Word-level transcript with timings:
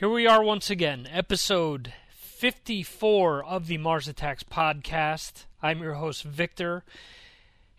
Here 0.00 0.08
we 0.08 0.26
are 0.26 0.42
once 0.42 0.70
again, 0.70 1.06
episode 1.12 1.92
54 2.08 3.44
of 3.44 3.66
the 3.66 3.76
Mars 3.76 4.08
Attacks 4.08 4.42
podcast. 4.42 5.44
I'm 5.62 5.82
your 5.82 5.92
host, 5.92 6.22
Victor. 6.22 6.84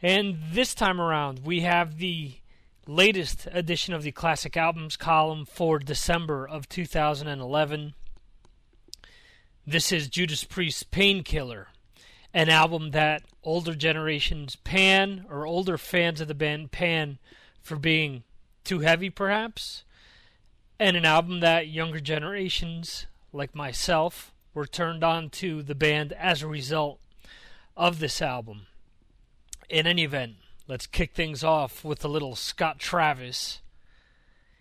And 0.03 0.37
this 0.51 0.75
time 0.75 1.01
around, 1.01 1.39
we 1.43 1.61
have 1.61 1.97
the 1.97 2.35
latest 2.85 3.47
edition 3.51 3.95
of 3.95 4.03
the 4.03 4.11
Classic 4.11 4.55
Albums 4.55 4.97
column 4.97 5.45
for 5.45 5.79
December 5.79 6.47
of 6.47 6.69
2011. 6.69 7.95
This 9.65 9.91
is 9.91 10.07
Judas 10.07 10.43
Priest's 10.43 10.83
Painkiller, 10.83 11.69
an 12.35 12.49
album 12.49 12.91
that 12.91 13.23
older 13.43 13.73
generations 13.73 14.55
pan, 14.57 15.25
or 15.27 15.47
older 15.47 15.79
fans 15.79 16.21
of 16.21 16.27
the 16.27 16.35
band 16.35 16.71
pan, 16.71 17.17
for 17.63 17.77
being 17.77 18.21
too 18.63 18.81
heavy, 18.81 19.09
perhaps 19.09 19.85
and 20.81 20.97
an 20.97 21.05
album 21.05 21.41
that 21.41 21.67
younger 21.67 21.99
generations, 21.99 23.05
like 23.31 23.53
myself, 23.53 24.33
were 24.51 24.65
turned 24.65 25.03
on 25.03 25.29
to 25.29 25.61
the 25.61 25.75
band 25.75 26.11
as 26.13 26.41
a 26.41 26.47
result 26.47 26.99
of 27.77 27.99
this 27.99 28.19
album. 28.19 28.65
In 29.69 29.85
any 29.85 30.03
event, 30.03 30.37
let's 30.67 30.87
kick 30.87 31.13
things 31.13 31.43
off 31.43 31.85
with 31.85 32.03
a 32.03 32.07
little 32.07 32.35
Scott 32.35 32.79
Travis. 32.79 33.61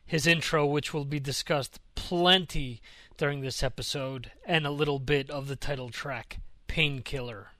His 0.04 0.26
intro, 0.26 0.66
which 0.66 0.92
will 0.92 1.06
be 1.06 1.20
discussed 1.20 1.80
plenty 1.94 2.82
during 3.16 3.40
this 3.40 3.62
episode, 3.62 4.30
and 4.44 4.66
a 4.66 4.70
little 4.70 4.98
bit 4.98 5.30
of 5.30 5.48
the 5.48 5.56
title 5.56 5.88
track, 5.88 6.40
Painkiller. 6.66 7.52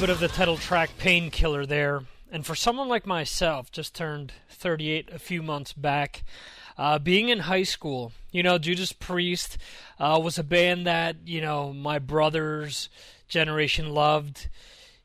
Bit 0.00 0.08
of 0.08 0.18
the 0.18 0.28
title 0.28 0.56
track 0.56 0.88
Painkiller 0.96 1.66
there. 1.66 2.04
And 2.32 2.46
for 2.46 2.54
someone 2.54 2.88
like 2.88 3.06
myself, 3.06 3.70
just 3.70 3.94
turned 3.94 4.32
38 4.48 5.10
a 5.12 5.18
few 5.18 5.42
months 5.42 5.74
back, 5.74 6.24
uh, 6.78 6.98
being 6.98 7.28
in 7.28 7.40
high 7.40 7.64
school, 7.64 8.12
you 8.30 8.42
know, 8.42 8.56
Judas 8.56 8.92
Priest 8.92 9.58
uh, 9.98 10.18
was 10.22 10.38
a 10.38 10.42
band 10.42 10.86
that, 10.86 11.16
you 11.26 11.42
know, 11.42 11.74
my 11.74 11.98
brother's 11.98 12.88
generation 13.28 13.90
loved. 13.90 14.48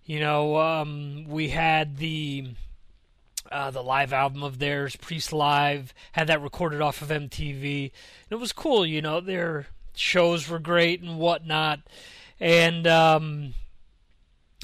You 0.06 0.22
know, 0.22 0.56
um, 0.56 1.26
we 1.28 1.50
had 1.50 1.98
the 1.98 2.52
uh, 3.52 3.72
the 3.72 3.84
live 3.84 4.14
album 4.14 4.44
of 4.44 4.60
theirs, 4.60 4.96
Priest 4.96 5.34
Live, 5.34 5.94
had 6.14 6.28
that 6.28 6.42
recorded 6.42 6.80
off 6.80 7.02
of 7.02 7.10
MTV. 7.10 7.92
And 8.30 8.32
It 8.32 8.40
was 8.40 8.54
cool, 8.54 8.86
you 8.86 9.02
know. 9.02 9.20
Their 9.20 9.68
shows 9.94 10.48
were 10.48 10.60
great 10.60 11.02
and 11.02 11.20
whatnot, 11.20 11.82
and 12.40 12.88
um, 12.88 13.56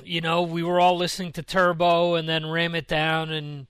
you 0.05 0.21
know 0.21 0.41
we 0.41 0.63
were 0.63 0.79
all 0.79 0.97
listening 0.97 1.31
to 1.33 1.43
Turbo 1.43 2.15
and 2.15 2.27
then 2.27 2.49
Ram 2.49 2.75
It 2.75 2.87
Down, 2.87 3.31
and 3.31 3.67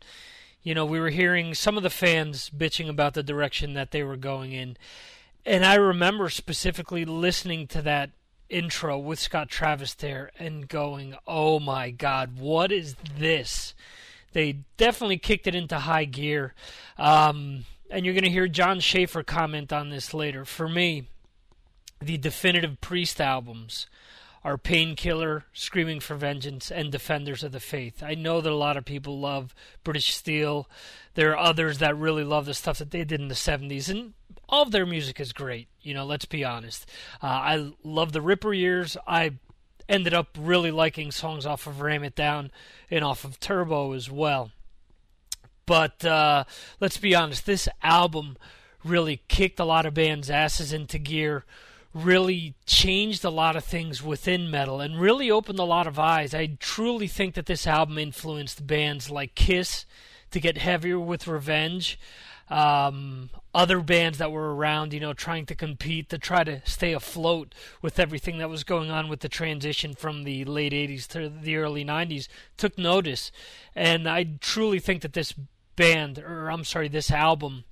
you 0.63 0.73
know 0.73 0.85
we 0.85 0.99
were 0.99 1.09
hearing 1.09 1.53
some 1.53 1.77
of 1.77 1.83
the 1.83 1.89
fans 1.89 2.49
bitching 2.55 2.89
about 2.89 3.13
the 3.13 3.23
direction 3.23 3.73
that 3.73 3.91
they 3.91 4.03
were 4.03 4.17
going 4.17 4.51
in, 4.51 4.77
and 5.45 5.65
I 5.65 5.75
remember 5.75 6.29
specifically 6.29 7.05
listening 7.05 7.67
to 7.67 7.81
that 7.83 8.11
intro 8.49 8.97
with 8.97 9.19
Scott 9.19 9.49
Travis 9.49 9.93
there 9.93 10.31
and 10.39 10.67
going, 10.67 11.15
"Oh 11.27 11.59
my 11.59 11.91
God, 11.91 12.37
what 12.37 12.71
is 12.71 12.95
this?" 13.17 13.73
They 14.33 14.59
definitely 14.77 15.17
kicked 15.17 15.47
it 15.47 15.55
into 15.55 15.79
high 15.79 16.05
gear. 16.05 16.53
Um, 16.97 17.65
and 17.89 18.05
you're 18.05 18.13
going 18.13 18.23
to 18.23 18.29
hear 18.29 18.47
Jon 18.47 18.79
Schaffer 18.79 19.23
comment 19.23 19.73
on 19.73 19.89
this 19.89 20.13
later. 20.13 20.45
For 20.45 20.69
me, 20.69 21.07
the 22.01 22.17
definitive 22.17 22.79
Priest 22.81 23.19
albums 23.19 23.87
are 24.43 24.57
Painkiller, 24.57 25.45
Screaming 25.53 25.99
for 25.99 26.15
Vengeance, 26.15 26.71
and 26.71 26.91
Defenders 26.91 27.43
of 27.43 27.51
the 27.51 27.59
Faith. 27.59 28.01
I 28.01 28.15
know 28.15 28.41
that 28.41 28.51
a 28.51 28.55
lot 28.55 28.77
of 28.77 28.85
people 28.85 29.19
love 29.19 29.53
British 29.83 30.13
Steel. 30.13 30.67
There 31.13 31.31
are 31.31 31.37
others 31.37 31.77
that 31.77 31.97
really 31.97 32.23
love 32.23 32.45
the 32.45 32.53
stuff 32.53 32.79
that 32.79 32.91
they 32.91 33.03
did 33.03 33.21
in 33.21 33.27
the 33.27 33.35
70s, 33.35 33.89
and 33.89 34.13
all 34.49 34.63
of 34.63 34.71
their 34.71 34.85
music 34.85 35.19
is 35.19 35.31
great. 35.31 35.67
You 35.81 35.93
know, 35.93 36.05
let's 36.05 36.25
be 36.25 36.43
honest. 36.43 36.89
Uh, 37.21 37.27
I 37.27 37.71
love 37.83 38.11
the 38.11 38.21
Ripper 38.21 38.53
years. 38.53 38.97
I 39.07 39.33
ended 39.87 40.13
up 40.13 40.29
really 40.39 40.71
liking 40.71 41.11
songs 41.11 41.45
off 41.45 41.67
of 41.67 41.81
Ram 41.81 42.03
It 42.03 42.15
Down 42.15 42.51
and 42.89 43.03
off 43.03 43.23
of 43.23 43.39
Turbo 43.39 43.91
as 43.93 44.09
well. 44.09 44.51
But 45.65 46.03
uh, 46.03 46.45
let's 46.79 46.97
be 46.97 47.13
honest, 47.13 47.45
this 47.45 47.69
album 47.83 48.37
really 48.83 49.21
kicked 49.27 49.59
a 49.59 49.65
lot 49.65 49.85
of 49.85 49.93
bands' 49.93 50.29
asses 50.29 50.73
into 50.73 50.97
gear, 50.97 51.45
really 51.93 52.55
changed 52.65 53.23
a 53.25 53.29
lot 53.29 53.55
of 53.55 53.63
things 53.63 54.01
within 54.01 54.49
metal, 54.49 54.81
and 54.81 54.99
really 54.99 55.29
opened 55.29 55.59
a 55.59 55.63
lot 55.63 55.87
of 55.87 55.99
eyes. 55.99 56.33
I 56.33 56.57
truly 56.59 57.07
think 57.07 57.35
that 57.35 57.45
this 57.45 57.67
album 57.67 57.97
influenced 57.97 58.65
bands 58.65 59.09
like 59.09 59.35
Kiss 59.35 59.85
to 60.31 60.39
get 60.39 60.57
heavier 60.57 60.99
with 60.99 61.27
Revenge 61.27 61.99
um, 62.51 63.29
other 63.55 63.79
bands 63.79 64.17
that 64.17 64.31
were 64.31 64.53
around, 64.53 64.93
you 64.93 64.99
know, 64.99 65.13
trying 65.13 65.45
to 65.45 65.55
compete 65.55 66.09
to 66.09 66.17
try 66.17 66.43
to 66.43 66.61
stay 66.65 66.91
afloat 66.91 67.55
with 67.81 67.97
everything 67.97 68.39
that 68.39 68.49
was 68.49 68.65
going 68.65 68.91
on 68.91 69.07
with 69.07 69.21
the 69.21 69.29
transition 69.29 69.93
from 69.93 70.25
the 70.25 70.43
late 70.43 70.73
80s 70.73 71.07
to 71.07 71.29
the 71.29 71.55
early 71.55 71.85
90s 71.85 72.27
took 72.57 72.77
notice. 72.77 73.31
And 73.73 74.07
I 74.07 74.25
truly 74.41 74.79
think 74.79 75.01
that 75.01 75.13
this 75.13 75.33
band, 75.77 76.19
or 76.19 76.51
I'm 76.51 76.65
sorry, 76.65 76.89
this 76.89 77.09
album, 77.09 77.63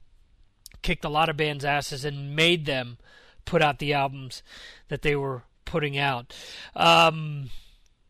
kicked 0.81 1.03
a 1.03 1.09
lot 1.09 1.27
of 1.27 1.35
bands' 1.35 1.65
asses 1.65 2.05
and 2.05 2.33
made 2.33 2.65
them 2.65 2.97
put 3.45 3.61
out 3.61 3.79
the 3.79 3.93
albums 3.93 4.43
that 4.87 5.01
they 5.01 5.15
were 5.15 5.43
putting 5.65 5.97
out. 5.97 6.35
Um, 6.75 7.49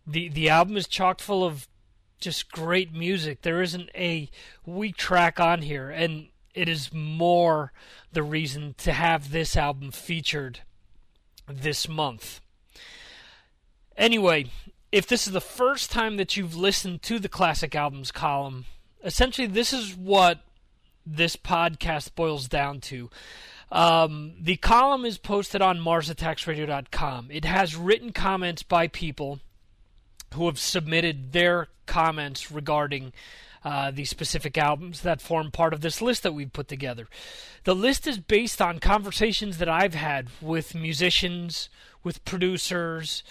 the 0.05 0.29
the 0.29 0.49
album 0.49 0.77
is 0.77 0.87
chock 0.87 1.19
full 1.19 1.43
of 1.43 1.67
just 2.19 2.51
great 2.51 2.93
music. 2.93 3.41
There 3.41 3.61
isn't 3.61 3.89
a 3.95 4.29
weak 4.65 4.97
track 4.97 5.39
on 5.39 5.61
here, 5.61 5.89
and 5.89 6.27
it 6.53 6.67
is 6.67 6.93
more 6.93 7.71
the 8.11 8.23
reason 8.23 8.75
to 8.79 8.91
have 8.91 9.31
this 9.31 9.55
album 9.55 9.91
featured 9.91 10.61
this 11.47 11.87
month. 11.87 12.41
Anyway, 13.95 14.45
if 14.91 15.07
this 15.07 15.27
is 15.27 15.33
the 15.33 15.41
first 15.41 15.91
time 15.91 16.17
that 16.17 16.35
you've 16.35 16.55
listened 16.55 17.01
to 17.03 17.19
the 17.19 17.29
classic 17.29 17.75
albums 17.75 18.11
column, 18.11 18.65
essentially 19.03 19.47
this 19.47 19.73
is 19.73 19.95
what 19.95 20.39
this 21.05 21.35
podcast 21.35 22.15
boils 22.15 22.47
down 22.47 22.79
to. 22.81 23.09
Um, 23.71 24.33
the 24.39 24.55
column 24.57 25.05
is 25.05 25.17
posted 25.17 25.61
on 25.61 25.79
MarsAttacksRadio.com. 25.79 27.29
It 27.31 27.45
has 27.45 27.75
written 27.75 28.11
comments 28.11 28.63
by 28.63 28.87
people 28.87 29.39
who 30.33 30.45
have 30.47 30.59
submitted 30.59 31.31
their 31.31 31.67
comments 31.85 32.51
regarding 32.51 33.13
uh, 33.63 33.91
the 33.91 34.05
specific 34.05 34.57
albums 34.57 35.01
that 35.01 35.21
form 35.21 35.51
part 35.51 35.73
of 35.73 35.81
this 35.81 36.01
list 36.01 36.23
that 36.23 36.33
we've 36.33 36.53
put 36.53 36.67
together. 36.67 37.07
The 37.65 37.75
list 37.75 38.07
is 38.07 38.17
based 38.17 38.61
on 38.61 38.79
conversations 38.79 39.57
that 39.57 39.67
I've 39.67 39.95
had 39.95 40.29
with 40.41 40.73
musicians, 40.73 41.69
with 42.03 42.23
producers, 42.23 43.23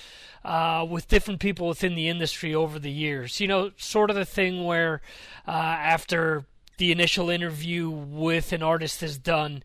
uh, 0.45 0.87
with 0.89 1.09
different 1.09 1.41
people 1.41 1.69
within 1.69 1.95
the 1.95 2.09
industry 2.09 2.55
over 2.55 2.79
the 2.79 2.91
years. 2.91 3.41
You 3.41 3.49
know, 3.49 3.71
sort 3.79 4.11
of 4.11 4.17
the 4.17 4.25
thing 4.25 4.65
where 4.65 5.01
uh, 5.47 5.51
after 5.51 6.45
the 6.77 6.93
initial 6.93 7.31
interview 7.31 7.89
with 7.89 8.53
an 8.53 8.63
artist 8.63 9.03
is 9.03 9.19
done, 9.19 9.63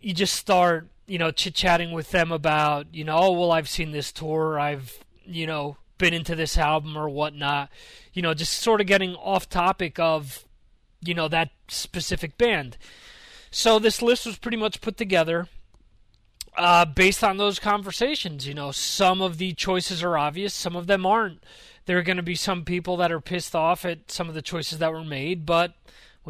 you 0.00 0.14
just 0.14 0.34
start, 0.34 0.88
you 1.06 1.18
know, 1.18 1.30
chit 1.30 1.54
chatting 1.54 1.92
with 1.92 2.10
them 2.10 2.32
about, 2.32 2.86
you 2.92 3.04
know, 3.04 3.16
oh, 3.16 3.32
well, 3.32 3.52
I've 3.52 3.68
seen 3.68 3.92
this 3.92 4.12
tour, 4.12 4.58
I've, 4.58 4.98
you 5.24 5.46
know, 5.46 5.76
been 5.98 6.14
into 6.14 6.34
this 6.34 6.58
album 6.58 6.96
or 6.96 7.08
whatnot. 7.08 7.70
You 8.12 8.22
know, 8.22 8.34
just 8.34 8.54
sort 8.54 8.80
of 8.80 8.86
getting 8.86 9.14
off 9.14 9.48
topic 9.48 9.98
of, 9.98 10.44
you 11.00 11.14
know, 11.14 11.28
that 11.28 11.50
specific 11.68 12.36
band. 12.38 12.76
So 13.50 13.78
this 13.78 14.02
list 14.02 14.26
was 14.26 14.38
pretty 14.38 14.56
much 14.56 14.80
put 14.80 14.96
together 14.96 15.48
uh, 16.56 16.84
based 16.84 17.22
on 17.22 17.36
those 17.36 17.58
conversations. 17.58 18.46
You 18.46 18.54
know, 18.54 18.70
some 18.70 19.20
of 19.20 19.38
the 19.38 19.52
choices 19.52 20.02
are 20.02 20.18
obvious, 20.18 20.54
some 20.54 20.76
of 20.76 20.86
them 20.86 21.06
aren't. 21.06 21.42
There 21.86 21.98
are 21.98 22.02
going 22.02 22.18
to 22.18 22.22
be 22.22 22.34
some 22.34 22.64
people 22.64 22.96
that 22.98 23.10
are 23.10 23.20
pissed 23.20 23.54
off 23.54 23.84
at 23.84 24.10
some 24.10 24.28
of 24.28 24.34
the 24.34 24.42
choices 24.42 24.78
that 24.78 24.92
were 24.92 25.04
made, 25.04 25.46
but 25.46 25.74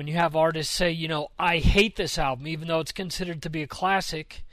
when 0.00 0.06
you 0.06 0.14
have 0.14 0.34
artists 0.34 0.74
say, 0.74 0.90
you 0.90 1.08
know, 1.08 1.28
I 1.38 1.58
hate 1.58 1.96
this 1.96 2.16
album, 2.16 2.46
even 2.46 2.68
though 2.68 2.80
it's 2.80 2.90
considered 2.90 3.42
to 3.42 3.50
be 3.50 3.62
a 3.62 3.66
classic, 3.66 4.46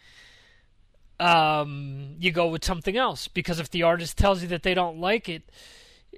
um, 1.21 2.15
you 2.19 2.33
go 2.33 2.47
with 2.47 2.65
something 2.65 2.97
else 2.97 3.29
because 3.29 3.57
if 3.57 3.71
the 3.71 3.83
artist 3.83 4.17
tells 4.17 4.41
you 4.41 4.49
that 4.49 4.63
they 4.63 4.73
don't 4.73 4.99
like 4.99 5.29
it, 5.29 5.43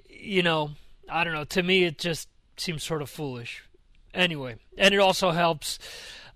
you 0.08 0.42
know, 0.42 0.72
I 1.08 1.22
don't 1.22 1.32
know. 1.32 1.44
To 1.44 1.62
me, 1.62 1.84
it 1.84 1.96
just 1.96 2.28
seems 2.56 2.82
sort 2.82 3.02
of 3.02 3.08
foolish. 3.08 3.62
Anyway, 4.12 4.56
and 4.76 4.92
it 4.92 4.98
also 4.98 5.30
helps, 5.30 5.78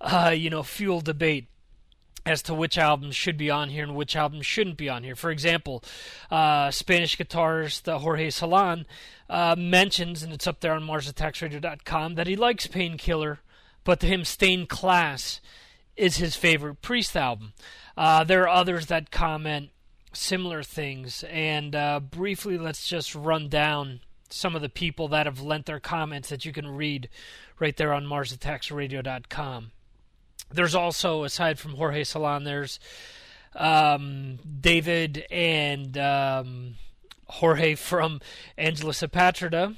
uh, 0.00 0.32
you 0.32 0.48
know, 0.48 0.62
fuel 0.62 1.00
debate 1.00 1.48
as 2.26 2.42
to 2.42 2.54
which 2.54 2.78
albums 2.78 3.14
should 3.14 3.36
be 3.36 3.50
on 3.50 3.68
here 3.68 3.82
and 3.82 3.94
which 3.94 4.16
albums 4.16 4.46
shouldn't 4.46 4.76
be 4.76 4.88
on 4.88 5.04
here. 5.04 5.16
For 5.16 5.30
example, 5.30 5.82
uh, 6.30 6.70
Spanish 6.70 7.18
guitarist 7.18 7.86
uh, 7.86 7.98
Jorge 7.98 8.28
Salan 8.28 8.86
uh, 9.28 9.54
mentions, 9.58 10.22
and 10.22 10.32
it's 10.32 10.46
up 10.46 10.60
there 10.60 10.72
on 10.72 10.82
MarsAttacksRadio.com, 10.82 12.14
that 12.14 12.26
he 12.26 12.36
likes 12.36 12.66
Painkiller, 12.66 13.40
but 13.84 14.00
to 14.00 14.06
him, 14.06 14.24
Stained 14.24 14.68
Class 14.68 15.40
is 15.96 16.16
his 16.16 16.36
favorite 16.36 16.82
Priest 16.82 17.16
album. 17.16 17.52
Uh, 17.96 18.24
there 18.24 18.42
are 18.42 18.48
others 18.48 18.86
that 18.86 19.10
comment 19.10 19.70
similar 20.12 20.62
things, 20.62 21.24
and 21.24 21.74
uh, 21.74 22.00
briefly, 22.00 22.56
let's 22.56 22.88
just 22.88 23.14
run 23.14 23.48
down 23.48 24.00
some 24.30 24.56
of 24.56 24.62
the 24.62 24.68
people 24.68 25.08
that 25.08 25.26
have 25.26 25.40
lent 25.40 25.66
their 25.66 25.80
comments 25.80 26.28
that 26.30 26.44
you 26.44 26.52
can 26.52 26.68
read 26.68 27.08
right 27.58 27.76
there 27.76 27.92
on 27.92 28.04
MarsAttacksRadio.com. 28.04 29.70
There's 30.50 30.74
also, 30.74 31.24
aside 31.24 31.58
from 31.58 31.72
Jorge 31.72 32.02
Salan, 32.02 32.44
there's 32.44 32.78
um, 33.54 34.38
David 34.60 35.26
and 35.30 35.96
um, 35.98 36.74
Jorge 37.26 37.74
from 37.74 38.20
Angelus 38.56 39.02
Apatrida 39.02 39.76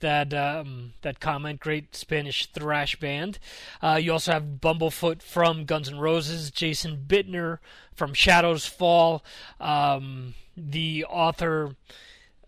that 0.00 0.34
um, 0.34 0.92
that 1.02 1.20
comment. 1.20 1.60
Great 1.60 1.94
Spanish 1.94 2.46
thrash 2.46 2.96
band. 2.96 3.38
Uh, 3.82 3.98
you 4.02 4.12
also 4.12 4.32
have 4.32 4.58
Bumblefoot 4.60 5.22
from 5.22 5.64
Guns 5.64 5.88
N' 5.88 5.98
Roses, 5.98 6.50
Jason 6.50 7.04
Bittner 7.06 7.58
from 7.94 8.14
Shadows 8.14 8.66
Fall, 8.66 9.22
um, 9.60 10.34
the 10.56 11.04
author 11.04 11.76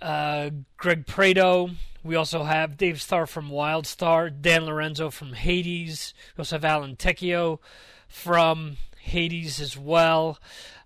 uh, 0.02 0.50
Greg 0.76 1.06
Prato. 1.06 1.71
We 2.04 2.16
also 2.16 2.42
have 2.42 2.76
Dave 2.76 3.00
Starr 3.00 3.26
from 3.26 3.49
Wildestarr, 3.49 4.42
Dan 4.42 4.66
Lorenzo 4.66 5.11
from 5.11 5.35
Hades. 5.35 6.12
We 6.37 6.42
also 6.42 6.56
have 6.56 6.64
Alan 6.64 6.97
Tecchio 6.97 7.61
from 8.09 8.76
Hades 9.00 9.61
as 9.61 9.78
well. 9.78 10.38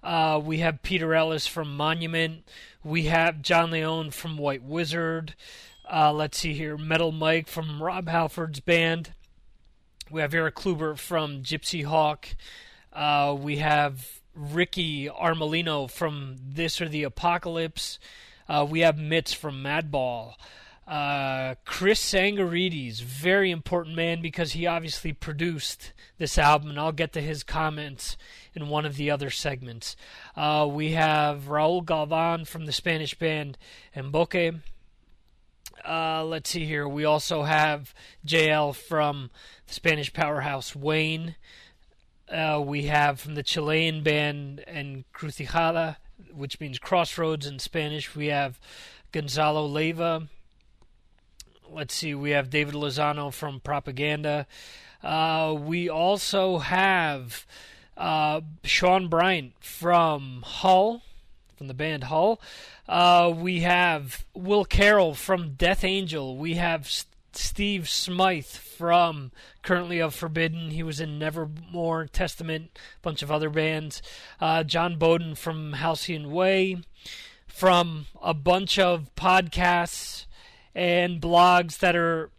Uh, 0.02 0.40
we 0.42 0.58
have 0.58 0.82
Peter 0.82 1.14
Ellis 1.14 1.46
from 1.46 1.74
Monument. 1.74 2.44
We 2.84 3.04
have 3.04 3.42
John 3.42 3.70
Leon 3.70 4.10
from 4.10 4.36
White 4.36 4.62
Wizzard. 4.62 5.34
Uh, 5.90 6.12
let's 6.12 6.38
see 6.38 6.52
here. 6.52 6.76
Metal 6.76 7.12
Mike 7.12 7.48
from 7.48 7.82
Rob 7.82 8.08
Halford's 8.08 8.60
band. 8.60 9.12
We 10.10 10.20
have 10.20 10.34
Erik 10.34 10.54
Kluiber 10.54 10.98
from 10.98 11.42
Gypsy 11.42 11.84
Hawk. 11.84 12.28
Uh, 12.92 13.36
we 13.38 13.56
have 13.56 14.20
Ricky 14.34 15.08
Armellino 15.08 15.90
from 15.90 16.36
This 16.46 16.80
or 16.80 16.88
the 16.88 17.02
Apocalypse. 17.04 17.98
Uh, 18.48 18.66
we 18.68 18.80
have 18.80 18.98
Mitts 18.98 19.32
from 19.32 19.62
Madball. 19.62 20.34
Uh, 20.86 21.56
Chris 21.64 22.00
Tsangarides, 22.00 23.02
very 23.02 23.50
important 23.50 23.96
man 23.96 24.22
because 24.22 24.52
he 24.52 24.66
obviously 24.66 25.12
produced 25.12 25.92
this 26.18 26.38
album, 26.38 26.70
and 26.70 26.78
I'll 26.78 26.92
get 26.92 27.12
to 27.14 27.20
his 27.20 27.42
comments 27.42 28.16
in 28.54 28.68
one 28.68 28.86
of 28.86 28.96
the 28.96 29.10
other 29.10 29.28
segments. 29.28 29.96
Uh, 30.36 30.68
we 30.70 30.92
have 30.92 31.48
Raul 31.48 31.84
Galvan 31.84 32.44
from 32.44 32.66
the 32.66 32.72
Spanish 32.72 33.18
band 33.18 33.58
Emboque. 33.96 34.60
Uh, 35.84 36.24
let's 36.24 36.50
see 36.50 36.64
here. 36.64 36.86
We 36.86 37.04
also 37.04 37.42
have 37.42 37.92
JL 38.24 38.74
from 38.74 39.30
the 39.66 39.74
Spanish 39.74 40.12
powerhouse 40.12 40.76
Wayne. 40.76 41.34
Uh, 42.28 42.62
we 42.64 42.84
have 42.84 43.20
from 43.20 43.34
the 43.34 43.42
Chilean 43.42 44.02
band 44.02 44.64
Encrucijada, 44.68 45.96
which 46.34 46.60
means 46.60 46.78
crossroads 46.78 47.46
in 47.46 47.58
Spanish. 47.58 48.14
We 48.14 48.26
have 48.26 48.58
Gonzalo 49.12 49.68
Leyva. 49.68 50.28
Let's 51.70 51.94
see. 51.94 52.14
We 52.14 52.30
have 52.30 52.50
David 52.50 52.74
Lozano 52.74 53.32
from 53.32 53.60
Propaganda. 53.60 54.46
Uh, 55.02 55.56
we 55.58 55.88
also 55.88 56.58
have 56.58 57.46
uh, 57.96 58.40
Sean 58.62 59.08
Bryant 59.08 59.52
from 59.60 60.42
Hull, 60.44 61.02
from 61.56 61.68
the 61.68 61.74
band 61.74 62.04
Hull. 62.04 62.40
Uh, 62.88 63.32
we 63.34 63.60
have 63.60 64.24
Will 64.34 64.64
Carroll 64.64 65.14
from 65.14 65.54
Death 65.54 65.84
Angel. 65.84 66.36
We 66.36 66.54
have 66.54 66.90
Steve 67.36 67.88
Smyth 67.88 68.56
from 68.56 69.32
currently 69.62 70.00
of 70.00 70.14
Forbidden. 70.14 70.70
He 70.70 70.82
was 70.82 71.00
in 71.00 71.18
Nevermore, 71.18 72.06
Testament, 72.06 72.70
a 72.74 73.00
bunch 73.02 73.22
of 73.22 73.30
other 73.30 73.50
bands. 73.50 74.02
Uh, 74.40 74.64
John 74.64 74.96
Bowden 74.96 75.34
from 75.34 75.74
Halcyon 75.74 76.30
Way. 76.30 76.82
From 77.46 78.06
a 78.20 78.34
bunch 78.34 78.78
of 78.78 79.14
podcasts 79.16 80.26
and 80.74 81.20
blogs 81.20 81.78
that 81.78 81.96
are 81.96 82.30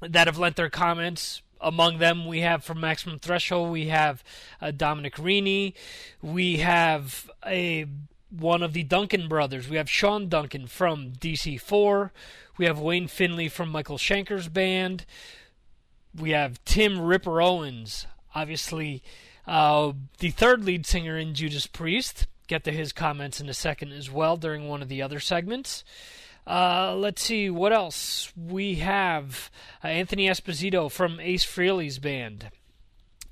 that 0.00 0.26
have 0.26 0.38
lent 0.38 0.56
their 0.56 0.70
comments 0.70 1.40
among 1.60 1.98
them, 1.98 2.26
we 2.26 2.40
have 2.40 2.64
from 2.64 2.80
Maximum 2.80 3.18
Threshold, 3.18 3.70
we 3.70 3.86
have 3.86 4.22
uh, 4.60 4.70
Dominic 4.70 5.14
Rini, 5.14 5.74
we 6.20 6.58
have 6.58 7.30
a 7.46 7.86
one 8.38 8.62
of 8.62 8.72
the 8.72 8.82
Duncan 8.82 9.28
brothers. 9.28 9.68
We 9.68 9.76
have 9.76 9.90
Sean 9.90 10.28
Duncan 10.28 10.66
from 10.66 11.12
DC4. 11.12 12.10
We 12.58 12.66
have 12.66 12.78
Wayne 12.78 13.08
Findlay 13.08 13.48
from 13.48 13.70
Michael 13.70 13.98
Schenker's 13.98 14.48
band. 14.48 15.06
We 16.18 16.30
have 16.30 16.64
Tim 16.64 17.00
Ripper 17.00 17.42
Owens, 17.42 18.06
obviously 18.34 19.02
uh, 19.46 19.92
the 20.18 20.30
third 20.30 20.64
lead 20.64 20.86
singer 20.86 21.18
in 21.18 21.34
Judas 21.34 21.66
Priest. 21.66 22.26
Get 22.46 22.64
to 22.64 22.72
his 22.72 22.92
comments 22.92 23.40
in 23.40 23.48
a 23.48 23.54
second 23.54 23.92
as 23.92 24.10
well 24.10 24.36
during 24.36 24.68
one 24.68 24.82
of 24.82 24.88
the 24.88 25.02
other 25.02 25.20
segments. 25.20 25.84
Uh, 26.46 26.94
let's 26.94 27.22
see 27.22 27.48
what 27.48 27.72
else 27.72 28.32
we 28.36 28.76
have. 28.76 29.50
Uh, 29.82 29.88
Anthony 29.88 30.28
Esposito 30.28 30.90
from 30.90 31.18
Ace 31.20 31.44
Frehley's 31.44 31.98
band. 31.98 32.50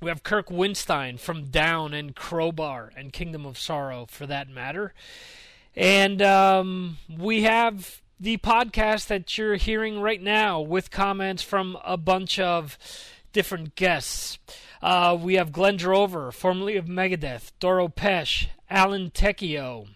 We 0.03 0.09
have 0.09 0.23
Kirk 0.23 0.49
Windstein 0.49 1.17
from 1.17 1.45
Down 1.45 1.93
and 1.93 2.13
Crowbar 2.13 2.91
and 2.97 3.13
Kingdom 3.13 3.45
of 3.45 3.57
Sorrow, 3.57 4.05
for 4.09 4.27
that 4.27 4.49
matter. 4.49 4.93
And 5.77 6.21
um, 6.21 6.97
we 7.09 7.43
have 7.43 8.01
the 8.19 8.35
podcast 8.35 9.07
that 9.07 9.37
you're 9.37 9.55
hearing 9.55 10.01
right 10.01 10.21
now 10.21 10.59
with 10.59 10.91
comments 10.91 11.41
from 11.41 11.77
a 11.85 11.95
bunch 11.95 12.37
of 12.37 12.77
different 13.31 13.75
guests. 13.75 14.39
Uh, 14.81 15.17
we 15.17 15.35
have 15.35 15.53
Glenn 15.53 15.77
Drover, 15.77 16.33
formerly 16.33 16.75
of 16.75 16.87
Megadeth, 16.87 17.53
Doro 17.61 17.87
Pesch, 17.87 18.47
Alan 18.69 19.09
Tecchio 19.09 19.87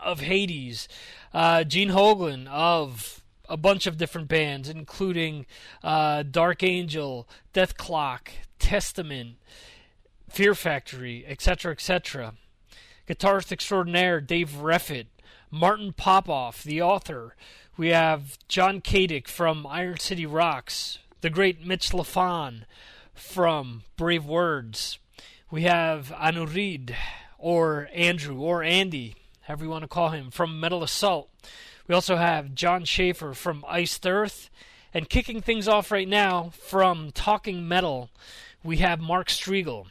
of 0.00 0.20
Hades, 0.20 0.86
uh, 1.34 1.64
Gene 1.64 1.90
Hoglan 1.90 2.46
of 2.46 3.24
a 3.48 3.56
bunch 3.56 3.88
of 3.88 3.96
different 3.96 4.28
bands, 4.28 4.68
including 4.68 5.44
uh, 5.82 6.22
Dark 6.22 6.62
Angel, 6.62 7.28
Dethklok, 7.52 8.28
Testament, 8.58 9.36
Fear 10.28 10.54
Factory, 10.54 11.24
etc., 11.26 11.72
etc. 11.72 12.34
Guitarist 13.08 13.52
extraordinaire 13.52 14.20
Dave 14.20 14.50
Reffett, 14.50 15.06
Martin 15.50 15.92
Popoff, 15.92 16.62
the 16.62 16.82
author. 16.82 17.34
We 17.76 17.88
have 17.88 18.38
John 18.48 18.80
Kadick 18.80 19.28
from 19.28 19.66
Iron 19.66 19.98
City 19.98 20.26
Rocks, 20.26 20.98
the 21.20 21.30
great 21.30 21.64
Mitch 21.64 21.90
Lafon 21.90 22.64
from 23.14 23.84
Brave 23.96 24.24
Words. 24.24 24.98
We 25.50 25.62
have 25.62 26.12
Anurid, 26.16 26.94
or 27.38 27.88
Andrew, 27.94 28.40
or 28.40 28.62
Andy, 28.62 29.14
however 29.42 29.64
you 29.64 29.70
want 29.70 29.82
to 29.82 29.88
call 29.88 30.10
him, 30.10 30.30
from 30.30 30.60
Metal 30.60 30.82
Assault. 30.82 31.30
We 31.86 31.94
also 31.94 32.16
have 32.16 32.54
Jon 32.54 32.84
Schaffer 32.84 33.32
from 33.32 33.64
Iced 33.66 34.06
Earth. 34.06 34.50
And 34.94 35.08
kicking 35.08 35.42
things 35.42 35.68
off 35.68 35.90
right 35.90 36.08
now 36.08 36.50
from 36.50 37.10
Talking 37.12 37.68
Metal, 37.68 38.08
we 38.68 38.76
have 38.76 39.00
Mark 39.00 39.28
Strigl. 39.28 39.86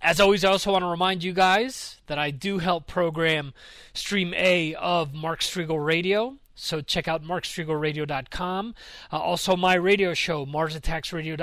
As 0.00 0.18
always, 0.18 0.46
I 0.46 0.50
also 0.50 0.72
want 0.72 0.82
to 0.82 0.88
remind 0.88 1.22
you 1.22 1.34
guys 1.34 1.96
that 2.06 2.18
I 2.18 2.30
do 2.30 2.56
help 2.56 2.86
program 2.86 3.52
Stream 3.92 4.32
A 4.32 4.74
of 4.76 5.12
Mark 5.12 5.40
Strigl 5.40 5.84
Radio. 5.84 6.36
So 6.54 6.80
check 6.80 7.06
out 7.06 7.22
markstriglradio.com. 7.22 8.74
Uh, 9.12 9.18
also, 9.18 9.56
my 9.56 9.74
radio 9.74 10.14
show, 10.14 10.46
Mars 10.46 10.74
Attacks 10.74 11.12
Radio. 11.12 11.36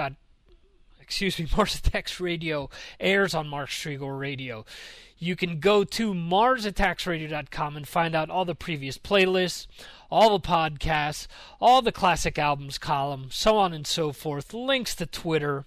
Excuse 0.99 1.37
me, 1.37 1.47
Mars 1.55 1.75
Attacks 1.75 2.19
Radio 2.19 2.67
airs 2.99 3.35
on 3.35 3.47
Mark 3.47 3.69
Strigl 3.69 4.17
Radio. 4.17 4.65
You 5.19 5.35
can 5.35 5.59
go 5.59 5.83
to 5.83 6.13
MarsAttacksRadio.com 6.13 7.77
and 7.77 7.87
find 7.87 8.15
out 8.15 8.29
all 8.29 8.43
the 8.43 8.55
previous 8.55 8.97
playlists, 8.97 9.67
all 10.11 10.37
the 10.37 10.45
podcasts, 10.45 11.27
all 11.61 11.81
the 11.81 11.93
classic 11.93 12.37
albums 12.37 12.77
column, 12.77 13.27
so 13.31 13.55
on 13.55 13.71
and 13.71 13.87
so 13.87 14.11
forth. 14.11 14.53
Links 14.53 14.95
to 14.95 15.05
Twitter, 15.05 15.65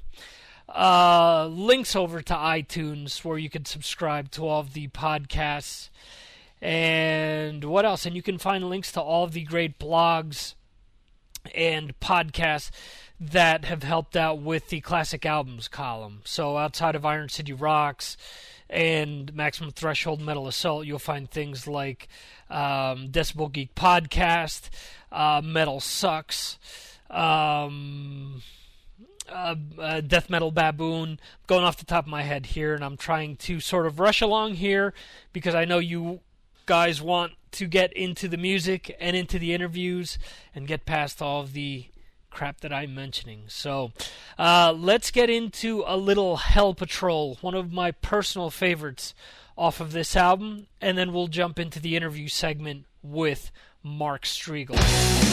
uh, 0.69 1.47
links 1.47 1.95
over 1.97 2.21
to 2.23 2.35
iTunes 2.35 3.25
where 3.25 3.39
you 3.39 3.51
can 3.51 3.65
subscribe 3.65 4.31
to 4.33 4.47
all 4.47 4.61
of 4.61 4.73
the 4.73 4.89
podcasts. 4.89 5.91
And 6.61 7.65
what 7.65 7.85
else? 7.85 8.07
And 8.07 8.17
you 8.17 8.23
can 8.23 8.39
find 8.39 8.69
links 8.69 8.93
to 8.93 9.01
all 9.01 9.25
of 9.25 9.33
the 9.33 9.45
great 9.45 9.79
blogs 9.79 10.55
and 11.55 11.99
podcasts 12.01 12.71
that 13.21 13.65
have 13.65 13.83
helped 13.83 14.17
out 14.17 14.41
with 14.41 14.69
the 14.69 14.81
classic 14.81 15.25
albums 15.25 15.69
column. 15.69 16.23
So 16.25 16.57
outside 16.57 16.95
of 16.95 17.07
Iron 17.07 17.29
City 17.29 17.53
Rocks, 17.53 18.17
and 18.69 19.35
Maximum 19.35 19.71
Threshold 19.71 20.21
Metal 20.21 20.49
Assault, 20.49 20.87
you'll 20.87 20.99
find 20.99 21.31
things 21.31 21.67
like 21.67 22.09
um, 22.51 23.09
Decibel 23.09 23.51
Geek 23.53 23.75
Podcast, 23.75 24.71
uh, 25.13 25.41
Metal 25.45 25.81
Sucks, 25.81 26.59
um, 27.11 28.43
uh, 29.29 29.55
uh, 29.79 30.01
Death 30.01 30.31
Metal 30.31 30.51
Baboon. 30.51 31.19
Going 31.47 31.65
off 31.65 31.77
the 31.77 31.85
top 31.85 32.05
of 32.05 32.11
my 32.11 32.23
head 32.23 32.47
here, 32.47 32.75
and 32.75 32.85
I'm 32.85 32.97
trying 32.97 33.37
to 33.37 33.61
sort 33.61 33.87
of 33.87 33.99
rush 34.01 34.21
along 34.21 34.55
here 34.55 34.95
because 35.33 35.55
I 35.55 35.65
know 35.65 35.79
you 35.79 36.21
guys 36.67 37.01
want 37.01 37.33
to 37.53 37.67
get 37.67 37.93
into 37.93 38.29
the 38.29 38.37
music 38.37 38.95
and 39.01 39.17
into 39.17 39.39
the 39.39 39.55
interviews 39.55 40.19
and 40.55 40.67
get 40.67 40.85
past 40.85 41.23
all 41.23 41.41
of 41.41 41.53
the 41.53 41.87
crap 42.31 42.61
that 42.61 42.73
I'm 42.73 42.95
mentioning. 42.95 43.45
So 43.49 43.93
uh, 44.39 44.75
let's 44.77 45.11
get 45.11 45.31
into 45.31 45.83
a 45.87 45.97
little 45.97 46.37
Hell 46.37 46.75
Patrol, 46.75 47.39
one 47.41 47.55
of 47.55 47.73
my 47.73 47.93
personal 47.93 48.51
favorites 48.51 49.15
off 49.57 49.81
of 49.81 49.93
this 49.93 50.15
album, 50.15 50.67
and 50.81 50.99
then 50.99 51.15
we'll 51.15 51.29
jump 51.29 51.59
into 51.59 51.81
the 51.81 51.97
interview 51.97 52.29
segment 52.29 52.85
with 53.03 53.51
Mark 53.83 54.25
Strigl. 54.25 55.26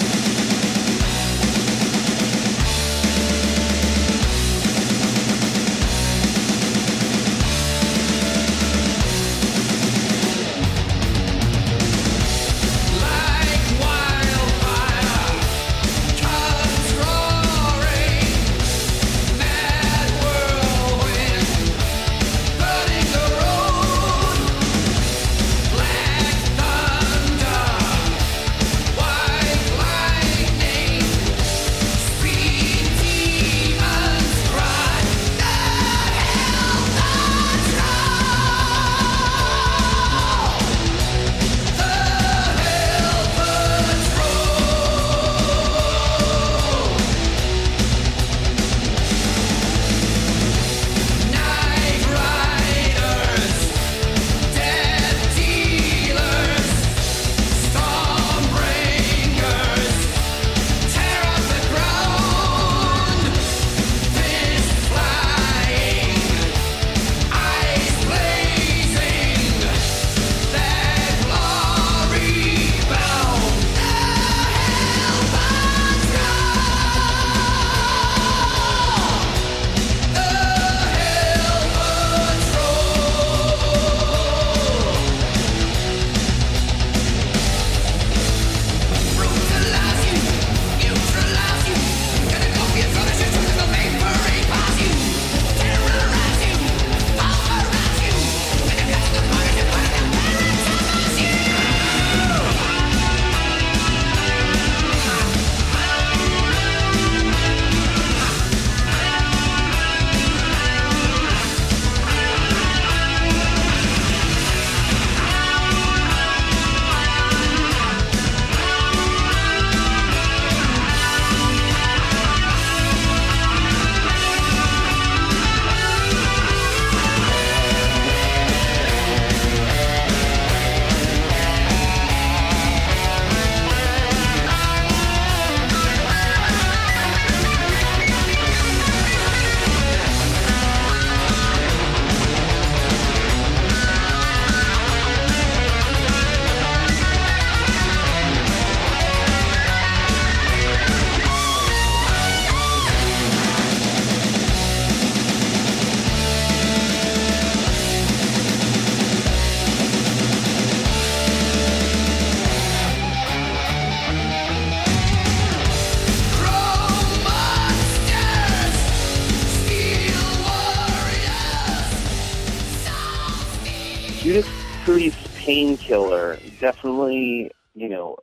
Priest 174.93 175.17
Painkiller, 175.33 176.39
definitely, 176.59 177.49
you 177.73 177.89
know, 177.89 178.15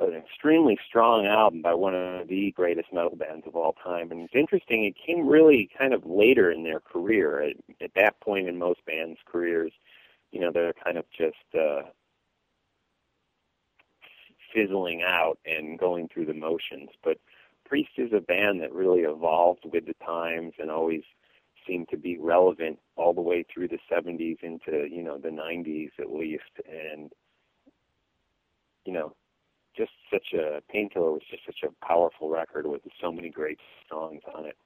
an 0.00 0.12
extremely 0.12 0.76
strong 0.88 1.24
album 1.24 1.62
by 1.62 1.72
one 1.72 1.94
of 1.94 2.26
the 2.26 2.50
greatest 2.56 2.92
metal 2.92 3.14
bands 3.14 3.46
of 3.46 3.54
all 3.54 3.74
time. 3.74 4.10
And 4.10 4.22
it's 4.22 4.34
interesting, 4.34 4.84
it 4.84 4.96
came 5.06 5.28
really 5.28 5.70
kind 5.78 5.94
of 5.94 6.04
later 6.04 6.50
in 6.50 6.64
their 6.64 6.80
career. 6.80 7.42
At, 7.42 7.56
at 7.80 7.92
that 7.94 8.20
point 8.20 8.48
in 8.48 8.58
most 8.58 8.84
bands' 8.86 9.20
careers, 9.24 9.70
you 10.32 10.40
know, 10.40 10.50
they're 10.52 10.74
kind 10.84 10.98
of 10.98 11.04
just 11.16 11.36
uh, 11.56 11.82
fizzling 14.52 15.04
out 15.06 15.38
and 15.46 15.78
going 15.78 16.08
through 16.08 16.26
the 16.26 16.34
motions. 16.34 16.90
But 17.04 17.18
Priest 17.64 17.90
is 17.98 18.12
a 18.12 18.20
band 18.20 18.60
that 18.62 18.72
really 18.72 19.02
evolved 19.02 19.62
with 19.64 19.86
the 19.86 19.94
times 20.04 20.54
and 20.58 20.72
always 20.72 21.04
seemed 21.68 21.88
to 21.90 21.96
be 21.96 22.18
relevant 22.18 22.78
all 22.96 23.12
the 23.12 23.20
way 23.20 23.44
through 23.52 23.68
the 23.68 23.78
70s 23.92 24.42
into, 24.42 24.88
you 24.90 25.02
know, 25.02 25.18
the 25.18 25.28
90s 25.28 25.90
at 26.00 26.10
least. 26.10 26.42
And, 26.66 27.12
you 28.84 28.92
know, 28.92 29.14
just 29.76 29.92
such 30.12 30.32
a 30.32 30.60
painkiller 30.70 31.12
was 31.12 31.22
just 31.30 31.44
such 31.46 31.62
a 31.62 31.86
powerful 31.86 32.30
record 32.30 32.66
with 32.66 32.82
so 33.00 33.12
many 33.12 33.30
great 33.30 33.60
songs 33.88 34.22
on 34.34 34.46
it, 34.46 34.56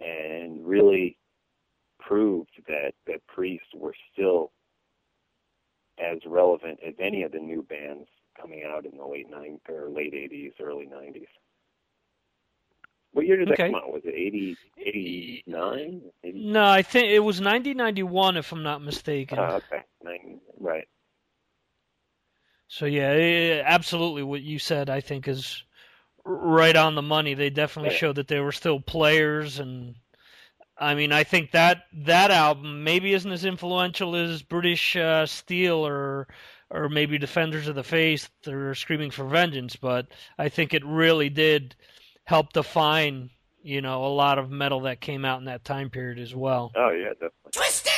and 0.00 0.66
really 0.66 1.16
proved 1.98 2.50
that 2.66 2.92
that 3.06 3.26
Priest 3.28 3.64
were 3.74 3.94
still 4.12 4.52
as 5.98 6.18
relevant 6.26 6.80
as 6.86 6.94
any 6.98 7.22
of 7.22 7.32
the 7.32 7.38
new 7.38 7.62
bands 7.62 8.08
coming 8.38 8.62
out 8.66 8.84
in 8.84 8.96
the 8.96 9.06
late 9.06 9.30
nine 9.30 9.58
or 9.68 9.88
late 9.88 10.14
eighties, 10.14 10.52
early 10.60 10.86
nineties. 10.86 11.28
What 13.12 13.26
year 13.26 13.36
did 13.36 13.48
Okay. 13.48 13.64
that 13.64 13.72
come 13.72 13.74
out? 13.74 13.92
Was 13.92 14.02
it 14.04 14.14
80, 14.14 14.58
89? 14.78 16.02
80? 16.24 16.48
No, 16.52 16.64
I 16.64 16.82
think 16.82 17.08
it 17.08 17.20
was 17.20 17.40
1991, 17.40 18.36
if 18.36 18.52
I'm 18.52 18.62
not 18.62 18.82
mistaken. 18.82 19.38
Oh, 19.38 19.56
okay. 19.56 19.82
Nine, 20.02 20.40
right. 20.58 20.88
So 22.68 22.86
yeah, 22.86 23.62
absolutely 23.66 24.22
what 24.22 24.40
you 24.42 24.58
said 24.58 24.88
I 24.88 25.00
think 25.00 25.28
is 25.28 25.62
right 26.24 26.74
on 26.74 26.94
the 26.94 27.02
money. 27.02 27.34
They 27.34 27.50
definitely 27.50 27.90
Yeah. 27.90 27.98
showed 27.98 28.16
that 28.16 28.28
they 28.28 28.40
were 28.40 28.52
still 28.52 28.80
players 28.80 29.58
and 29.58 29.96
I 30.78 30.94
mean, 30.94 31.12
I 31.12 31.22
think 31.22 31.50
that 31.52 31.84
that 31.92 32.30
album 32.30 32.82
maybe 32.82 33.12
isn't 33.12 33.30
as 33.30 33.44
influential 33.44 34.16
as 34.16 34.42
British 34.42 34.96
uh, 34.96 35.26
Steel 35.26 35.86
or 35.86 36.28
or 36.70 36.88
maybe 36.88 37.18
Defenders 37.18 37.68
of 37.68 37.74
the 37.74 37.84
Faith 37.84 38.30
or 38.46 38.74
Screaming 38.74 39.10
for 39.10 39.24
Vengeance, 39.26 39.76
but 39.76 40.08
I 40.38 40.48
think 40.48 40.72
it 40.72 40.84
really 40.84 41.28
did 41.28 41.76
help 42.24 42.52
define, 42.52 43.30
you 43.62 43.80
know, 43.80 44.04
a 44.04 44.12
lot 44.12 44.38
of 44.38 44.50
metal 44.50 44.80
that 44.80 45.00
came 45.00 45.24
out 45.24 45.38
in 45.38 45.46
that 45.46 45.64
time 45.64 45.90
period 45.90 46.18
as 46.18 46.34
well. 46.34 46.72
Oh, 46.76 46.90
yeah, 46.90 47.10
definitely. 47.10 47.52
Twisting 47.52 47.92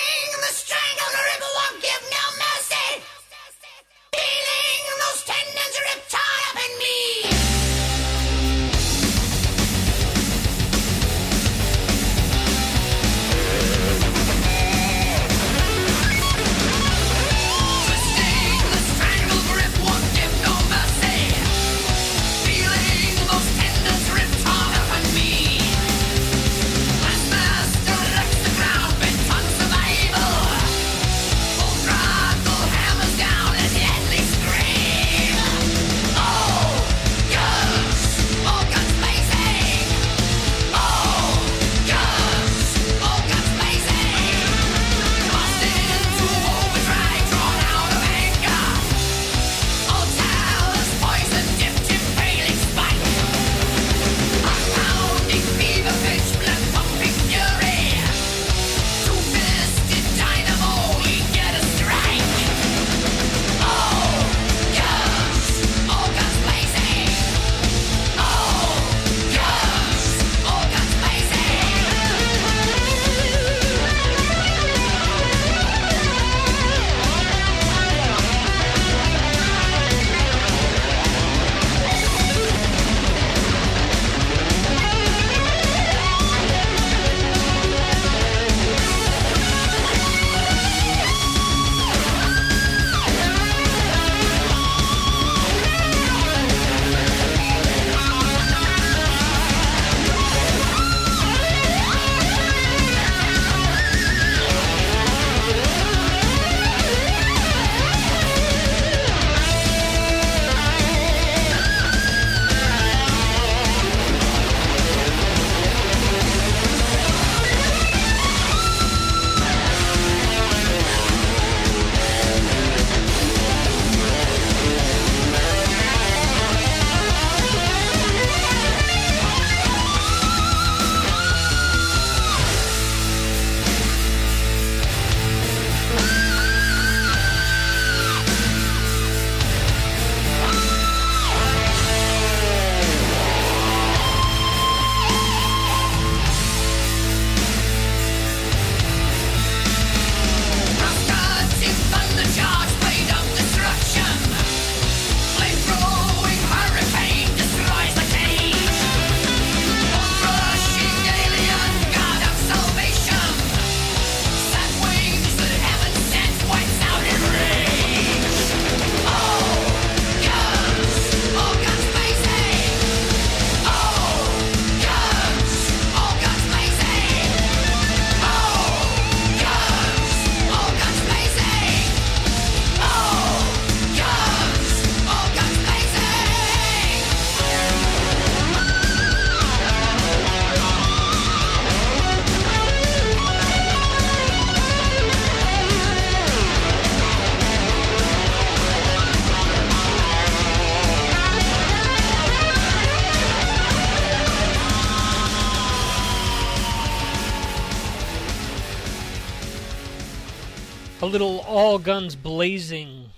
all 211.54 211.78
guns 211.78 212.16
blazing 212.16 213.10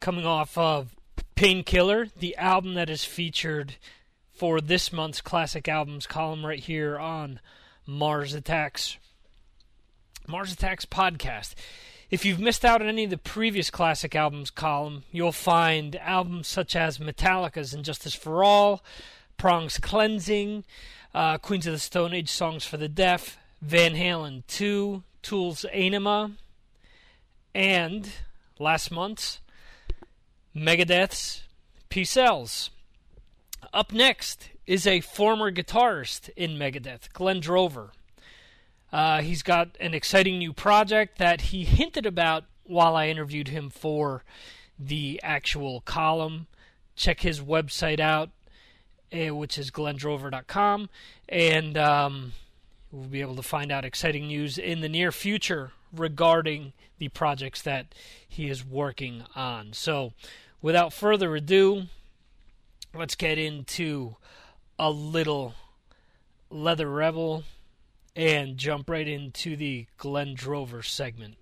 coming 0.00 0.26
off 0.26 0.58
of 0.58 0.96
Painkiller, 1.36 2.08
the 2.18 2.36
album 2.36 2.74
that 2.74 2.90
is 2.90 3.04
featured 3.04 3.76
for 4.32 4.60
this 4.60 4.92
month's 4.92 5.20
classic 5.20 5.68
albums 5.68 6.04
column 6.04 6.44
right 6.44 6.58
here 6.58 6.98
on 6.98 7.38
Mars 7.86 8.34
Attacks. 8.34 8.98
Mars 10.26 10.52
Attacks 10.52 10.86
podcast. 10.86 11.54
If 12.10 12.24
you've 12.24 12.40
missed 12.40 12.64
out 12.64 12.82
on 12.82 12.88
any 12.88 13.04
of 13.04 13.10
the 13.10 13.16
previous 13.16 13.70
classic 13.70 14.16
albums 14.16 14.50
column, 14.50 15.04
you'll 15.12 15.30
find 15.30 15.94
albums 15.96 16.48
such 16.48 16.74
as 16.74 16.98
Metallica's 16.98 17.72
And 17.72 17.84
Justice 17.84 18.14
for 18.14 18.42
All, 18.42 18.82
Prong's 19.36 19.78
Cleansing, 19.78 20.64
uh, 21.14 21.38
Queens 21.38 21.68
of 21.68 21.74
the 21.74 21.78
Stone 21.78 22.12
Age 22.12 22.30
Songs 22.30 22.64
for 22.64 22.76
the 22.76 22.88
Deaf, 22.88 23.38
Van 23.62 23.94
Halen 23.94 24.42
2, 24.48 25.04
Tool's 25.22 25.64
Ænima, 25.72 26.32
and 27.54 28.10
last 28.58 28.90
month's 28.90 29.40
Megadeth's 30.54 31.42
Peace 31.88 32.10
Sells. 32.10 32.70
Up 33.72 33.92
next 33.92 34.50
is 34.66 34.86
a 34.86 35.00
former 35.00 35.50
guitarist 35.50 36.30
in 36.36 36.58
Megadeth, 36.58 37.12
Glenn 37.12 37.40
Drover. 37.40 37.90
Uh, 38.92 39.20
he's 39.20 39.42
got 39.42 39.76
an 39.80 39.94
exciting 39.94 40.38
new 40.38 40.52
project 40.52 41.18
that 41.18 41.42
he 41.42 41.64
hinted 41.64 42.06
about 42.06 42.44
while 42.64 42.96
I 42.96 43.08
interviewed 43.08 43.48
him 43.48 43.70
for 43.70 44.24
the 44.78 45.20
actual 45.22 45.80
column. 45.82 46.46
Check 46.96 47.20
his 47.20 47.40
website 47.40 48.00
out, 48.00 48.30
uh, 49.12 49.34
which 49.34 49.58
is 49.58 49.70
glendrover.com, 49.70 50.88
and 51.28 51.78
um, 51.78 52.32
we'll 52.90 53.08
be 53.08 53.20
able 53.20 53.36
to 53.36 53.42
find 53.42 53.70
out 53.70 53.84
exciting 53.84 54.26
news 54.26 54.58
in 54.58 54.80
the 54.80 54.88
near 54.88 55.12
future 55.12 55.72
regarding 55.92 56.72
the 56.98 57.08
projects 57.08 57.62
that 57.62 57.94
he 58.28 58.48
is 58.48 58.64
working 58.64 59.24
on. 59.34 59.72
So, 59.72 60.12
without 60.60 60.92
further 60.92 61.34
ado, 61.36 61.84
let's 62.94 63.14
get 63.14 63.38
into 63.38 64.16
a 64.78 64.90
little 64.90 65.54
Leather 66.50 66.90
Rebel 66.90 67.44
and 68.16 68.56
jump 68.56 68.88
right 68.90 69.06
into 69.06 69.56
the 69.56 69.86
Glenn 69.96 70.34
Drover 70.34 70.82
segment. 70.82 71.36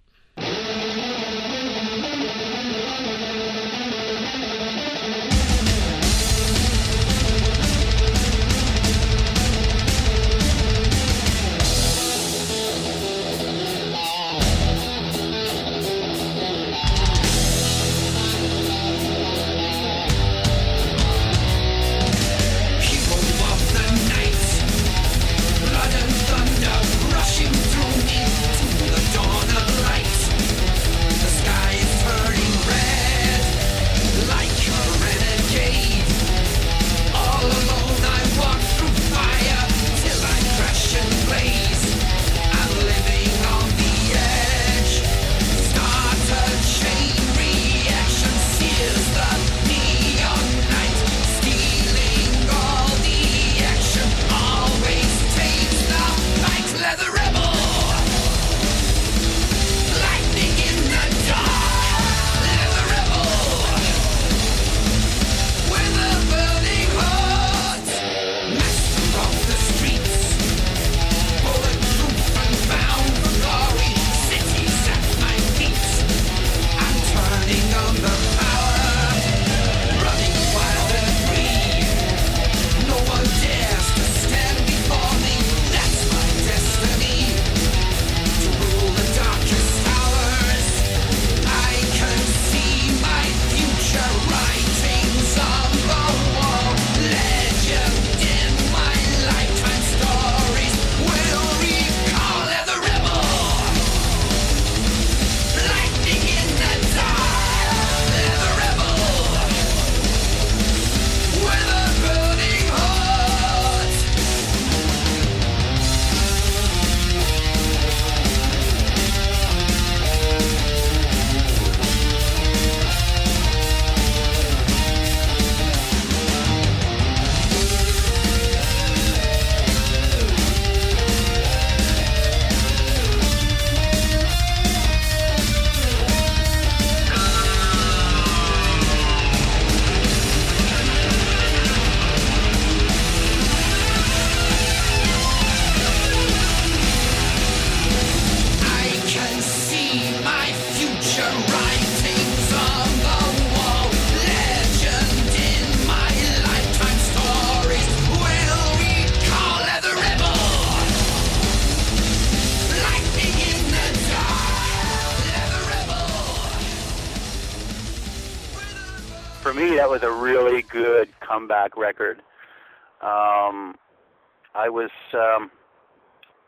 Um, 175.14 175.50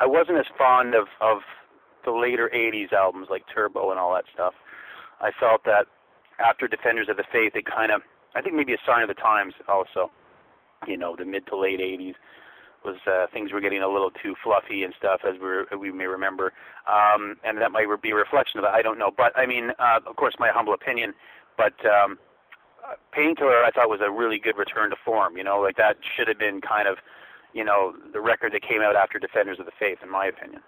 I 0.00 0.06
wasn't 0.06 0.38
as 0.38 0.46
fond 0.56 0.94
of 0.94 1.06
of 1.20 1.38
the 2.04 2.12
later 2.12 2.50
'80s 2.54 2.92
albums 2.92 3.28
like 3.30 3.44
Turbo 3.52 3.90
and 3.90 3.98
all 3.98 4.14
that 4.14 4.24
stuff. 4.32 4.54
I 5.20 5.30
felt 5.38 5.64
that 5.64 5.86
after 6.38 6.68
Defenders 6.68 7.08
of 7.08 7.16
the 7.16 7.24
Faith, 7.30 7.52
it 7.54 7.66
kind 7.66 7.90
of 7.92 8.02
I 8.34 8.42
think 8.42 8.54
maybe 8.54 8.74
a 8.74 8.78
sign 8.86 9.02
of 9.02 9.08
the 9.08 9.14
times 9.14 9.54
also. 9.68 10.10
You 10.86 10.96
know, 10.96 11.16
the 11.16 11.24
mid 11.24 11.46
to 11.48 11.56
late 11.56 11.80
'80s 11.80 12.14
was 12.84 12.96
uh, 13.06 13.26
things 13.32 13.52
were 13.52 13.60
getting 13.60 13.82
a 13.82 13.88
little 13.88 14.10
too 14.10 14.34
fluffy 14.42 14.84
and 14.84 14.94
stuff, 14.96 15.22
as 15.26 15.34
we 15.40 15.76
we 15.76 15.92
may 15.92 16.06
remember, 16.06 16.52
um, 16.86 17.36
and 17.44 17.58
that 17.58 17.72
might 17.72 17.86
be 18.02 18.10
a 18.10 18.14
reflection 18.14 18.58
of 18.58 18.64
it. 18.64 18.70
I 18.70 18.82
don't 18.82 18.98
know, 18.98 19.10
but 19.14 19.36
I 19.36 19.46
mean, 19.46 19.72
uh, 19.78 20.00
of 20.06 20.16
course, 20.16 20.34
my 20.38 20.50
humble 20.50 20.74
opinion, 20.74 21.14
but. 21.56 21.74
Um, 21.84 22.18
uh, 22.88 22.94
Painkiller, 23.12 23.64
I 23.64 23.70
thought 23.70 23.88
was 23.88 24.00
a 24.00 24.10
really 24.10 24.38
good 24.38 24.56
return 24.56 24.90
to 24.90 24.96
form. 25.04 25.36
You 25.36 25.44
know, 25.44 25.60
like 25.60 25.76
that 25.76 25.96
should 26.16 26.28
have 26.28 26.38
been 26.38 26.60
kind 26.60 26.88
of, 26.88 26.98
you 27.52 27.64
know, 27.64 27.94
the 28.12 28.20
record 28.20 28.52
that 28.52 28.62
came 28.62 28.82
out 28.82 28.96
after 28.96 29.18
Defenders 29.18 29.58
of 29.58 29.66
the 29.66 29.72
Faith, 29.78 29.98
in 30.02 30.10
my 30.10 30.26
opinion. 30.26 30.62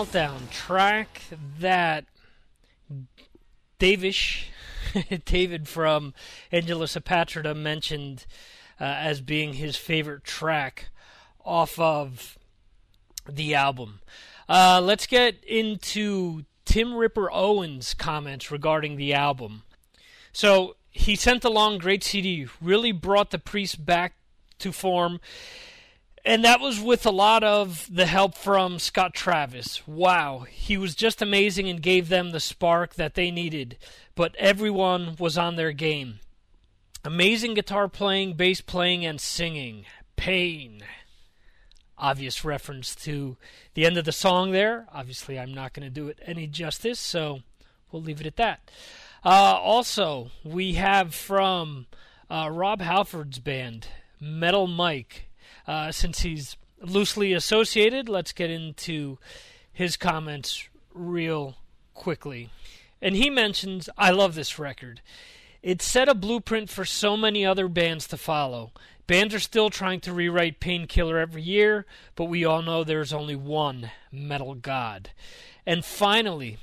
Meltdown 0.00 0.48
track 0.50 1.24
that 1.58 2.06
Davish, 3.78 4.44
David 5.26 5.68
from 5.68 6.14
Angelus 6.50 6.96
Apatrida 6.96 7.54
mentioned 7.54 8.24
uh, 8.80 8.84
as 8.84 9.20
being 9.20 9.52
his 9.52 9.76
favorite 9.76 10.24
track 10.24 10.88
off 11.44 11.78
of 11.78 12.38
the 13.28 13.54
album. 13.54 14.00
Uh, 14.48 14.80
let's 14.82 15.06
get 15.06 15.44
into 15.44 16.44
Tim 16.64 16.94
Ripper 16.94 17.30
Owens' 17.30 17.92
comments 17.92 18.50
regarding 18.50 18.96
the 18.96 19.12
album. 19.12 19.64
So 20.32 20.76
he 20.90 21.14
sent 21.14 21.44
along 21.44 21.76
great 21.76 22.02
CD, 22.02 22.46
really 22.58 22.92
brought 22.92 23.32
the 23.32 23.38
priest 23.38 23.84
back 23.84 24.14
to 24.60 24.72
form. 24.72 25.20
And 26.24 26.44
that 26.44 26.60
was 26.60 26.80
with 26.80 27.06
a 27.06 27.10
lot 27.10 27.42
of 27.42 27.88
the 27.90 28.06
help 28.06 28.34
from 28.34 28.78
Scott 28.78 29.14
Travis. 29.14 29.86
Wow, 29.86 30.44
he 30.50 30.76
was 30.76 30.94
just 30.94 31.22
amazing 31.22 31.68
and 31.68 31.80
gave 31.80 32.08
them 32.08 32.30
the 32.30 32.40
spark 32.40 32.94
that 32.94 33.14
they 33.14 33.30
needed. 33.30 33.78
But 34.14 34.36
everyone 34.36 35.16
was 35.18 35.38
on 35.38 35.56
their 35.56 35.72
game. 35.72 36.20
Amazing 37.04 37.54
guitar 37.54 37.88
playing, 37.88 38.34
bass 38.34 38.60
playing, 38.60 39.06
and 39.06 39.18
singing. 39.18 39.86
Pain. 40.16 40.82
Obvious 41.96 42.44
reference 42.44 42.94
to 42.96 43.38
the 43.72 43.86
end 43.86 43.96
of 43.96 44.04
the 44.04 44.12
song 44.12 44.52
there. 44.52 44.86
Obviously, 44.92 45.38
I'm 45.38 45.54
not 45.54 45.72
going 45.72 45.84
to 45.84 45.90
do 45.90 46.08
it 46.08 46.18
any 46.26 46.46
justice, 46.46 47.00
so 47.00 47.40
we'll 47.90 48.02
leave 48.02 48.20
it 48.20 48.26
at 48.26 48.36
that. 48.36 48.70
Uh, 49.24 49.58
also, 49.58 50.30
we 50.44 50.74
have 50.74 51.14
from 51.14 51.86
uh, 52.28 52.50
Rob 52.52 52.82
Halford's 52.82 53.38
band, 53.38 53.88
Metal 54.20 54.66
Mike. 54.66 55.29
Uh, 55.70 55.92
since 55.92 56.22
he's 56.22 56.56
loosely 56.80 57.32
associated, 57.32 58.08
let's 58.08 58.32
get 58.32 58.50
into 58.50 59.18
his 59.72 59.96
comments 59.96 60.68
real 60.92 61.54
quickly. 61.94 62.50
And 63.00 63.14
he 63.14 63.30
mentions, 63.30 63.88
I 63.96 64.10
love 64.10 64.34
this 64.34 64.58
record. 64.58 65.00
It 65.62 65.80
set 65.80 66.08
a 66.08 66.14
blueprint 66.14 66.70
for 66.70 66.84
so 66.84 67.16
many 67.16 67.46
other 67.46 67.68
bands 67.68 68.08
to 68.08 68.16
follow. 68.16 68.72
Bands 69.06 69.32
are 69.32 69.38
still 69.38 69.70
trying 69.70 70.00
to 70.00 70.12
rewrite 70.12 70.58
Painkiller 70.58 71.18
every 71.18 71.42
year, 71.42 71.86
but 72.16 72.24
we 72.24 72.44
all 72.44 72.62
know 72.62 72.82
there's 72.82 73.12
only 73.12 73.36
one 73.36 73.92
metal 74.10 74.56
god. 74.56 75.10
And 75.64 75.84
finally, 75.84 76.58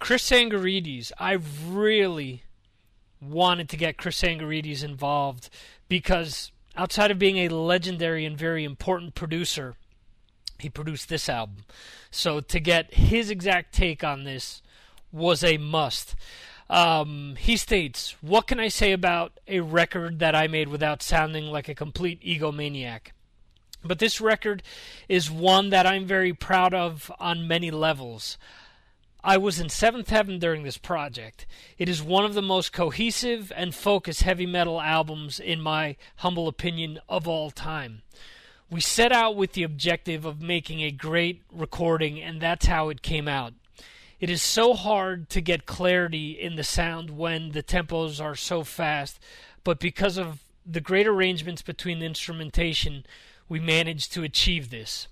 Chris 0.00 0.30
Tsangarides. 0.30 1.12
I 1.18 1.36
really 1.68 2.44
wanted 3.20 3.68
to 3.68 3.76
get 3.76 3.98
Chris 3.98 4.22
Tsangarides 4.22 4.82
involved 4.82 5.50
because 5.86 6.50
outside 6.76 7.10
of 7.10 7.18
being 7.18 7.38
a 7.38 7.48
legendary 7.48 8.24
and 8.24 8.36
very 8.36 8.64
important 8.64 9.14
producer, 9.14 9.74
he 10.58 10.68
produced 10.68 11.08
this 11.08 11.28
album. 11.28 11.64
So 12.10 12.40
to 12.40 12.60
get 12.60 12.94
his 12.94 13.30
exact 13.30 13.74
take 13.74 14.04
on 14.04 14.24
this 14.24 14.62
was 15.10 15.44
a 15.44 15.58
must. 15.58 16.14
Um, 16.70 17.36
he 17.38 17.56
states, 17.56 18.16
What 18.20 18.46
can 18.46 18.58
I 18.58 18.68
say 18.68 18.92
about 18.92 19.38
a 19.46 19.60
record 19.60 20.20
that 20.20 20.34
I 20.34 20.46
made 20.46 20.68
without 20.68 21.02
sounding 21.02 21.46
like 21.46 21.68
a 21.68 21.74
complete 21.74 22.22
egomaniac? 22.22 23.12
But 23.84 23.98
this 23.98 24.20
record 24.20 24.62
is 25.08 25.30
one 25.30 25.70
that 25.70 25.86
I'm 25.86 26.06
very 26.06 26.32
proud 26.32 26.72
of 26.72 27.10
on 27.18 27.48
many 27.48 27.70
levels. 27.70 28.38
I 29.24 29.36
was 29.36 29.60
in 29.60 29.68
seventh 29.68 30.10
heaven 30.10 30.40
during 30.40 30.64
this 30.64 30.78
project. 30.78 31.46
It 31.78 31.88
is 31.88 32.02
one 32.02 32.24
of 32.24 32.34
the 32.34 32.42
most 32.42 32.72
cohesive 32.72 33.52
and 33.54 33.72
focused 33.72 34.22
heavy 34.22 34.46
metal 34.46 34.80
albums, 34.80 35.38
in 35.38 35.60
my 35.60 35.96
humble 36.16 36.48
opinion, 36.48 36.98
of 37.08 37.28
all 37.28 37.52
time. 37.52 38.02
We 38.68 38.80
set 38.80 39.12
out 39.12 39.36
with 39.36 39.52
the 39.52 39.62
objective 39.62 40.24
of 40.24 40.40
making 40.40 40.80
a 40.80 40.90
great 40.90 41.42
recording, 41.52 42.20
and 42.20 42.40
that's 42.40 42.66
how 42.66 42.88
it 42.88 43.02
came 43.02 43.28
out. 43.28 43.52
It 44.18 44.28
is 44.28 44.42
so 44.42 44.74
hard 44.74 45.28
to 45.30 45.40
get 45.40 45.66
clarity 45.66 46.32
in 46.32 46.56
the 46.56 46.64
sound 46.64 47.10
when 47.10 47.52
the 47.52 47.62
tempos 47.62 48.20
are 48.20 48.34
so 48.34 48.64
fast, 48.64 49.20
but 49.62 49.78
because 49.78 50.18
of 50.18 50.40
the 50.66 50.80
great 50.80 51.06
arrangements 51.06 51.62
between 51.62 52.00
the 52.00 52.06
instrumentation, 52.06 53.04
we 53.48 53.60
managed 53.60 54.12
to 54.14 54.24
achieve 54.24 54.70
this. 54.70 55.06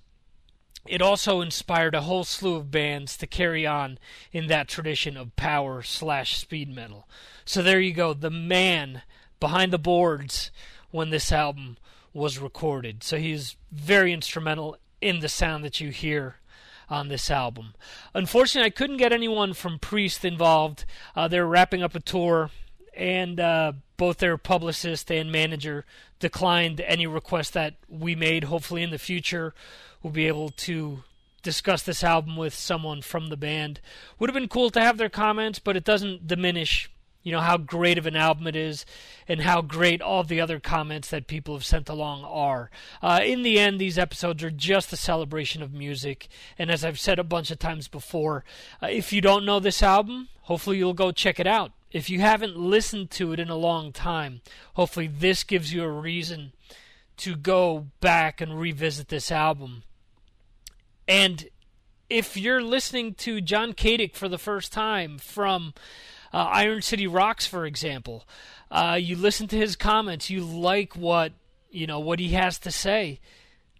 It 0.85 1.01
also 1.01 1.41
inspired 1.41 1.93
a 1.93 2.01
whole 2.01 2.23
slew 2.23 2.55
of 2.55 2.71
bands 2.71 3.15
to 3.17 3.27
carry 3.27 3.67
on 3.67 3.99
in 4.31 4.47
that 4.47 4.67
tradition 4.67 5.15
of 5.15 5.35
power 5.35 5.83
slash 5.83 6.37
speed 6.37 6.73
metal. 6.73 7.07
So 7.45 7.61
there 7.61 7.79
you 7.79 7.93
go, 7.93 8.13
the 8.13 8.31
man 8.31 9.03
behind 9.39 9.71
the 9.71 9.77
boards 9.77 10.51
when 10.89 11.09
this 11.09 11.31
album 11.31 11.77
was 12.13 12.39
recorded. 12.39 13.03
So 13.03 13.17
he's 13.17 13.55
very 13.71 14.11
instrumental 14.11 14.77
in 15.01 15.19
the 15.19 15.29
sound 15.29 15.63
that 15.63 15.79
you 15.79 15.89
hear 15.89 16.35
on 16.89 17.07
this 17.07 17.31
album. 17.31 17.73
Unfortunately, 18.13 18.67
I 18.67 18.71
couldn't 18.71 18.97
get 18.97 19.13
anyone 19.13 19.53
from 19.53 19.79
Priest 19.79 20.25
involved. 20.25 20.85
Uh, 21.15 21.27
they're 21.27 21.47
wrapping 21.47 21.81
up 21.81 21.95
a 21.95 22.01
tour, 22.01 22.49
and 22.93 23.39
uh, 23.39 23.73
both 23.97 24.17
their 24.17 24.37
publicist 24.37 25.09
and 25.09 25.31
manager 25.31 25.85
declined 26.19 26.81
any 26.81 27.07
request 27.07 27.53
that 27.53 27.75
we 27.87 28.13
made. 28.13 28.43
Hopefully, 28.43 28.83
in 28.83 28.91
the 28.91 28.99
future, 28.99 29.53
we'll 30.01 30.13
be 30.13 30.27
able 30.27 30.49
to 30.49 31.03
discuss 31.41 31.83
this 31.83 32.03
album 32.03 32.35
with 32.35 32.53
someone 32.53 33.01
from 33.01 33.29
the 33.29 33.37
band. 33.37 33.79
Would 34.19 34.29
have 34.29 34.35
been 34.35 34.47
cool 34.47 34.69
to 34.71 34.81
have 34.81 34.97
their 34.97 35.09
comments, 35.09 35.59
but 35.59 35.75
it 35.75 35.83
doesn't 35.83 36.27
diminish, 36.27 36.89
you 37.23 37.31
know, 37.31 37.39
how 37.39 37.57
great 37.57 37.97
of 37.97 38.05
an 38.05 38.15
album 38.15 38.47
it 38.47 38.55
is 38.55 38.85
and 39.27 39.41
how 39.41 39.61
great 39.61 40.01
all 40.01 40.23
the 40.23 40.41
other 40.41 40.59
comments 40.59 41.09
that 41.09 41.27
people 41.27 41.55
have 41.55 41.65
sent 41.65 41.89
along 41.89 42.23
are. 42.23 42.69
Uh, 43.01 43.21
in 43.23 43.41
the 43.41 43.59
end, 43.59 43.79
these 43.79 43.97
episodes 43.97 44.43
are 44.43 44.51
just 44.51 44.93
a 44.93 44.97
celebration 44.97 45.61
of 45.61 45.73
music, 45.73 46.27
and 46.59 46.69
as 46.69 46.85
I've 46.85 46.99
said 46.99 47.19
a 47.19 47.23
bunch 47.23 47.51
of 47.51 47.59
times 47.59 47.87
before, 47.87 48.43
uh, 48.81 48.87
if 48.87 49.11
you 49.11 49.21
don't 49.21 49.45
know 49.45 49.59
this 49.59 49.81
album, 49.81 50.29
hopefully 50.43 50.77
you'll 50.77 50.93
go 50.93 51.11
check 51.11 51.39
it 51.39 51.47
out. 51.47 51.71
If 51.91 52.09
you 52.09 52.21
haven't 52.21 52.57
listened 52.57 53.11
to 53.11 53.33
it 53.33 53.39
in 53.39 53.49
a 53.49 53.55
long 53.55 53.91
time, 53.91 54.41
hopefully 54.75 55.07
this 55.07 55.43
gives 55.43 55.73
you 55.73 55.83
a 55.83 55.89
reason 55.89 56.53
to 57.17 57.35
go 57.35 57.87
back 57.99 58.39
and 58.39 58.59
revisit 58.59 59.09
this 59.09 59.31
album. 59.31 59.83
And 61.07 61.49
if 62.09 62.35
you're 62.35 62.61
listening 62.61 63.13
to 63.15 63.41
John 63.41 63.73
Kadick 63.73 64.15
for 64.15 64.27
the 64.27 64.37
first 64.37 64.73
time 64.73 65.17
from 65.17 65.73
uh, 66.33 66.37
Iron 66.37 66.81
City 66.81 67.07
Rocks, 67.07 67.47
for 67.47 67.65
example, 67.65 68.27
uh, 68.69 68.97
you 68.99 69.15
listen 69.15 69.47
to 69.47 69.57
his 69.57 69.75
comments, 69.75 70.29
you 70.29 70.41
like 70.41 70.95
what 70.95 71.33
you 71.69 71.87
know 71.87 71.99
what 71.99 72.19
he 72.19 72.29
has 72.29 72.59
to 72.59 72.71
say. 72.71 73.19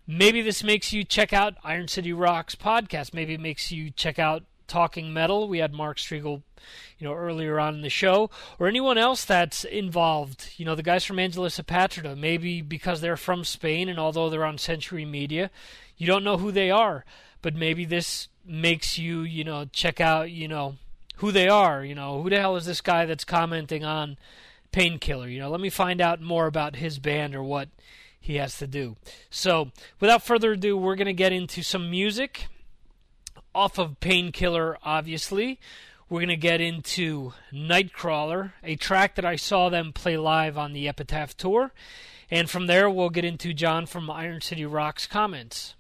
Maybe 0.07 0.41
this 0.41 0.63
makes 0.63 0.91
you 0.91 1.03
check 1.03 1.31
out 1.31 1.55
Iron 1.63 1.87
City 1.87 2.11
Rocks 2.11 2.55
podcast. 2.55 3.13
Maybe 3.13 3.33
it 3.33 3.39
makes 3.39 3.71
you 3.71 3.91
check 3.91 4.17
out 4.17 4.43
Talking 4.67 5.13
Metal. 5.13 5.47
We 5.47 5.59
had 5.59 5.73
Mark 5.73 5.97
Strigl, 5.97 6.41
you 6.97 7.07
know, 7.07 7.13
earlier 7.13 7.59
on 7.59 7.75
in 7.75 7.81
the 7.81 7.89
show, 7.89 8.29
or 8.59 8.67
anyone 8.67 8.97
else 8.97 9.25
that's 9.25 9.63
involved. 9.63 10.53
You 10.57 10.65
know, 10.65 10.75
the 10.75 10.83
guys 10.83 11.03
from 11.03 11.19
Angelus 11.19 11.59
Apatrida. 11.59 12.17
Maybe 12.17 12.61
because 12.61 13.01
they're 13.01 13.17
from 13.17 13.43
Spain, 13.43 13.89
and 13.89 13.99
although 13.99 14.29
they're 14.29 14.45
on 14.45 14.57
Century 14.57 15.05
Media, 15.05 15.51
you 16.01 16.07
don't 16.07 16.23
know 16.23 16.37
who 16.37 16.51
they 16.51 16.71
are. 16.71 17.05
But 17.43 17.53
maybe 17.53 17.85
this 17.85 18.27
makes 18.43 18.97
you, 18.97 19.21
you 19.21 19.43
know, 19.43 19.65
check 19.71 20.01
out, 20.01 20.31
you 20.31 20.47
know, 20.47 20.77
who 21.17 21.31
they 21.31 21.47
are. 21.47 21.85
You 21.85 21.93
know, 21.93 22.23
who 22.23 22.29
the 22.31 22.39
hell 22.39 22.55
is 22.55 22.65
this 22.65 22.81
guy 22.81 23.05
that's 23.05 23.23
commenting 23.23 23.85
on 23.85 24.17
Painkiller? 24.71 25.27
You 25.27 25.37
know, 25.37 25.51
let 25.51 25.61
me 25.61 25.69
find 25.69 26.01
out 26.01 26.19
more 26.19 26.47
about 26.47 26.77
his 26.77 26.97
band 26.97 27.35
or 27.35 27.43
what 27.43 27.69
he 28.19 28.37
has 28.37 28.57
to 28.57 28.65
do. 28.65 28.95
So, 29.29 29.69
without 29.99 30.23
further 30.23 30.53
ado, 30.53 30.75
we're 30.75 30.95
going 30.95 31.05
to 31.05 31.13
get 31.13 31.33
into 31.33 31.61
some 31.61 31.91
music 31.91 32.47
off 33.53 33.77
of 33.77 33.99
Painkiller, 33.99 34.79
obviously. 34.83 35.59
We're 36.09 36.21
going 36.21 36.29
to 36.29 36.35
get 36.35 36.61
into 36.61 37.33
Nightcrawler, 37.53 38.53
a 38.63 38.75
track 38.75 39.13
that 39.15 39.25
I 39.25 39.35
saw 39.35 39.69
them 39.69 39.93
play 39.93 40.17
live 40.17 40.57
on 40.57 40.73
the 40.73 40.87
Epitaph 40.87 41.37
Tour. 41.37 41.73
And 42.31 42.49
from 42.49 42.65
there, 42.65 42.89
we'll 42.89 43.11
get 43.11 43.23
into 43.23 43.53
John 43.53 43.85
from 43.85 44.09
Iron 44.09 44.41
City 44.41 44.65
Rock's 44.65 45.05
comments. 45.05 45.75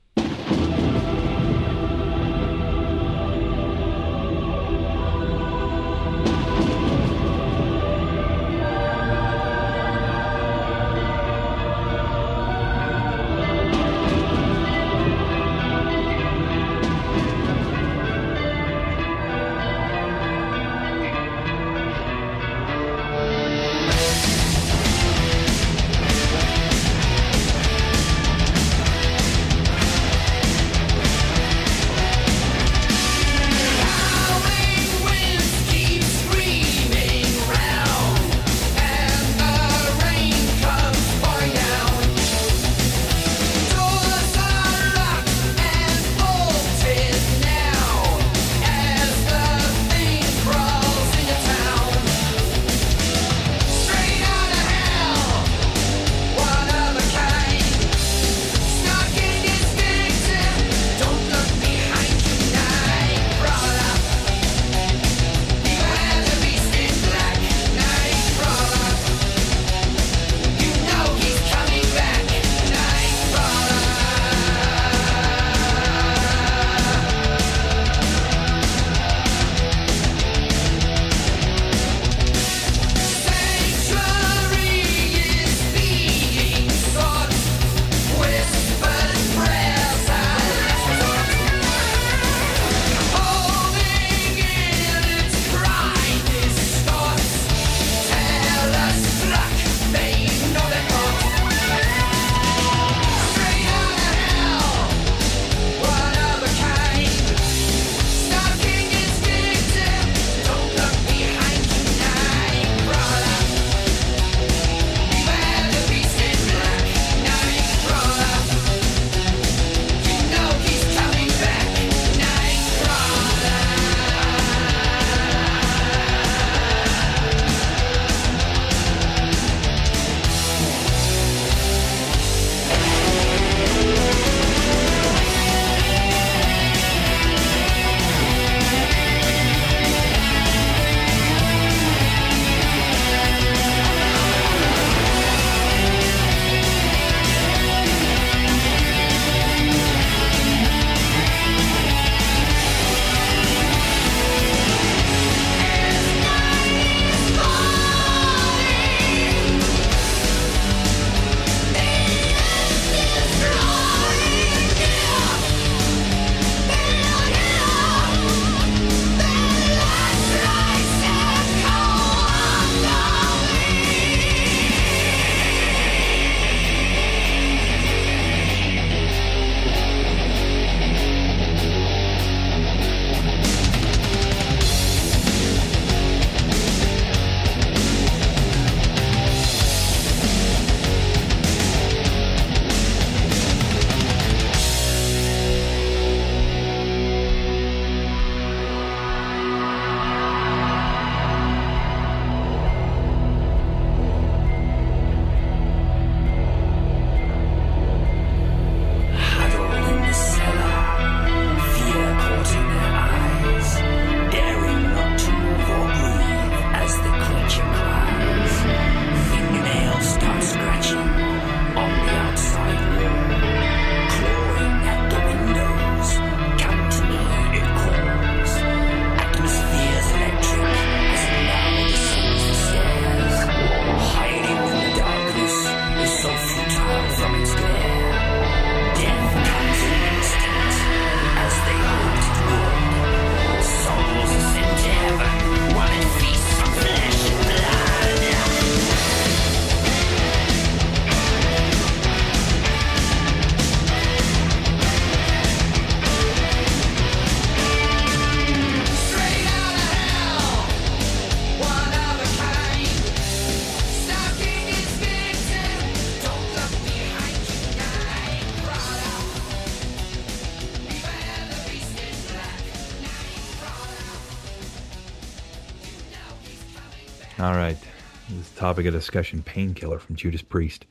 Topic 278.71 278.85
of 278.85 278.93
discussion 278.93 279.43
Painkiller 279.43 279.99
from 279.99 280.15
Judas 280.15 280.41
Priest. 280.41 280.85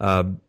Um, 0.00 0.40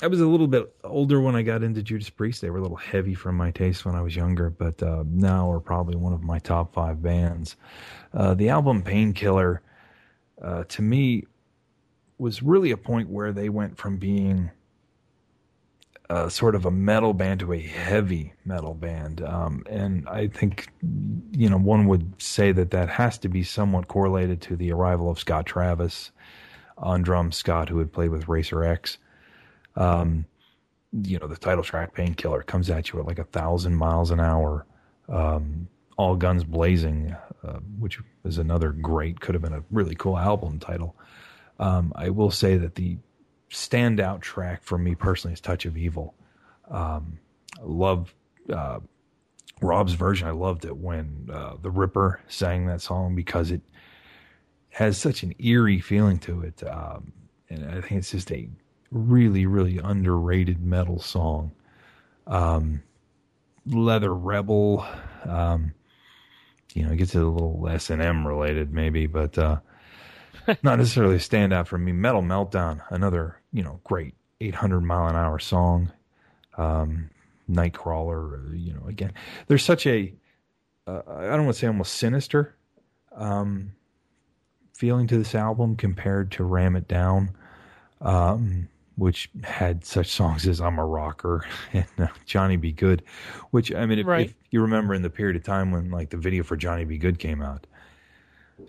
I 0.00 0.06
was 0.06 0.22
a 0.22 0.26
little 0.26 0.46
bit 0.46 0.74
older 0.82 1.20
when 1.20 1.36
I 1.36 1.42
got 1.42 1.62
into 1.62 1.82
Judas 1.82 2.08
Priest. 2.08 2.40
They 2.40 2.48
were 2.48 2.56
a 2.56 2.62
little 2.62 2.78
heavy 2.78 3.12
for 3.12 3.32
my 3.32 3.50
taste 3.50 3.84
when 3.84 3.94
I 3.94 4.00
was 4.00 4.16
younger, 4.16 4.48
but 4.48 4.82
uh, 4.82 5.04
now 5.06 5.52
are 5.52 5.60
probably 5.60 5.94
one 5.94 6.14
of 6.14 6.22
my 6.22 6.38
top 6.38 6.72
five 6.72 7.02
bands. 7.02 7.56
Uh, 8.14 8.32
the 8.32 8.48
album 8.48 8.82
Painkiller, 8.82 9.60
uh, 10.40 10.64
to 10.64 10.80
me, 10.80 11.24
was 12.16 12.42
really 12.42 12.70
a 12.70 12.78
point 12.78 13.10
where 13.10 13.32
they 13.32 13.50
went 13.50 13.76
from 13.76 13.98
being 13.98 14.50
uh, 16.08 16.28
sort 16.28 16.54
of 16.54 16.64
a 16.64 16.70
metal 16.70 17.12
band 17.12 17.40
to 17.40 17.52
a 17.52 17.60
heavy 17.60 18.32
metal 18.44 18.74
band. 18.74 19.22
Um, 19.22 19.64
and 19.68 20.08
I 20.08 20.28
think, 20.28 20.68
you 21.32 21.48
know, 21.48 21.58
one 21.58 21.86
would 21.88 22.20
say 22.22 22.52
that 22.52 22.70
that 22.70 22.88
has 22.88 23.18
to 23.18 23.28
be 23.28 23.42
somewhat 23.42 23.88
correlated 23.88 24.40
to 24.42 24.56
the 24.56 24.72
arrival 24.72 25.10
of 25.10 25.18
Scott 25.18 25.46
Travis 25.46 26.12
on 26.78 27.02
drums, 27.02 27.36
Scott, 27.36 27.68
who 27.68 27.78
had 27.78 27.92
played 27.92 28.10
with 28.10 28.28
Racer 28.28 28.62
X. 28.64 28.98
Um, 29.74 30.26
you 30.92 31.18
know, 31.18 31.26
the 31.26 31.36
title 31.36 31.64
track, 31.64 31.94
Painkiller, 31.94 32.42
comes 32.42 32.70
at 32.70 32.92
you 32.92 33.00
at 33.00 33.06
like 33.06 33.18
a 33.18 33.24
thousand 33.24 33.74
miles 33.74 34.10
an 34.10 34.20
hour, 34.20 34.64
um, 35.08 35.68
all 35.98 36.16
guns 36.16 36.44
blazing, 36.44 37.16
uh, 37.42 37.58
which 37.78 37.98
is 38.24 38.38
another 38.38 38.70
great, 38.70 39.20
could 39.20 39.34
have 39.34 39.42
been 39.42 39.52
a 39.52 39.64
really 39.70 39.94
cool 39.94 40.16
album 40.16 40.58
title. 40.58 40.94
Um, 41.58 41.92
I 41.96 42.10
will 42.10 42.30
say 42.30 42.56
that 42.58 42.74
the 42.74 42.98
standout 43.50 44.20
track 44.20 44.62
for 44.62 44.78
me 44.78 44.94
personally 44.94 45.34
is 45.34 45.40
Touch 45.40 45.64
of 45.66 45.76
Evil. 45.76 46.14
Um, 46.68 47.18
I 47.58 47.64
love 47.64 48.14
uh, 48.52 48.80
Rob's 49.60 49.94
version. 49.94 50.28
I 50.28 50.32
loved 50.32 50.64
it 50.64 50.76
when 50.76 51.30
uh, 51.32 51.54
the 51.60 51.70
Ripper 51.70 52.20
sang 52.28 52.66
that 52.66 52.80
song 52.80 53.14
because 53.14 53.50
it 53.50 53.62
has 54.70 54.98
such 54.98 55.22
an 55.22 55.34
eerie 55.38 55.80
feeling 55.80 56.18
to 56.20 56.42
it. 56.42 56.62
Um, 56.68 57.12
and 57.48 57.64
I 57.70 57.80
think 57.80 57.92
it's 57.92 58.10
just 58.10 58.30
a 58.30 58.48
really, 58.90 59.46
really 59.46 59.78
underrated 59.78 60.60
metal 60.60 61.00
song. 61.00 61.52
Um, 62.26 62.82
Leather 63.66 64.14
Rebel, 64.14 64.86
um, 65.24 65.72
you 66.74 66.84
know, 66.84 66.92
it 66.92 66.96
gets 66.96 67.14
a 67.14 67.24
little 67.24 67.66
S 67.68 67.90
and 67.90 68.02
M 68.02 68.26
related 68.26 68.72
maybe, 68.72 69.06
but 69.06 69.38
uh, 69.38 69.60
not 70.62 70.78
necessarily 70.78 71.16
a 71.16 71.18
standout 71.18 71.66
for 71.66 71.78
me. 71.78 71.92
Metal 71.92 72.22
Meltdown, 72.22 72.80
another 72.90 73.40
you 73.52 73.62
know 73.62 73.80
great 73.84 74.14
800 74.40 74.80
mile 74.80 75.08
an 75.08 75.16
hour 75.16 75.38
song. 75.38 75.92
Um, 76.56 77.10
Nightcrawler, 77.50 78.50
uh, 78.50 78.52
you 78.54 78.72
know, 78.72 78.86
again, 78.88 79.12
there's 79.46 79.64
such 79.64 79.86
a 79.86 80.12
uh, 80.86 81.02
I 81.06 81.36
don't 81.36 81.44
want 81.44 81.54
to 81.54 81.60
say 81.60 81.66
almost 81.68 81.94
sinister 81.94 82.56
um, 83.14 83.72
feeling 84.74 85.06
to 85.08 85.18
this 85.18 85.34
album 85.34 85.76
compared 85.76 86.32
to 86.32 86.44
Ram 86.44 86.76
It 86.76 86.88
Down, 86.88 87.30
um, 88.00 88.68
which 88.96 89.30
had 89.44 89.84
such 89.84 90.08
songs 90.08 90.46
as 90.46 90.60
I'm 90.60 90.78
a 90.78 90.84
Rocker 90.86 91.44
and 91.72 91.86
uh, 91.98 92.08
Johnny 92.24 92.56
B. 92.56 92.72
Goode, 92.72 93.02
which 93.50 93.72
I 93.74 93.86
mean, 93.86 94.00
if, 94.00 94.06
Right. 94.06 94.26
if 94.26 94.34
you 94.50 94.60
remember 94.60 94.94
in 94.94 95.02
the 95.02 95.10
period 95.10 95.36
of 95.36 95.44
time 95.44 95.70
when 95.70 95.90
like 95.90 96.10
the 96.10 96.16
video 96.16 96.42
for 96.42 96.56
Johnny 96.56 96.84
B. 96.84 96.98
Goode 96.98 97.18
came 97.18 97.42
out, 97.42 97.66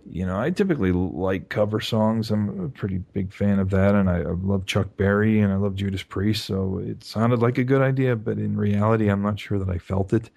you 0.10 0.26
know, 0.26 0.40
I 0.40 0.50
typically 0.50 0.92
like 0.92 1.50
cover 1.50 1.80
songs. 1.80 2.30
I'm 2.32 2.66
a 2.66 2.70
pretty 2.70 2.98
big 2.98 3.32
fan 3.34 3.60
of 3.60 3.70
that, 3.70 3.96
and 3.96 4.10
I, 4.10 4.18
I 4.20 4.34
love 4.42 4.66
Chuck 4.66 4.98
Berry 4.98 5.40
and 5.40 5.52
I 5.54 5.56
love 5.56 5.76
Judas 5.76 6.04
Priest. 6.04 6.46
So 6.46 6.80
it 6.84 7.04
sounded 7.04 7.40
like 7.42 7.58
a 7.58 7.64
good 7.64 7.82
idea, 7.82 8.16
but 8.16 8.38
in 8.38 8.58
reality, 8.58 9.10
I'm 9.10 9.22
not 9.22 9.40
sure 9.40 9.60
that 9.60 9.70
I 9.70 9.78
felt 9.78 10.12
it. 10.14 10.30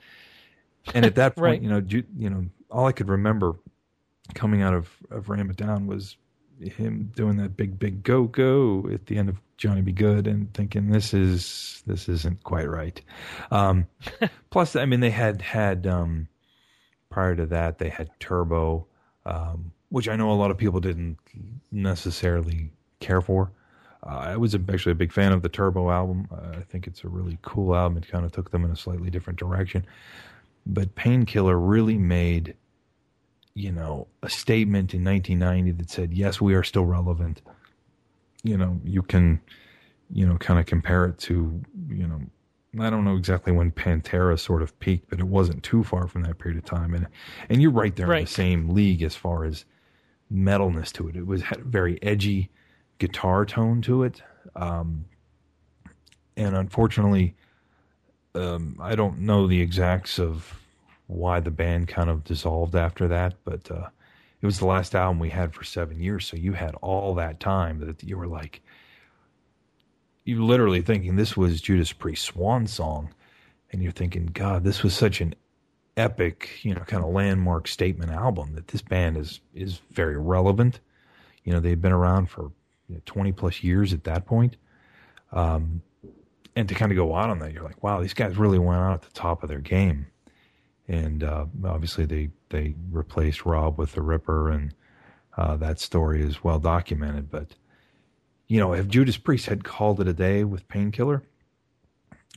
And 0.95 1.05
at 1.05 1.17
that 1.17 1.35
point, 1.37 1.43
Right. 1.45 1.63
you 1.63 1.69
know, 1.69 1.81
Ju- 1.81 2.07
you 2.17 2.31
know, 2.31 2.47
all 2.71 2.87
I 2.87 2.93
could 2.93 3.09
remember 3.09 3.55
coming 4.35 4.63
out 4.63 4.75
of 4.75 4.89
of 5.11 5.29
Ram 5.29 5.51
It 5.51 5.57
Down 5.57 5.87
was 5.87 6.17
him 6.61 7.11
doing 7.17 7.37
that 7.39 7.57
big, 7.57 7.79
big 7.79 8.03
go 8.03 8.25
go 8.25 8.89
at 8.93 9.07
the 9.07 9.17
end 9.17 9.29
of 9.31 9.41
Johnny 9.57 9.81
B. 9.83 9.93
Goode, 9.93 10.27
and 10.27 10.53
thinking 10.55 10.91
this 10.91 11.13
is 11.13 11.83
this 11.87 12.09
isn't 12.09 12.45
quite 12.45 12.69
right. 12.69 13.01
Um, 13.51 13.87
plus, 14.51 14.77
I 14.77 14.85
mean, 14.87 15.01
they 15.01 15.11
had 15.11 15.43
had 15.43 15.87
um, 15.87 16.29
prior 17.09 17.35
to 17.35 17.47
that 17.47 17.79
they 17.79 17.89
had 17.89 18.11
Turbo, 18.21 18.87
um, 19.27 19.73
which 19.91 20.09
I 20.09 20.17
know 20.17 20.31
a 20.31 20.35
lot 20.35 20.51
of 20.51 20.59
people 20.59 20.81
didn't 20.81 21.19
necessarily 21.71 22.71
care 23.01 23.21
for. 23.21 23.53
Uh, 24.07 24.17
I 24.17 24.37
was 24.37 24.55
actually 24.55 24.93
a 24.93 24.97
big 24.97 25.13
fan 25.13 25.33
of 25.33 25.43
the 25.43 25.49
Turbo 25.49 25.91
album. 25.91 26.29
I 26.55 26.61
think 26.61 26.87
it's 26.87 27.05
a 27.05 27.09
really 27.09 27.39
cool 27.43 27.75
album. 27.75 27.99
It 27.99 28.09
kind 28.09 28.25
of 28.25 28.33
took 28.33 28.51
them 28.51 28.65
in 28.65 28.71
a 28.71 28.77
slightly 28.77 29.11
different 29.11 29.39
direction. 29.39 29.85
But 30.67 30.95
Painkiller 30.95 31.59
really 31.59 31.99
made, 31.99 32.55
you 33.55 33.73
know, 33.73 34.07
a 34.23 34.31
statement 34.31 34.95
in 34.95 35.05
1990 35.05 35.73
that 35.73 35.91
said, 35.91 36.15
yes, 36.15 36.41
we 36.41 36.55
are 36.55 36.63
still 36.63 36.87
relevant. 36.87 37.43
You 38.43 38.57
know, 38.57 38.81
you 38.85 39.03
can, 39.03 39.41
you 40.11 40.27
know, 40.27 40.39
kind 40.39 40.59
of 40.59 40.67
compare 40.67 41.05
it 41.07 41.19
to, 41.19 41.61
you 41.89 42.07
know, 42.07 42.21
I 42.79 42.89
don't 42.89 43.05
know 43.05 43.17
exactly 43.17 43.53
when 43.53 43.73
Pantera 43.73 44.39
sort 44.39 44.63
of 44.63 44.79
peaked, 44.79 45.11
but 45.11 45.19
it 45.19 45.27
wasn't 45.27 45.65
too 45.65 45.83
far 45.83 46.07
from 46.07 46.23
that 46.23 46.39
period 46.39 46.59
of 46.59 46.65
time. 46.65 46.95
And 46.95 47.09
and 47.49 47.61
you're 47.61 47.71
right 47.73 47.95
there 47.97 48.13
in 48.13 48.25
the 48.25 48.31
same 48.31 48.69
league 48.69 49.03
as 49.03 49.17
far 49.17 49.45
as 49.45 49.65
metalness 50.33 50.93
to 50.93 51.09
it. 51.09 51.17
It 51.17 51.27
was 51.27 51.43
had 51.43 51.59
a 51.59 51.65
very 51.65 52.01
edgy 52.03 52.51
guitar 52.99 53.45
tone 53.45 53.83
to 53.83 54.05
it. 54.05 54.23
Um, 54.55 55.07
and 56.37 56.57
unfortunately, 56.57 57.35
um, 58.35 58.77
I 58.81 58.95
don't 58.95 59.21
know 59.21 59.49
the 59.49 59.61
exacts 59.61 60.21
of 60.21 60.61
why 61.09 61.41
the 61.41 61.51
band 61.51 61.89
kind 61.89 62.09
of 62.09 62.23
dissolved 62.23 62.77
after 62.77 63.09
that, 63.09 63.35
but 63.45 63.69
uh, 63.71 63.89
it 64.41 64.47
was 64.47 64.61
the 64.61 64.67
last 64.67 64.95
album 64.95 65.19
we 65.19 65.31
had 65.31 65.55
for 65.55 65.65
seven 65.65 66.01
years. 66.01 66.27
So 66.27 66.37
you 66.37 66.53
had 66.53 66.77
all 66.77 67.15
that 67.17 67.41
time 67.41 67.81
that 67.81 68.05
you 68.05 68.17
were 68.17 68.29
like, 68.29 68.63
you 70.25 70.45
literally 70.45 70.83
thinking 70.83 71.17
this 71.17 71.37
was 71.37 71.61
Judas 71.61 71.93
Priest's 71.93 72.27
swan 72.27 72.67
song, 72.67 73.11
and 73.73 73.83
you're 73.83 73.93
thinking, 73.93 74.27
God, 74.27 74.65
this 74.65 74.83
was 74.83 74.95
such 74.95 75.21
an 75.21 75.35
epic, 75.97 76.61
you 76.63 76.75
know, 76.75 76.83
kind 76.83 77.05
of 77.05 77.11
landmark 77.11 77.69
statement 77.69 78.11
album 78.11 78.55
that 78.55 78.69
this 78.69 78.83
band 78.83 79.17
is 79.17 79.41
is 79.55 79.81
very 79.91 80.17
relevant. 80.17 80.81
You 81.45 81.53
know, 81.53 81.61
they've 81.61 81.81
been 81.81 81.93
around 81.93 82.27
for 82.31 82.53
you 82.89 82.97
know, 82.97 83.01
20 83.07 83.33
plus 83.33 83.63
years 83.63 83.93
at 83.93 84.05
that 84.05 84.27
point. 84.27 84.57
Um, 85.33 85.83
and 86.57 86.69
to 86.69 86.75
kind 86.75 86.91
of 86.91 86.97
go 86.97 87.15
out 87.15 87.31
on 87.31 87.39
that, 87.39 87.53
you're 87.53 87.63
like, 87.63 87.83
wow, 87.83 88.01
these 88.01 88.15
guys 88.15 88.37
really 88.37 88.59
went 88.59 88.81
out 88.81 88.95
at 88.95 89.03
the 89.03 89.13
top 89.13 89.43
of 89.43 89.49
their 89.49 89.61
game. 89.61 90.07
And 90.89 91.23
uh, 91.23 91.47
obviously, 91.65 92.05
they 92.05 92.31
they 92.49 92.75
replaced 92.91 93.47
Rob 93.47 93.79
with 93.79 93.93
the 93.93 94.03
Ripper, 94.03 94.51
and 94.51 94.75
uh, 95.37 95.55
that 95.57 95.79
story 95.79 96.21
is 96.21 96.43
well 96.43 96.59
documented. 96.59 97.31
But 97.31 97.55
you 98.51 98.59
know, 98.59 98.73
if 98.73 98.89
Judas 98.89 99.17
Priest 99.17 99.47
had 99.47 99.63
called 99.63 100.01
it 100.01 100.09
a 100.09 100.13
day 100.13 100.43
with 100.43 100.67
Painkiller, 100.67 101.23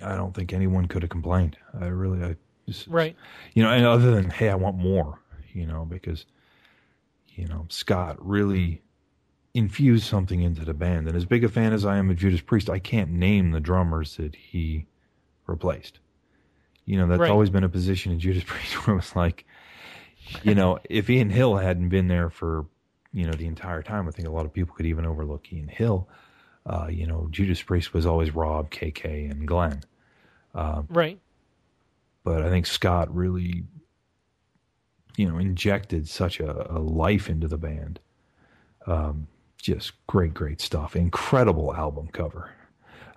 I 0.06 0.16
don't 0.16 0.36
think 0.36 0.54
anyone 0.54 0.88
could 0.88 1.02
have 1.02 1.10
complained. 1.10 1.58
I 1.80 1.88
really, 1.88 2.24
I 2.24 2.36
just, 2.68 2.86
Right. 2.88 3.16
you 3.56 3.64
know, 3.64 3.72
and 3.72 3.84
other 3.84 4.12
than 4.12 4.30
hey, 4.30 4.50
I 4.50 4.56
want 4.56 4.78
more, 4.78 5.20
you 5.54 5.66
know, 5.66 5.86
because 5.86 6.28
you 7.30 7.48
know 7.48 7.66
Scott 7.70 8.18
really 8.24 8.84
infused 9.56 10.06
something 10.06 10.42
into 10.42 10.64
the 10.64 10.74
band. 10.76 11.08
And 11.08 11.18
as 11.18 11.26
big 11.26 11.44
a 11.44 11.50
fan 11.50 11.74
as 11.74 11.84
I 11.84 11.98
am 11.98 12.12
of 12.12 12.18
Judas 12.18 12.42
Priest, 12.42 12.70
I 12.70 12.78
can't 12.78 13.10
name 13.10 13.50
the 13.50 13.60
drummers 13.60 14.18
that 14.18 14.36
he 14.36 14.86
replaced. 15.48 16.00
You 16.86 16.98
know, 16.98 17.08
that's 17.08 17.22
Right. 17.22 17.32
always 17.32 17.50
been 17.50 17.64
a 17.64 17.70
position 17.70 18.12
in 18.12 18.20
Judas 18.20 18.44
Priest 18.48 18.86
where 18.86 18.94
it 18.96 19.00
was 19.00 19.16
like, 19.16 19.46
you 20.44 20.54
know, 20.54 20.78
if 20.92 21.10
Ian 21.10 21.32
Hill 21.32 21.56
hadn't 21.58 21.90
been 21.90 22.08
there 22.08 22.30
for, 22.30 22.66
you 23.14 23.26
know, 23.26 23.34
the 23.34 23.46
entire 23.46 23.84
time, 23.84 24.08
I 24.08 24.12
think 24.12 24.28
a 24.28 24.32
lot 24.32 24.46
of 24.46 24.54
people 24.54 24.76
could 24.76 24.86
even 24.86 25.06
overlook 25.06 25.52
Ian 25.54 25.68
Hill. 25.68 26.10
Uh, 26.66 26.88
you 26.90 27.06
know, 27.06 27.28
Judas 27.30 27.62
Priest 27.62 27.94
was 27.94 28.06
always 28.06 28.34
Rob, 28.34 28.72
KK, 28.72 29.30
and 29.30 29.48
Glenn. 29.48 29.84
Right. 30.90 31.20
But 32.24 32.42
I 32.42 32.50
think 32.50 32.66
Scott 32.66 33.14
really, 33.14 33.64
you 35.18 35.30
know, 35.30 35.38
injected 35.38 36.08
such 36.08 36.40
a, 36.40 36.72
a 36.72 36.80
life 36.80 37.30
into 37.30 37.48
the 37.48 37.58
band. 37.58 38.00
Um, 38.88 39.28
just 39.58 39.94
great, 40.08 40.34
great 40.34 40.62
stuff. 40.62 40.96
Incredible 40.96 41.74
album 41.74 42.10
cover. 42.12 42.52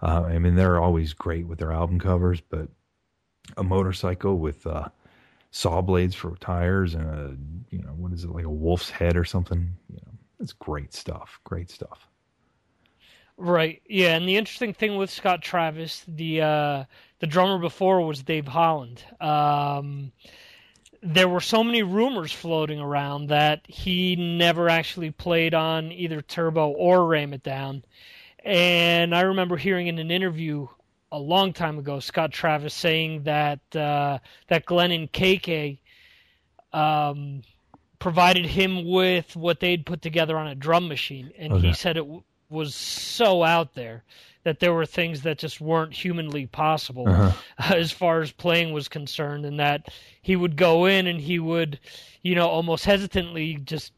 Uh, 0.02 0.22
I 0.26 0.38
mean, 0.38 0.56
they're 0.56 0.80
always 0.80 1.12
great 1.12 1.46
with 1.46 1.58
their 1.58 1.72
album 1.72 1.98
covers, 1.98 2.40
but 2.40 2.68
a 3.56 3.62
motorcycle 3.62 4.38
with 4.38 4.66
uh, 4.66 4.88
saw 5.56 5.80
blades 5.80 6.14
for 6.14 6.36
tires 6.36 6.94
and 6.94 7.04
a, 7.04 7.74
you 7.74 7.80
know, 7.80 7.92
what 7.96 8.12
is 8.12 8.24
it, 8.24 8.30
like 8.30 8.44
a 8.44 8.50
wolf's 8.50 8.90
head 8.90 9.16
or 9.16 9.24
something? 9.24 9.70
You 9.88 9.96
know, 10.04 10.12
it's 10.38 10.52
great 10.52 10.92
stuff. 10.92 11.40
Great 11.44 11.70
stuff. 11.70 12.06
Right. 13.38 13.80
Yeah, 13.88 14.16
and 14.16 14.28
the 14.28 14.36
interesting 14.36 14.74
thing 14.74 14.96
with 14.98 15.08
Scott 15.08 15.40
Travis, 15.40 16.04
the 16.06 16.42
uh, 16.42 16.84
the 17.20 17.26
drummer 17.26 17.58
before 17.58 18.06
was 18.06 18.22
Dave 18.22 18.46
Holland. 18.46 19.02
Um, 19.18 20.12
there 21.02 21.28
were 21.28 21.40
so 21.40 21.64
many 21.64 21.82
rumors 21.82 22.32
floating 22.32 22.80
around 22.80 23.28
that 23.28 23.62
he 23.66 24.14
never 24.14 24.68
actually 24.68 25.10
played 25.10 25.54
on 25.54 25.90
either 25.90 26.20
Turbo 26.20 26.68
or 26.68 27.06
Ram 27.06 27.32
It 27.32 27.42
Down. 27.42 27.82
And 28.44 29.14
I 29.14 29.22
remember 29.22 29.56
hearing 29.56 29.86
in 29.86 29.98
an 29.98 30.10
interview 30.10 30.68
a 31.12 31.18
long 31.18 31.52
time 31.52 31.78
ago 31.78 32.00
Scott 32.00 32.32
Travis 32.32 32.74
saying 32.74 33.22
that 33.24 33.60
uh, 33.76 34.18
that 34.48 34.64
Glenn 34.66 34.90
and 34.92 35.10
KK 35.12 35.78
um, 36.72 37.42
provided 37.98 38.46
him 38.46 38.88
with 38.88 39.34
what 39.36 39.60
they'd 39.60 39.86
put 39.86 40.02
together 40.02 40.36
on 40.36 40.48
a 40.48 40.54
drum 40.54 40.88
machine, 40.88 41.32
and 41.38 41.52
Okay. 41.54 41.68
he 41.68 41.72
said 41.72 41.96
it 41.96 42.00
w- 42.00 42.22
was 42.50 42.74
so 42.74 43.42
out 43.42 43.74
there 43.74 44.04
that 44.44 44.60
there 44.60 44.72
were 44.72 44.86
things 44.86 45.22
that 45.22 45.38
just 45.38 45.60
weren't 45.60 45.92
humanly 45.92 46.46
possible 46.46 47.08
Uh-huh. 47.08 47.32
as 47.74 47.90
far 47.90 48.20
as 48.20 48.30
playing 48.30 48.72
was 48.72 48.88
concerned, 48.88 49.44
and 49.44 49.58
that 49.58 49.88
he 50.22 50.36
would 50.36 50.56
go 50.56 50.84
in 50.86 51.06
and 51.06 51.20
he 51.20 51.38
would, 51.38 51.80
you 52.22 52.34
know, 52.34 52.46
almost 52.46 52.84
hesitantly 52.84 53.56
just 53.64 53.92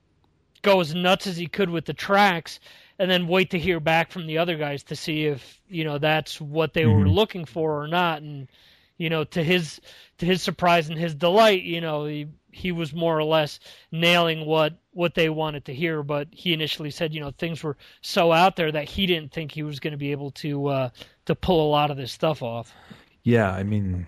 go 0.62 0.80
as 0.80 0.94
nuts 0.94 1.26
as 1.26 1.36
he 1.36 1.46
could 1.46 1.70
with 1.70 1.84
the 1.86 1.92
tracks 1.94 2.61
and 2.99 3.11
then 3.11 3.28
wait 3.28 3.51
to 3.51 3.59
hear 3.59 3.80
back 3.80 4.11
from 4.11 4.26
the 4.26 4.38
other 4.38 4.57
guys 4.57 4.82
to 4.84 4.96
see 4.96 5.26
if 5.26 5.61
you 5.68 5.84
know 5.84 5.99
that's 5.99 6.40
what 6.40 6.74
they 6.74 6.86
were 6.86 7.07
Mhm. 7.07 7.09
looking 7.09 7.44
for 7.44 7.82
or 7.82 7.88
not 7.88 8.22
and 8.22 8.49
you 8.96 9.09
know 9.11 9.24
to 9.24 9.42
his 9.42 9.80
to 10.18 10.26
his 10.26 10.42
surprise 10.42 10.88
and 10.88 10.99
his 10.99 11.14
delight 11.14 11.62
you 11.62 11.80
know 11.80 12.05
he 12.07 12.26
he 12.51 12.72
was 12.72 12.92
more 12.94 13.16
or 13.18 13.24
less 13.24 13.61
nailing 13.92 14.44
what 14.46 14.74
what 14.92 15.14
they 15.14 15.28
wanted 15.28 15.64
to 15.64 15.74
hear 15.74 16.03
but 16.03 16.28
he 16.32 16.53
initially 16.53 16.90
said 16.90 17.14
you 17.14 17.20
know 17.20 17.30
things 17.38 17.62
were 17.62 17.76
so 18.01 18.32
out 18.32 18.57
there 18.57 18.72
that 18.72 18.88
he 18.88 19.07
didn't 19.07 19.32
think 19.32 19.53
he 19.53 19.62
was 19.62 19.80
going 19.80 19.92
to 19.92 19.99
be 19.99 20.11
able 20.12 20.30
to 20.32 20.66
uh 20.66 20.88
to 21.26 21.34
pull 21.34 21.66
a 21.66 21.70
lot 21.70 21.90
of 21.90 21.96
this 21.96 22.12
stuff 22.12 22.42
off 22.42 22.74
Yeah, 23.22 23.53
I 23.53 23.62
mean, 23.62 24.07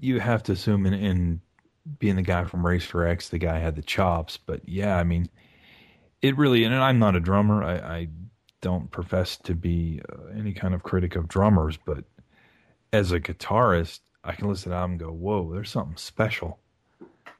you 0.00 0.20
have 0.20 0.42
to 0.44 0.52
assume 0.52 0.86
in, 0.86 0.94
in 0.94 1.40
being 1.98 2.16
the 2.16 2.22
guy 2.22 2.44
from 2.44 2.66
Racer 2.66 3.04
X, 3.06 3.28
the 3.28 3.38
guy 3.38 3.58
had 3.58 3.76
the 3.76 3.82
chops. 3.82 4.36
But 4.36 4.68
yeah, 4.68 4.96
I 4.96 5.04
mean, 5.04 5.28
it 6.22 6.36
really. 6.36 6.64
And 6.64 6.74
I'm 6.74 6.98
not 6.98 7.16
a 7.16 7.20
drummer. 7.20 7.62
I, 7.62 7.74
I 7.76 8.08
don't 8.60 8.90
profess 8.90 9.36
to 9.38 9.54
be 9.54 10.00
uh, 10.12 10.26
any 10.36 10.52
kind 10.52 10.74
of 10.74 10.82
critic 10.82 11.16
of 11.16 11.28
drummers, 11.28 11.78
but 11.84 12.04
as 12.92 13.12
a 13.12 13.20
guitarist, 13.20 14.00
I 14.24 14.32
can 14.32 14.48
listen 14.48 14.64
to 14.64 14.76
them 14.76 14.92
and 14.92 15.00
go, 15.00 15.10
"Whoa, 15.12 15.52
there's 15.52 15.70
something 15.70 15.96
special 15.96 16.58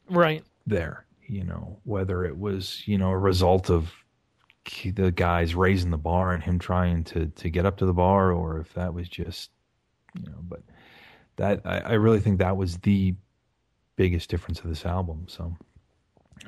right 0.09 0.43
there." 0.67 1.05
You 1.27 1.45
know, 1.45 1.79
whether 1.85 2.25
it 2.25 2.39
was 2.39 2.83
you 2.87 2.99
know 2.99 3.11
a 3.11 3.19
result 3.19 3.71
of 3.71 3.93
the 4.85 5.11
guys 5.11 5.55
raising 5.55 5.91
the 5.91 5.99
bar 5.99 6.33
and 6.33 6.43
him 6.43 6.59
trying 6.59 7.05
to 7.05 7.27
to 7.27 7.51
get 7.51 7.67
up 7.67 7.77
to 7.79 7.87
the 7.87 7.93
bar, 7.93 8.33
or 8.33 8.61
if 8.61 8.73
that 8.75 8.95
was 8.95 9.09
just 9.09 9.51
you 10.15 10.27
know, 10.27 10.39
but 10.43 10.63
that 11.37 11.61
I, 11.65 11.79
I 11.81 11.93
really 11.95 12.21
think 12.21 12.39
that 12.39 12.57
was 12.57 12.79
the 12.79 13.15
biggest 13.97 14.31
difference 14.31 14.61
of 14.61 14.69
this 14.69 14.85
album. 14.87 15.27
So, 15.29 15.57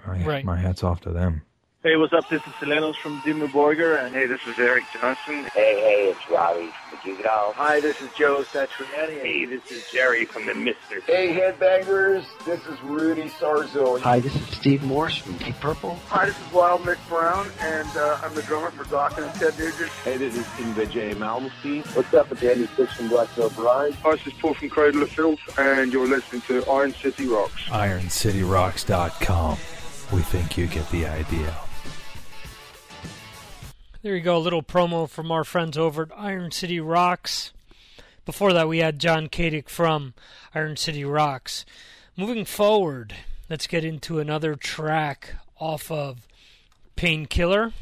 my, 0.07 0.25
Right. 0.25 0.45
my 0.45 0.57
hats 0.57 0.83
off 0.83 1.01
to 1.03 1.11
them. 1.11 1.43
Hey, 1.85 1.97
what's 1.97 2.13
up? 2.13 2.29
This 2.29 2.41
is 2.47 2.53
Silenoz 2.61 2.95
from 2.95 3.19
Dimmu 3.23 3.49
Borgir, 3.49 4.01
and 4.01 4.15
Hey, 4.15 4.27
this 4.27 4.39
is 4.47 4.57
Eric 4.57 4.85
Johnson. 4.93 5.43
Hey, 5.53 5.81
hey, 5.81 6.13
it's 6.15 6.31
Robbie 6.31 6.69
from 6.89 6.91
the 6.93 6.97
Juvenile. 7.03 7.53
hi, 7.57 7.81
this 7.81 8.01
is 8.01 8.09
Joe 8.17 8.45
Satriani. 8.45 9.21
Hey, 9.21 9.45
this 9.47 9.69
is 9.69 9.83
Jerry 9.91 10.25
from 10.25 10.47
the 10.47 10.55
Mister. 10.55 11.01
Hey, 11.09 11.35
headbangers, 11.35 12.25
this 12.45 12.65
is 12.69 12.81
Rudy 12.83 13.29
Sarzo. 13.31 13.99
Hi, 14.01 14.21
this 14.21 14.33
is 14.33 14.47
Steve 14.57 14.85
Morse 14.85 15.17
from 15.17 15.37
Deep 15.39 15.57
Purple. 15.57 15.99
Hi, 16.07 16.27
this 16.27 16.39
is 16.39 16.53
Wild 16.53 16.83
Mick 16.83 16.99
Brown, 17.09 17.49
and 17.59 17.89
uh, 17.97 18.21
I'm 18.23 18.33
the 18.37 18.43
drummer 18.43 18.71
for 18.71 18.85
Dokken 18.85 19.25
and 19.29 19.35
Ted 19.35 19.59
Nugent. 19.59 19.91
Hey, 20.05 20.19
this 20.19 20.37
is 20.37 20.47
Yngwie 20.47 20.89
J. 20.89 21.15
Malmsteen. 21.17 21.85
What's 21.97 22.15
up, 22.15 22.31
it's 22.31 22.45
Andy 22.45 22.67
Fish 22.67 22.91
from 22.91 23.09
Black 23.09 23.27
Veil 23.31 23.51
Bride. 23.51 23.95
Hi, 23.95 24.15
this 24.15 24.29
is 24.29 24.35
Paul 24.35 24.55
from 24.55 24.69
Cradle 24.71 25.03
of 25.03 25.11
Filth, 25.11 25.41
and 25.59 25.93
you're 25.93 26.07
listening 26.07 26.43
to 26.43 26.65
Iron 26.71 26.95
City 26.95 27.27
Rocks. 27.27 27.61
IronCityRocks.com. 27.65 29.59
We 30.13 30.21
think 30.23 30.57
you 30.57 30.69
get 30.69 30.89
the 30.91 31.07
idea. 31.07 31.57
There 34.03 34.17
you 34.17 34.21
go, 34.21 34.37
a 34.37 34.39
little 34.39 34.65
promo 34.65 35.09
from 35.09 35.31
our 35.31 35.45
friends 35.45 35.79
over 35.79 36.03
at 36.03 36.19
Iron 36.19 36.51
City 36.51 36.81
Rocks. 36.81 37.53
Before 38.25 38.53
that, 38.53 38.67
we 38.67 38.79
had 38.79 38.99
John 38.99 39.29
Kadick 39.29 39.69
from 39.69 40.15
Iron 40.53 40.77
City 40.77 41.05
Rocks. 41.05 41.65
Moving 42.17 42.45
forward, 42.45 43.15
let's 43.49 43.69
get 43.69 43.85
into 43.85 44.19
another 44.19 44.57
track 44.57 45.37
off 45.61 45.89
of 45.89 46.27
Painkiller. 46.97 47.73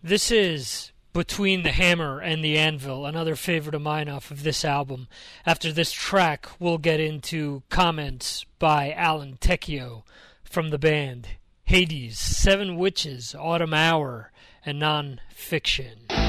This 0.00 0.30
is 0.30 0.92
Between 1.12 1.64
the 1.64 1.72
Hammer 1.72 2.20
and 2.20 2.44
the 2.44 2.56
Anvil, 2.56 3.04
another 3.04 3.34
favorite 3.34 3.74
of 3.74 3.82
mine 3.82 4.08
off 4.08 4.30
of 4.30 4.44
this 4.44 4.64
album. 4.64 5.08
After 5.44 5.72
this 5.72 5.90
track, 5.90 6.48
we'll 6.60 6.78
get 6.78 7.00
into 7.00 7.64
comments 7.70 8.46
by 8.60 8.92
Alan 8.92 9.36
Tecchio 9.40 10.04
from 10.44 10.68
the 10.68 10.78
band 10.78 11.26
Hades, 11.64 12.20
Seven 12.20 12.76
Witches, 12.76 13.34
Autumn 13.36 13.74
Hour, 13.74 14.29
and 14.64 14.78
Non-Fiction. 14.78 16.19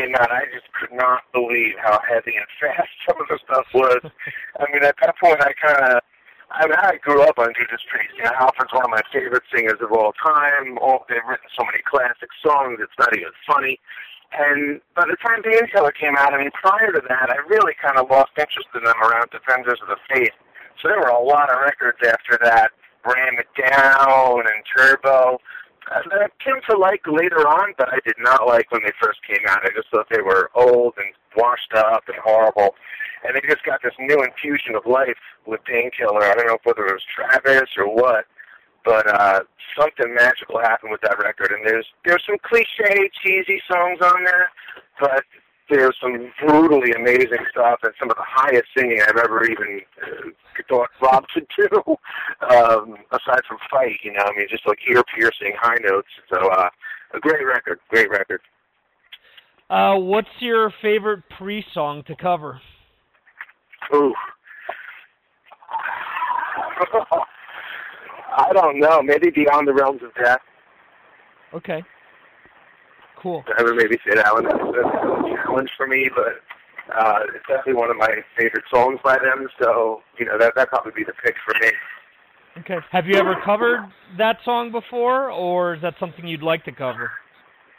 Came 0.00 0.14
I 0.16 0.44
just 0.52 0.72
could 0.72 0.92
not 0.92 1.22
believe 1.32 1.74
how 1.80 2.00
heavy 2.08 2.36
and 2.36 2.46
fast 2.60 2.88
some 3.06 3.20
of 3.20 3.28
the 3.28 3.38
stuff 3.44 3.66
was. 3.74 4.00
I 4.58 4.64
mean, 4.72 4.82
at 4.82 4.96
that 5.00 5.14
point, 5.18 5.40
I 5.40 5.52
kind 5.52 5.94
of. 5.94 6.02
I 6.52 6.66
mean, 6.66 6.74
I 6.82 6.96
grew 6.96 7.22
up 7.22 7.38
on 7.38 7.54
Judas 7.54 7.78
Priest. 7.88 8.10
You 8.18 8.24
know, 8.24 8.32
Halford's 8.36 8.72
one 8.72 8.82
of 8.82 8.90
my 8.90 9.02
favorite 9.12 9.44
singers 9.54 9.78
of 9.80 9.92
all 9.92 10.12
time. 10.18 10.78
All, 10.78 11.06
they've 11.08 11.22
written 11.22 11.46
so 11.56 11.62
many 11.64 11.78
classic 11.86 12.28
songs. 12.42 12.80
It's 12.82 12.98
not 12.98 13.14
even 13.16 13.30
funny. 13.46 13.78
And 14.32 14.80
by 14.96 15.06
the 15.06 15.14
time 15.22 15.44
Painkiller 15.44 15.92
came 15.92 16.16
out, 16.16 16.34
I 16.34 16.38
mean, 16.38 16.50
prior 16.50 16.90
to 16.90 17.02
that, 17.08 17.30
I 17.30 17.36
really 17.46 17.74
kind 17.80 17.98
of 17.98 18.10
lost 18.10 18.32
interest 18.36 18.66
in 18.74 18.82
them 18.82 18.98
around 18.98 19.30
Defenders 19.30 19.78
of 19.80 19.94
the 19.94 20.02
Faith. 20.10 20.34
So 20.82 20.88
there 20.88 20.98
were 20.98 21.14
a 21.14 21.22
lot 21.22 21.50
of 21.50 21.62
records 21.62 21.98
after 22.02 22.36
that, 22.42 22.70
Ram 23.06 23.38
It 23.38 23.46
Down 23.54 24.42
and 24.42 24.64
Turbo. 24.74 25.38
That 25.90 26.06
I 26.22 26.28
came 26.42 26.60
to 26.70 26.78
like 26.78 27.02
later 27.06 27.48
on, 27.48 27.74
but 27.76 27.88
I 27.92 27.98
did 28.04 28.14
not 28.18 28.46
like 28.46 28.70
when 28.70 28.82
they 28.84 28.92
first 29.02 29.18
came 29.26 29.44
out. 29.48 29.64
I 29.64 29.70
just 29.74 29.88
thought 29.90 30.06
they 30.08 30.22
were 30.22 30.50
old 30.54 30.94
and 30.96 31.12
washed 31.36 31.72
up 31.74 32.04
and 32.06 32.16
horrible. 32.22 32.76
And 33.26 33.34
they 33.34 33.40
just 33.40 33.64
got 33.64 33.82
this 33.82 33.92
new 33.98 34.22
infusion 34.22 34.76
of 34.76 34.86
life 34.86 35.18
with 35.46 35.60
Painkiller. 35.64 36.22
I 36.22 36.34
don't 36.34 36.46
know 36.46 36.58
whether 36.62 36.86
it 36.86 36.92
was 36.92 37.02
Travis 37.12 37.70
or 37.76 37.92
what, 37.92 38.24
but 38.84 39.06
uh, 39.08 39.40
something 39.76 40.14
magical 40.14 40.60
happened 40.60 40.92
with 40.92 41.00
that 41.02 41.18
record. 41.18 41.50
And 41.50 41.66
there's 41.66 41.86
there's 42.04 42.22
some 42.24 42.38
cliche, 42.42 43.10
cheesy 43.22 43.60
songs 43.68 43.98
on 44.00 44.24
there, 44.24 44.50
but 45.00 45.24
there's 45.68 45.96
some 46.00 46.30
brutally 46.40 46.92
amazing 46.92 47.44
stuff 47.50 47.80
and 47.82 47.92
some 47.98 48.10
of 48.10 48.16
the 48.16 48.26
highest 48.26 48.66
singing 48.76 49.00
I've 49.02 49.16
ever 49.16 49.44
even 49.44 49.82
thought 50.68 50.88
Rob 51.02 51.24
could 51.34 51.46
do. 51.56 51.96
Um, 52.50 52.96
aside 53.12 53.42
from 53.46 53.58
fight, 53.70 53.96
you 54.02 54.12
know, 54.12 54.22
I 54.24 54.36
mean, 54.36 54.46
just 54.48 54.66
like 54.66 54.78
ear 54.90 55.02
piercing 55.14 55.52
high 55.60 55.76
notes. 55.82 56.08
So 56.32 56.38
uh, 56.50 56.70
a 57.14 57.20
great 57.20 57.44
record, 57.44 57.78
great 57.90 58.10
record. 58.10 58.40
Uh, 59.68 59.96
what's 59.96 60.28
your 60.40 60.72
favorite 60.82 61.22
Priest 61.36 61.68
song 61.74 62.02
to 62.06 62.16
cover? 62.16 62.60
Ooh. 63.94 64.14
I 68.36 68.52
don't 68.52 68.80
know. 68.80 69.02
Maybe 69.02 69.30
Beyond 69.30 69.68
the 69.68 69.74
Realms 69.74 70.02
of 70.02 70.14
Death. 70.14 70.40
Okay. 71.52 71.82
Cool. 73.22 73.44
I 73.58 73.62
would 73.62 73.76
maybe 73.76 73.98
say 74.06 74.14
that 74.14 74.32
one. 74.32 74.44
That's 74.44 74.56
a 74.56 75.44
challenge 75.44 75.70
for 75.76 75.86
me, 75.86 76.08
but 76.14 76.40
uh, 76.98 77.20
it's 77.34 77.46
definitely 77.48 77.74
one 77.74 77.90
of 77.90 77.96
my 77.96 78.10
favorite 78.36 78.64
songs 78.72 78.98
by 79.04 79.18
them. 79.18 79.48
So 79.60 80.02
you 80.18 80.26
know 80.26 80.38
that 80.38 80.54
that 80.56 80.68
probably 80.68 80.92
be 80.94 81.04
the 81.04 81.14
pick 81.24 81.34
for 81.44 81.54
me. 81.60 81.72
Okay. 82.58 82.78
Have 82.90 83.06
you 83.06 83.16
ever 83.16 83.36
covered 83.44 83.80
that 84.18 84.38
song 84.44 84.72
before, 84.72 85.30
or 85.30 85.74
is 85.74 85.82
that 85.82 85.94
something 86.00 86.26
you'd 86.26 86.42
like 86.42 86.64
to 86.64 86.72
cover? 86.72 87.10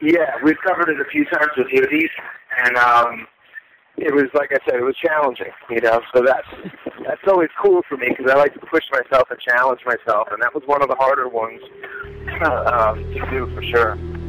Yeah, 0.01 0.31
we've 0.43 0.57
covered 0.65 0.89
it 0.89 0.99
a 0.99 1.05
few 1.11 1.25
times 1.25 1.51
with 1.57 1.67
Hoodies, 1.67 2.09
and 2.65 2.77
um, 2.77 3.27
it 3.97 4.13
was 4.13 4.25
like 4.33 4.51
I 4.51 4.57
said, 4.65 4.79
it 4.79 4.83
was 4.83 4.95
challenging. 4.97 5.51
You 5.69 5.81
know, 5.81 6.01
so 6.13 6.23
that's 6.25 6.47
that's 7.05 7.21
always 7.27 7.49
cool 7.61 7.81
for 7.87 7.97
me 7.97 8.07
because 8.09 8.31
I 8.31 8.35
like 8.35 8.53
to 8.53 8.59
push 8.59 8.83
myself 8.91 9.29
and 9.29 9.39
challenge 9.39 9.81
myself, 9.85 10.29
and 10.31 10.41
that 10.41 10.53
was 10.53 10.63
one 10.65 10.81
of 10.81 10.89
the 10.89 10.95
harder 10.95 11.27
ones 11.27 11.61
uh, 12.41 12.63
um, 12.73 13.03
to 13.13 13.29
do 13.29 13.53
for 13.53 13.61
sure. 13.63 14.20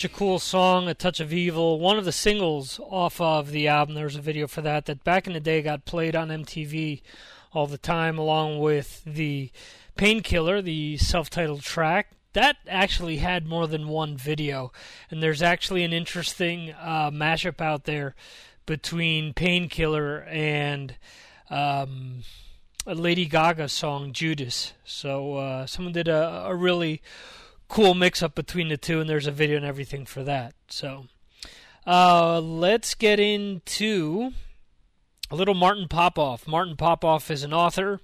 Such 0.00 0.10
a 0.10 0.16
cool 0.16 0.38
song, 0.38 0.88
A 0.88 0.94
Touch 0.94 1.20
of 1.20 1.30
Evil. 1.30 1.78
One 1.78 1.98
of 1.98 2.06
the 2.06 2.10
singles 2.10 2.80
off 2.88 3.20
of 3.20 3.50
the 3.50 3.68
album, 3.68 3.94
there's 3.94 4.16
a 4.16 4.22
video 4.22 4.46
for 4.46 4.62
that, 4.62 4.86
that 4.86 5.04
back 5.04 5.26
in 5.26 5.34
the 5.34 5.40
day 5.40 5.60
got 5.60 5.84
played 5.84 6.16
on 6.16 6.30
MTV 6.30 7.02
all 7.52 7.66
the 7.66 7.76
time, 7.76 8.16
along 8.16 8.60
with 8.60 9.04
the 9.04 9.50
Painkiller, 9.96 10.62
the 10.62 10.96
self 10.96 11.28
titled 11.28 11.60
track. 11.60 12.12
That 12.32 12.56
actually 12.66 13.18
had 13.18 13.46
more 13.46 13.66
than 13.66 13.88
one 13.88 14.16
video, 14.16 14.72
and 15.10 15.22
there's 15.22 15.42
actually 15.42 15.84
an 15.84 15.92
interesting 15.92 16.72
uh, 16.80 17.10
mashup 17.10 17.60
out 17.60 17.84
there 17.84 18.14
between 18.64 19.34
Painkiller 19.34 20.22
and 20.30 20.96
um, 21.50 22.22
a 22.86 22.94
Lady 22.94 23.26
Gaga 23.26 23.68
song, 23.68 24.14
Judas. 24.14 24.72
So 24.82 25.34
uh, 25.34 25.66
someone 25.66 25.92
did 25.92 26.08
a, 26.08 26.46
a 26.46 26.54
really 26.54 27.02
cool 27.70 27.94
mix 27.94 28.22
up 28.22 28.34
between 28.34 28.68
the 28.68 28.76
two, 28.76 29.00
and 29.00 29.08
there's 29.08 29.28
a 29.28 29.32
video 29.32 29.56
and 29.56 29.64
everything 29.64 30.04
for 30.04 30.22
that. 30.24 30.54
So 30.68 31.06
uh, 31.86 32.40
let's 32.40 32.94
get 32.94 33.18
into 33.18 34.32
a 35.30 35.36
little 35.36 35.54
Martin 35.54 35.86
Popoff. 35.88 36.46
Martin 36.46 36.76
Popoff 36.76 37.30
is 37.30 37.44
an 37.44 37.54
author, 37.54 38.00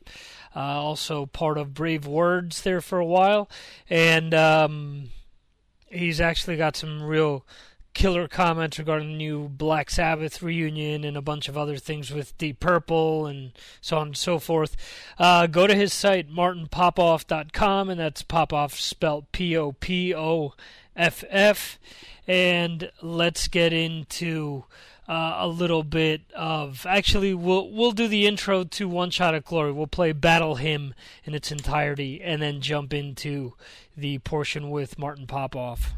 uh, 0.55 0.61
also 0.61 1.27
part 1.27 1.59
of 1.59 1.75
Brave 1.75 2.07
Words 2.07 2.63
there 2.63 2.81
for 2.81 2.99
a 2.99 3.05
while, 3.05 3.51
and 3.91 4.33
um, 4.33 5.11
he's 5.89 6.21
actually 6.21 6.57
got 6.57 6.77
some 6.77 7.03
real 7.03 7.45
killer 7.97 8.29
comments 8.29 8.79
regarding 8.79 9.09
the 9.09 9.17
new 9.17 9.49
Black 9.49 9.91
Sabbath 9.91 10.43
reunion 10.43 11.03
and 11.03 11.17
a 11.17 11.23
bunch 11.23 11.49
of 11.49 11.57
other 11.57 11.79
things 11.79 12.13
with 12.13 12.37
Deep 12.37 12.61
Purple 12.61 13.27
and 13.27 13.53
so 13.81 13.97
on 13.97 14.09
and 14.09 14.17
so 14.17 14.39
forth. 14.39 14.77
Uh, 15.19 15.47
go 15.47 15.67
to 15.67 15.75
his 15.75 15.95
site, 15.95 16.31
martinpopoff.com, 16.31 17.89
and 17.89 17.99
that's 17.99 18.23
Popoff 18.23 18.75
spelled 18.75 19.33
P 19.33 19.57
O 19.57 19.73
P 19.73 20.15
O 20.15 20.53
F 20.95 21.25
F. 21.31 21.79
And 22.29 22.91
let's 23.01 23.49
get 23.49 23.73
into 23.73 24.65
uh, 25.09 25.37
a 25.39 25.49
little 25.49 25.83
bit 25.83 26.21
of. 26.35 26.85
Actually, 26.87 27.33
we'll 27.33 27.71
we'll 27.71 27.93
do 27.93 28.09
the 28.09 28.27
intro 28.27 28.65
to 28.65 28.89
One 28.89 29.11
Shot 29.11 29.35
at 29.35 29.47
Glory. 29.47 29.73
We'll 29.73 29.87
play 29.87 30.13
Battle 30.13 30.57
Hymn 30.57 30.93
in 31.25 31.35
its 31.35 31.51
entirety, 31.51 32.21
and 32.21 32.43
then 32.43 32.61
jump 32.61 32.93
into 32.93 33.55
the 33.97 34.19
portion 34.19 34.69
with 34.71 34.99
Martin 34.99 35.27
Popoff. 35.27 35.95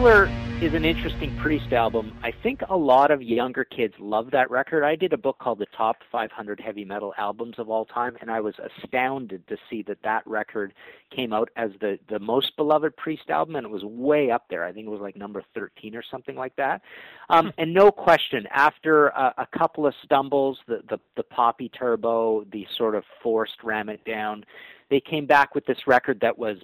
Painkiller 0.00 0.30
is 0.62 0.72
an 0.72 0.86
interesting 0.86 1.36
Priest 1.36 1.74
album. 1.74 2.16
I 2.22 2.32
think 2.42 2.62
a 2.70 2.76
lot 2.76 3.10
of 3.10 3.22
younger 3.22 3.64
kids 3.64 3.92
love 3.98 4.30
that 4.30 4.50
record. 4.50 4.82
I 4.82 4.96
did 4.96 5.12
a 5.12 5.18
book 5.18 5.38
called 5.38 5.58
The 5.58 5.66
Top 5.76 5.96
500 6.10 6.58
Heavy 6.58 6.86
Metal 6.86 7.12
Albums 7.18 7.56
of 7.58 7.68
All 7.68 7.84
Time, 7.84 8.16
and 8.22 8.30
I 8.30 8.40
was 8.40 8.54
astounded 8.58 9.46
to 9.48 9.58
see 9.68 9.82
that 9.82 9.98
that 10.02 10.26
record 10.26 10.72
came 11.14 11.34
out 11.34 11.50
as 11.56 11.72
the, 11.82 11.98
the 12.08 12.18
most 12.18 12.56
beloved 12.56 12.96
Priest 12.96 13.28
album, 13.28 13.56
and 13.56 13.66
it 13.66 13.70
was 13.70 13.84
way 13.84 14.30
up 14.30 14.46
there. 14.48 14.64
I 14.64 14.72
think 14.72 14.86
it 14.86 14.90
was 14.90 15.02
like 15.02 15.16
number 15.16 15.44
13 15.54 15.94
or 15.94 16.02
something 16.10 16.34
like 16.34 16.56
that. 16.56 16.80
Um, 17.28 17.52
and 17.58 17.74
no 17.74 17.92
question, 17.92 18.46
after 18.54 19.08
a, 19.08 19.34
a 19.36 19.58
couple 19.58 19.86
of 19.86 19.92
stumbles, 20.02 20.60
the, 20.66 20.80
the, 20.88 20.98
the 21.16 21.24
Poppy 21.24 21.68
Turbo, 21.68 22.46
the 22.52 22.66
sort 22.74 22.94
of 22.94 23.04
forced 23.22 23.62
ram 23.62 23.90
it 23.90 24.02
down, 24.06 24.46
they 24.88 25.00
came 25.00 25.26
back 25.26 25.54
with 25.54 25.66
this 25.66 25.86
record 25.86 26.20
that 26.22 26.38
was 26.38 26.56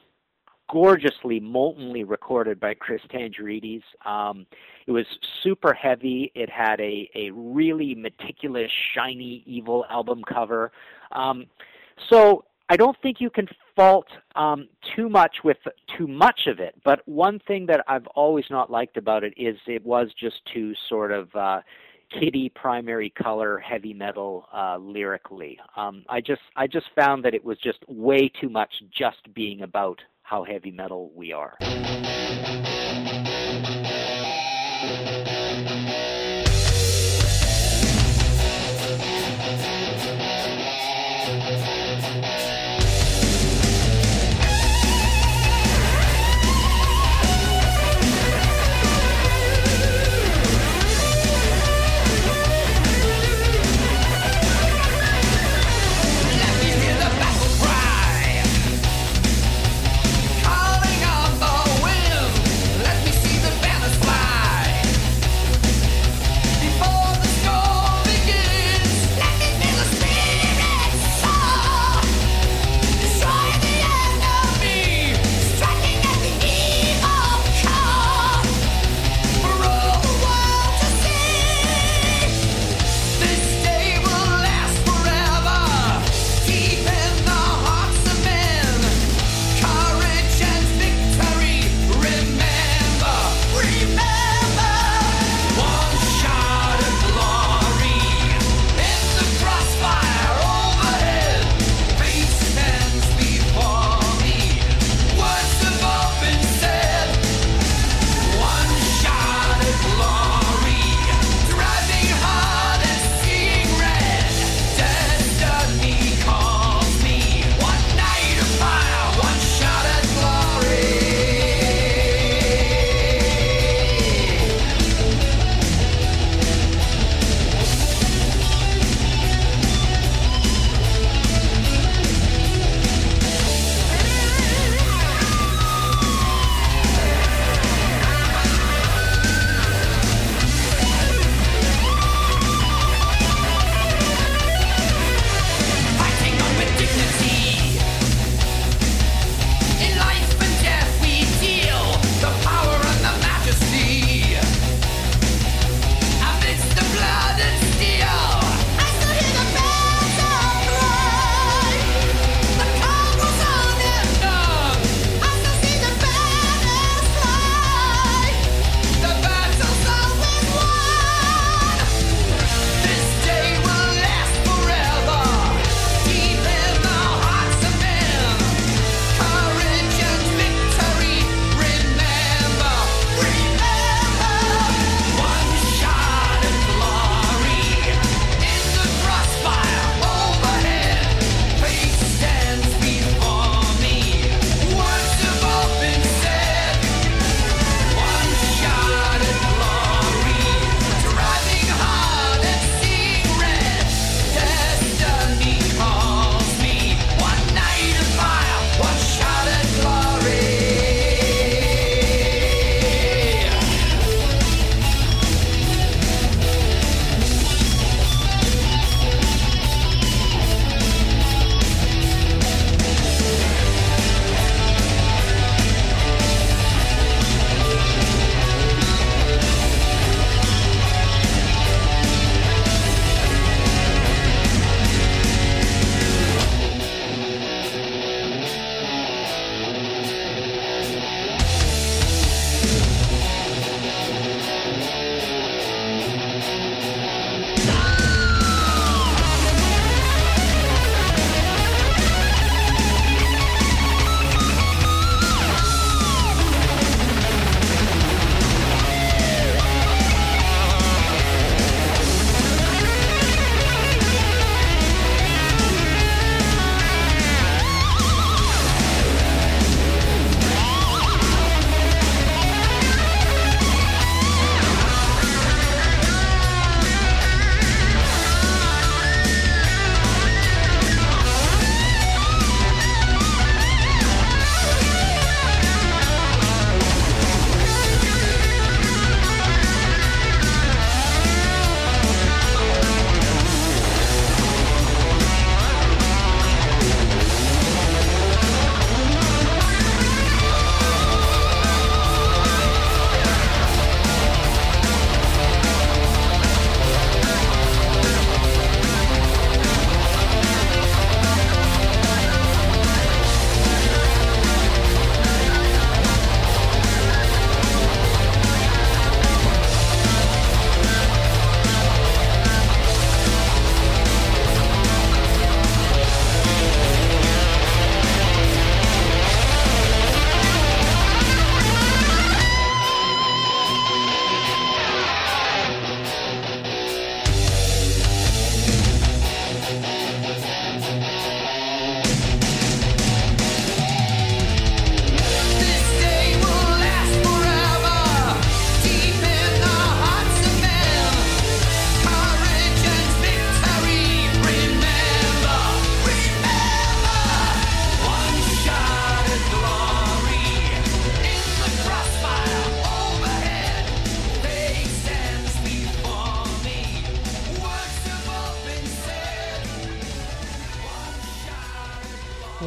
gorgeously, 0.69 1.41
moltenly 1.41 2.05
recorded 2.07 2.59
by 2.59 2.75
Chris 2.75 3.01
Tsangarides. 3.13 3.83
Um, 4.05 4.47
it 4.87 4.93
was 4.93 5.07
super 5.43 5.73
heavy. 5.73 6.33
It 6.35 6.51
had 6.51 6.81
a, 6.81 7.09
a 7.15 7.31
really 7.31 7.95
meticulous, 7.95 8.71
shiny, 8.95 9.43
evil 9.47 9.85
album 9.91 10.23
cover. 10.27 10.73
Um, 11.13 11.47
so 12.11 12.45
I 12.69 12.77
don't 12.77 12.97
think 13.01 13.21
you 13.21 13.31
can 13.31 13.49
fault 13.77 14.09
um, 14.35 14.69
too 14.95 15.09
much 15.09 15.37
with 15.45 15.59
too 15.97 16.09
much 16.09 16.47
of 16.47 16.59
it. 16.59 16.75
But 16.85 17.07
one 17.07 17.39
thing 17.47 17.67
that 17.67 17.85
I've 17.87 18.07
always 18.09 18.47
not 18.51 18.71
liked 18.71 18.97
about 18.97 19.23
it 19.23 19.35
is 19.37 19.57
it 19.67 19.85
was 19.85 20.09
just 20.19 20.41
too 20.53 20.75
sort 20.89 21.13
of 21.13 21.35
uh, 21.37 21.61
kitty 22.11 22.49
primary 22.49 23.11
color 23.11 23.59
heavy 23.59 23.95
metal 23.95 24.49
uh, 24.53 24.79
lyrically. 24.79 25.59
Um, 25.77 26.05
I 26.09 26.21
just 26.21 26.43
I 26.57 26.67
just 26.67 26.87
found 26.95 27.25
that 27.25 27.35
it 27.35 27.45
was 27.45 27.59
just 27.59 27.79
way 27.89 28.29
too 28.29 28.49
much 28.49 28.73
just 28.91 29.33
being 29.35 29.63
about 29.63 30.01
how 30.27 30.43
heavy 30.43 30.73
metal 30.73 31.13
we 31.15 31.33
are. 31.33 31.57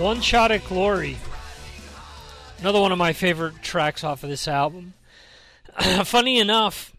One 0.09 0.21
Shot 0.21 0.51
at 0.51 0.65
Glory. 0.65 1.17
Another 2.57 2.81
one 2.81 2.91
of 2.91 2.97
my 2.97 3.13
favorite 3.13 3.61
tracks 3.61 4.03
off 4.03 4.23
of 4.23 4.29
this 4.31 4.47
album. 4.47 4.95
Funny 6.03 6.39
enough, 6.39 6.95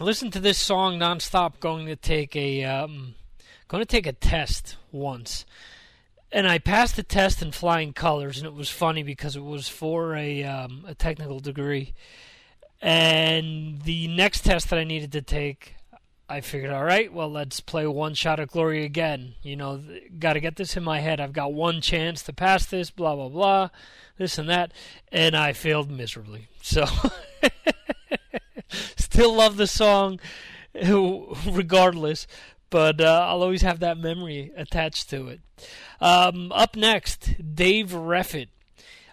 I 0.00 0.04
listened 0.04 0.32
to 0.32 0.40
this 0.40 0.56
song 0.56 0.98
nonstop 0.98 1.60
going 1.60 1.84
to 1.84 1.96
take 1.96 2.34
a 2.34 2.64
um, 2.64 3.14
going 3.68 3.82
to 3.82 3.86
take 3.86 4.06
a 4.06 4.12
test 4.12 4.76
once. 4.90 5.44
And 6.32 6.48
I 6.48 6.56
passed 6.56 6.96
the 6.96 7.02
test 7.02 7.42
in 7.42 7.52
flying 7.52 7.92
colors, 7.92 8.38
and 8.38 8.46
it 8.46 8.54
was 8.54 8.70
funny 8.70 9.02
because 9.02 9.36
it 9.36 9.44
was 9.44 9.68
for 9.68 10.16
a 10.16 10.44
um, 10.44 10.86
a 10.88 10.94
technical 10.94 11.40
degree. 11.40 11.92
And 12.80 13.82
the 13.82 14.08
next 14.08 14.46
test 14.46 14.70
that 14.70 14.78
I 14.78 14.84
needed 14.84 15.12
to 15.12 15.20
take, 15.20 15.74
I 16.28 16.40
figured, 16.40 16.72
all 16.72 16.84
right, 16.84 17.12
well, 17.12 17.30
let's 17.30 17.60
play 17.60 17.86
One 17.86 18.14
Shot 18.14 18.40
at 18.40 18.48
Glory 18.48 18.84
again. 18.84 19.34
You 19.42 19.56
know, 19.56 19.80
got 20.18 20.32
to 20.34 20.40
get 20.40 20.56
this 20.56 20.76
in 20.76 20.82
my 20.82 21.00
head. 21.00 21.20
I've 21.20 21.34
got 21.34 21.52
one 21.52 21.80
chance 21.82 22.22
to 22.22 22.32
pass 22.32 22.64
this, 22.64 22.90
blah, 22.90 23.14
blah, 23.14 23.28
blah, 23.28 23.68
this 24.16 24.38
and 24.38 24.48
that. 24.48 24.72
And 25.12 25.36
I 25.36 25.52
failed 25.52 25.90
miserably. 25.90 26.48
So, 26.62 26.86
still 28.96 29.34
love 29.34 29.58
the 29.58 29.66
song 29.66 30.18
regardless, 31.50 32.26
but 32.70 33.00
uh, 33.00 33.26
I'll 33.28 33.42
always 33.42 33.62
have 33.62 33.80
that 33.80 33.98
memory 33.98 34.50
attached 34.56 35.10
to 35.10 35.28
it. 35.28 35.40
Um, 36.00 36.50
up 36.52 36.74
next, 36.74 37.54
Dave 37.54 37.90
Reffett. 37.90 38.48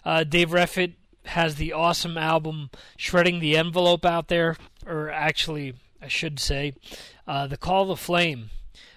Uh, 0.04 0.24
Dave 0.24 0.50
Reffett 0.50 0.94
has 1.26 1.54
the 1.56 1.72
awesome 1.72 2.18
album 2.18 2.70
Shredding 2.96 3.38
the 3.38 3.56
Envelope 3.56 4.04
out 4.04 4.28
there, 4.28 4.56
or 4.86 5.10
actually, 5.10 5.74
I 6.02 6.08
should 6.08 6.40
say, 6.40 6.74
uh, 7.26 7.46
The 7.46 7.56
Call 7.56 7.86
the 7.86 7.96
Flame. 7.96 8.50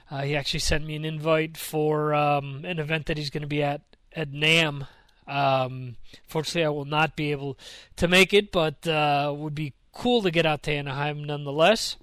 Uh, 0.10 0.24
he 0.24 0.36
actually 0.36 0.60
sent 0.60 0.86
me 0.86 0.96
an 0.96 1.06
invite 1.06 1.56
for 1.56 2.14
um, 2.14 2.66
an 2.66 2.80
event 2.80 3.06
that 3.06 3.18
he's 3.18 3.30
going 3.30 3.42
to 3.42 3.48
be 3.48 3.64
at 3.64 3.82
at 4.16 4.32
NAMM. 4.32 4.88
Um, 5.28 5.98
fortunately, 6.28 6.66
I 6.66 6.70
will 6.70 6.86
not 6.86 7.16
be 7.16 7.32
able 7.32 7.58
to 7.98 8.08
make 8.08 8.34
it, 8.34 8.52
but 8.52 8.88
uh, 8.88 9.34
would 9.36 9.56
be 9.56 9.74
cool 9.92 10.22
to 10.22 10.32
get 10.32 10.46
out 10.46 10.64
to 10.64 10.72
Anaheim 10.72 11.24
nonetheless. 11.24 11.98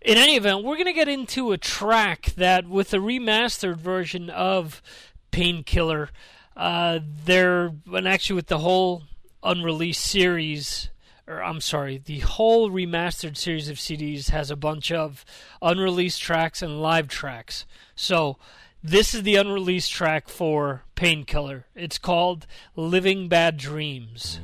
In 0.00 0.18
any 0.18 0.36
event, 0.36 0.62
we're 0.62 0.76
going 0.76 0.86
to 0.86 0.92
get 0.92 1.08
into 1.08 1.52
a 1.52 1.58
track 1.58 2.26
that, 2.36 2.68
with 2.68 2.94
a 2.94 2.98
remastered 2.98 3.78
version 3.78 4.30
of 4.30 4.82
Painkiller, 5.30 6.10
uh, 6.56 7.00
there, 7.24 7.72
and 7.92 8.06
actually 8.06 8.36
with 8.36 8.46
the 8.46 8.58
whole 8.58 9.02
unreleased 9.42 10.04
series, 10.04 10.90
or 11.26 11.42
I'm 11.42 11.60
sorry, 11.60 12.00
the 12.04 12.20
whole 12.20 12.70
remastered 12.70 13.36
series 13.36 13.68
of 13.68 13.76
CDs 13.76 14.30
has 14.30 14.50
a 14.50 14.56
bunch 14.56 14.92
of 14.92 15.24
unreleased 15.60 16.22
tracks 16.22 16.62
and 16.62 16.80
live 16.80 17.08
tracks. 17.08 17.66
So, 17.94 18.36
this 18.82 19.14
is 19.14 19.24
the 19.24 19.34
unreleased 19.34 19.90
track 19.90 20.28
for 20.28 20.84
Painkiller. 20.94 21.66
It's 21.74 21.98
called 21.98 22.46
Living 22.76 23.26
Bad 23.26 23.56
Dreams. 23.56 24.38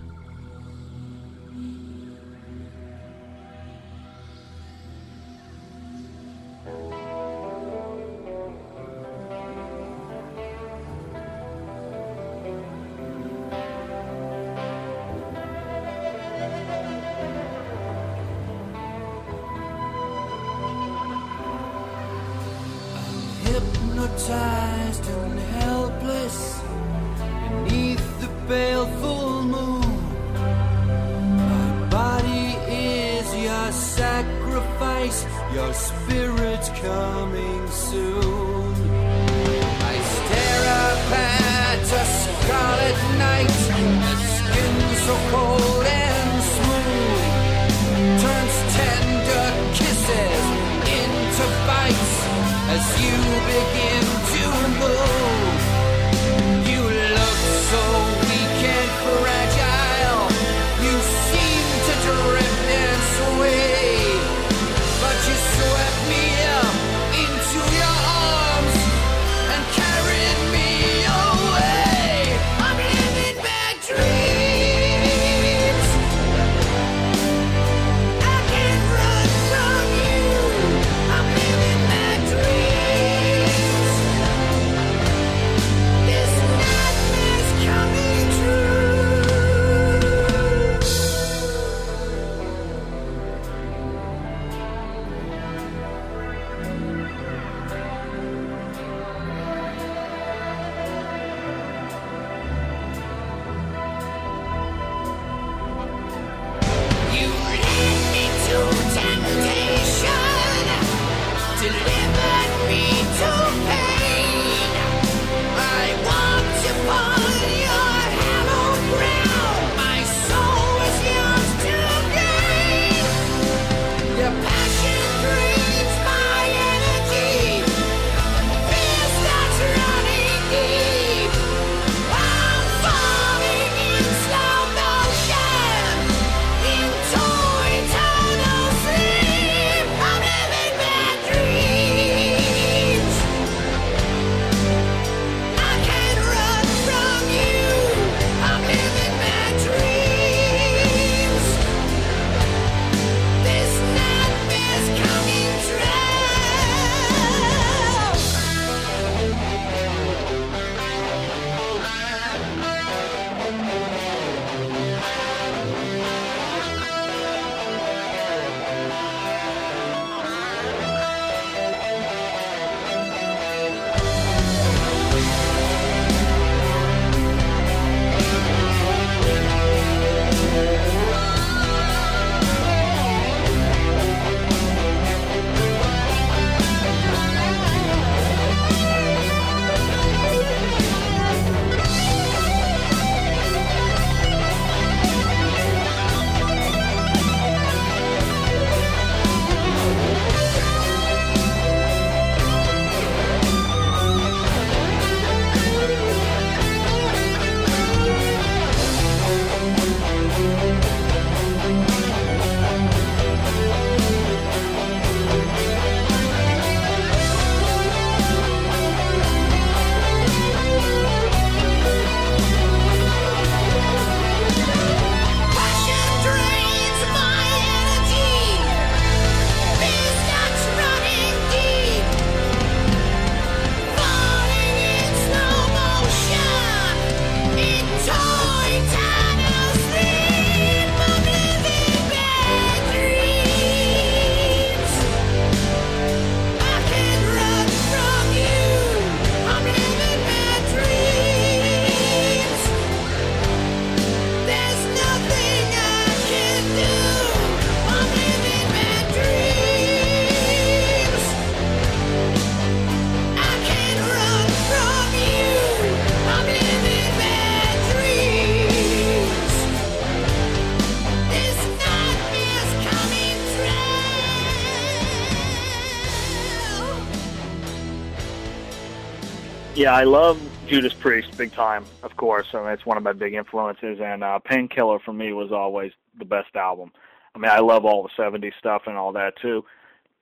Yeah, 279.93 279.99
I 279.99 280.05
love 280.05 280.41
Judas 280.69 280.95
Priest 280.95 281.37
big 281.37 281.53
time, 281.53 281.85
of 282.03 282.17
course. 282.17 282.47
Mean, 282.55 282.67
it's 282.69 282.87
one 282.87 282.97
of 282.97 283.03
my 283.03 283.13
big 283.13 283.35
influences, 283.35 283.99
and 284.03 284.25
uh, 284.25 284.39
Painkiller 284.39 284.99
for 284.99 285.13
me 285.13 285.35
was 285.35 285.53
always 285.53 285.93
the 286.19 286.25
best 286.25 286.57
album. 286.57 286.93
I 287.35 287.39
mean, 287.39 287.51
I 287.51 287.59
love 287.59 287.85
all 287.85 288.03
the 288.03 288.23
'70s 288.23 288.55
stuff 288.59 288.85
and 288.87 288.97
all 288.97 289.13
that 289.13 289.35
too, 289.43 289.67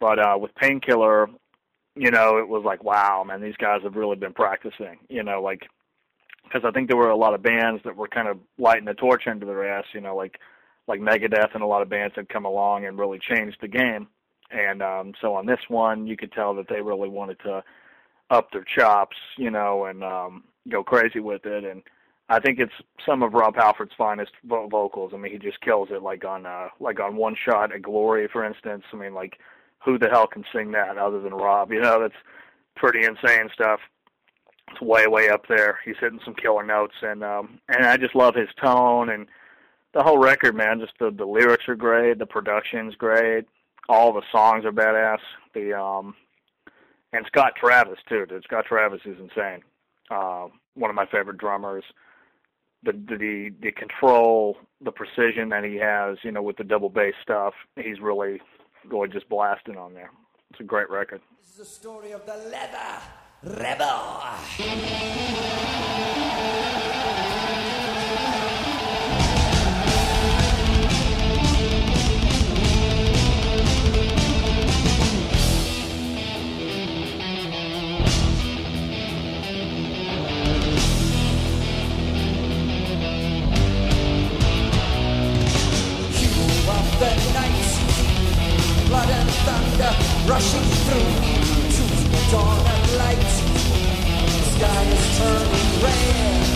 but 0.00 0.18
uh, 0.18 0.36
with 0.36 0.52
Painkiller, 0.56 1.28
you 1.94 2.10
know, 2.10 2.38
it 2.38 2.48
was 2.48 2.64
like, 2.64 2.82
wow, 2.82 3.22
man, 3.24 3.40
these 3.40 3.56
guys 3.58 3.82
have 3.84 3.94
really 3.94 4.16
been 4.16 4.32
practicing. 4.32 4.98
You 5.08 5.22
know, 5.22 5.40
like 5.40 5.68
because 6.42 6.62
I 6.64 6.72
think 6.72 6.88
there 6.88 6.96
were 6.96 7.10
a 7.10 7.16
lot 7.16 7.34
of 7.34 7.42
bands 7.42 7.80
that 7.84 7.94
were 7.94 8.08
kind 8.08 8.26
of 8.26 8.38
lighting 8.58 8.86
the 8.86 8.94
torch 8.94 9.28
under 9.28 9.46
their 9.46 9.68
ass. 9.68 9.84
You 9.94 10.00
know, 10.00 10.16
like 10.16 10.40
like 10.88 10.98
Megadeth 10.98 11.54
and 11.54 11.62
a 11.62 11.66
lot 11.66 11.82
of 11.82 11.88
bands 11.88 12.16
had 12.16 12.28
come 12.28 12.44
along 12.44 12.86
and 12.86 12.98
really 12.98 13.20
changed 13.20 13.58
the 13.60 13.68
game. 13.68 14.08
And 14.50 14.82
um, 14.82 15.12
so 15.20 15.34
on 15.34 15.46
this 15.46 15.60
one, 15.68 16.08
you 16.08 16.16
could 16.16 16.32
tell 16.32 16.56
that 16.56 16.66
they 16.68 16.80
really 16.80 17.08
wanted 17.08 17.38
to 17.44 17.62
up 18.30 18.50
their 18.52 18.64
chops, 18.64 19.16
you 19.36 19.50
know, 19.50 19.86
and 19.86 20.02
um, 20.04 20.44
go 20.68 20.82
crazy 20.82 21.20
with 21.20 21.44
it. 21.46 21.64
And 21.64 21.82
I 22.28 22.38
think 22.38 22.58
it's 22.58 22.72
some 23.04 23.22
of 23.22 23.34
Rob 23.34 23.56
Halford's 23.56 23.92
finest 23.98 24.32
vo- 24.44 24.68
vocals. 24.68 25.12
I 25.14 25.18
mean, 25.18 25.32
he 25.32 25.38
just 25.38 25.60
kills 25.60 25.88
it. 25.90 26.02
Like 26.02 26.24
on 26.24 26.46
uh, 26.46 26.68
like 26.78 27.00
on 27.00 27.16
One 27.16 27.34
Shot 27.34 27.74
at 27.74 27.82
Glory, 27.82 28.28
for 28.28 28.44
instance. 28.44 28.84
I 28.92 28.96
mean, 28.96 29.14
like 29.14 29.38
who 29.84 29.98
the 29.98 30.08
hell 30.08 30.26
can 30.26 30.44
sing 30.52 30.70
that 30.72 30.96
other 30.98 31.20
than 31.20 31.34
Rob? 31.34 31.72
You 31.72 31.80
know, 31.80 32.00
that's 32.00 32.14
pretty 32.76 33.04
insane 33.04 33.50
stuff. 33.52 33.80
It's 34.70 34.80
way 34.80 35.06
way 35.08 35.28
up 35.28 35.46
there. 35.48 35.78
He's 35.84 35.96
hitting 36.00 36.20
some 36.24 36.34
killer 36.34 36.64
notes, 36.64 36.94
and 37.02 37.24
um, 37.24 37.58
and 37.68 37.84
I 37.84 37.96
just 37.96 38.14
love 38.14 38.34
his 38.34 38.48
tone 38.62 39.10
and 39.10 39.26
the 39.92 40.02
whole 40.02 40.18
record, 40.18 40.54
man. 40.54 40.78
Just 40.78 40.92
the 41.00 41.10
the 41.10 41.26
lyrics 41.26 41.68
are 41.68 41.74
great, 41.74 42.18
the 42.18 42.26
production's 42.26 42.94
great, 42.94 43.46
all 43.88 44.12
the 44.12 44.22
songs 44.30 44.64
are 44.64 44.72
badass. 44.72 45.18
The 45.52 45.76
um, 45.76 46.14
and 47.12 47.26
Scott 47.26 47.52
Travis 47.56 47.98
too. 48.08 48.26
Dude, 48.26 48.44
Scott 48.44 48.64
Travis 48.66 49.00
is 49.04 49.18
insane. 49.18 49.62
Uh, 50.10 50.48
one 50.74 50.90
of 50.90 50.96
my 50.96 51.06
favorite 51.06 51.38
drummers. 51.38 51.84
The 52.82 52.92
the 52.92 53.52
the 53.60 53.72
control, 53.72 54.56
the 54.80 54.92
precision 54.92 55.50
that 55.50 55.64
he 55.64 55.76
has, 55.76 56.16
you 56.22 56.32
know, 56.32 56.42
with 56.42 56.56
the 56.56 56.64
double 56.64 56.88
bass 56.88 57.14
stuff, 57.22 57.54
he's 57.76 58.00
really 58.00 58.40
really 58.88 59.08
just 59.08 59.28
blasting 59.28 59.76
on 59.76 59.92
there. 59.94 60.10
It's 60.50 60.60
a 60.60 60.64
great 60.64 60.88
record. 60.90 61.20
This 61.40 61.50
is 61.50 61.56
the 61.56 61.64
story 61.64 62.12
of 62.12 62.24
the 62.24 62.36
leather 62.36 63.00
rebel. 63.42 64.22
Rushing 90.30 90.70
through 90.86 91.10
to 91.74 91.82
the 92.12 92.22
dawn 92.30 92.64
and 92.74 92.86
light. 93.02 93.32
The 94.34 94.42
sky 94.54 94.82
is 94.96 95.06
turning 95.18 95.70
red 95.82 96.46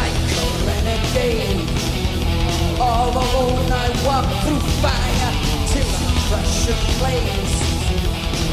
like 0.00 0.18
a 0.42 0.46
renegade. 0.66 1.62
All 2.80 3.12
alone 3.14 3.70
I 3.70 3.86
walk 4.06 4.26
through 4.42 4.64
fire 4.82 5.30
till 5.70 5.90
I 5.94 6.10
crush 6.26 6.58
a 6.74 6.76
place. 6.98 7.56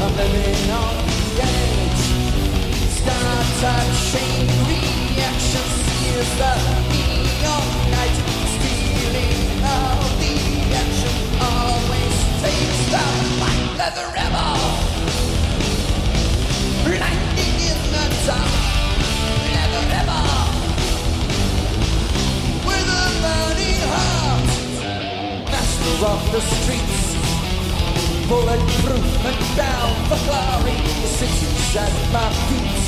I'm 0.02 0.12
living 0.14 0.70
on 0.78 0.94
the 1.34 1.50
edge. 1.50 2.04
Start 2.98 3.60
a 3.66 3.76
chain 4.10 4.46
reaction 4.70 5.66
sears 5.82 6.32
the 6.40 6.54
neon 6.92 7.66
night. 7.94 8.18
Stealing 8.54 9.64
all 9.74 10.06
the 10.22 10.34
action 10.82 11.16
always 11.50 12.16
takes 12.42 12.80
the 12.94 13.39
leather 13.90 14.12
rebel. 14.14 14.56
Blinding 16.84 17.56
in 17.70 17.78
the 17.90 18.06
rebel. 19.90 20.30
With 22.66 22.88
a 22.88 23.06
heart, 23.94 24.50
master 25.50 25.94
of 26.06 26.20
the 26.32 26.40
streets. 26.40 27.00
Bulletproof 28.28 29.10
and 29.28 29.40
bound 29.58 29.96
for 30.08 30.20
glory, 30.26 30.78
city's 31.18 31.76
at 31.76 31.94
my 32.14 32.28
feet. 32.46 32.84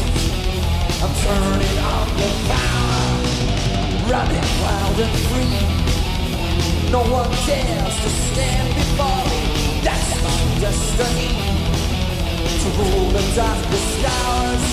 I'm 1.02 1.14
turning 1.26 1.78
on 1.94 2.08
the 2.20 2.30
power, 2.48 3.08
running 4.12 4.50
wild 4.62 4.98
and 5.04 5.14
free. 5.26 5.62
No 6.92 7.02
one 7.10 7.30
dares 7.46 7.96
to 8.02 8.10
stand 8.30 8.68
before 8.74 9.24
me. 9.30 9.61
Destiny. 10.62 11.34
To 12.62 12.68
rule 12.78 13.10
the 13.10 13.24
darkest 13.34 14.04
hours. 14.14 14.64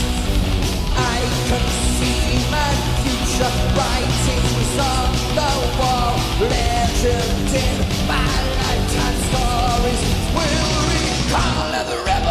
I 0.93 1.17
can 1.49 1.65
see 1.97 2.45
my 2.53 2.71
future 3.01 3.53
writings 3.73 4.77
on 4.77 5.09
the 5.33 5.51
wall. 5.79 6.13
Legend 6.41 7.49
in 7.65 7.77
my 8.05 8.33
lifetime 8.61 9.17
stories 9.29 10.01
will 10.37 10.77
recall 10.93 11.73
of 11.73 11.85
the 11.89 11.97
rebel. 12.05 12.29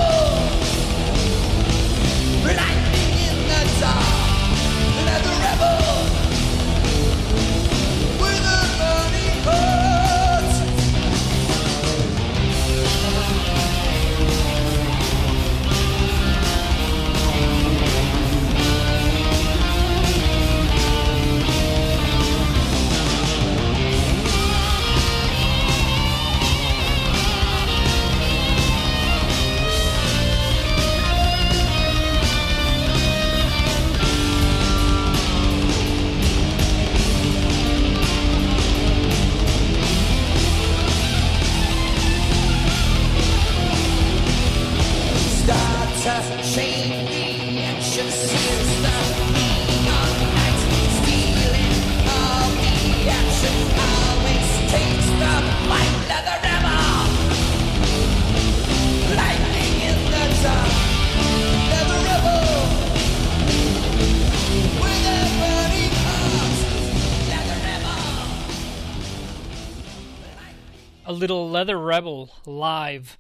Leather 71.58 71.76
Rebel 71.76 72.30
live 72.46 73.18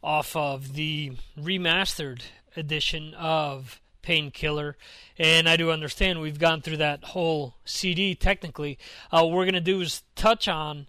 off 0.00 0.36
of 0.36 0.74
the 0.74 1.10
remastered 1.36 2.22
edition 2.54 3.14
of 3.14 3.80
Painkiller. 4.00 4.76
And 5.18 5.48
I 5.48 5.56
do 5.56 5.72
understand 5.72 6.20
we've 6.20 6.38
gone 6.38 6.62
through 6.62 6.76
that 6.76 7.02
whole 7.02 7.56
CD 7.64 8.14
technically. 8.14 8.78
Uh, 9.10 9.24
what 9.24 9.32
we're 9.32 9.44
going 9.44 9.54
to 9.54 9.60
do 9.60 9.80
is 9.80 10.04
touch 10.14 10.46
on 10.46 10.86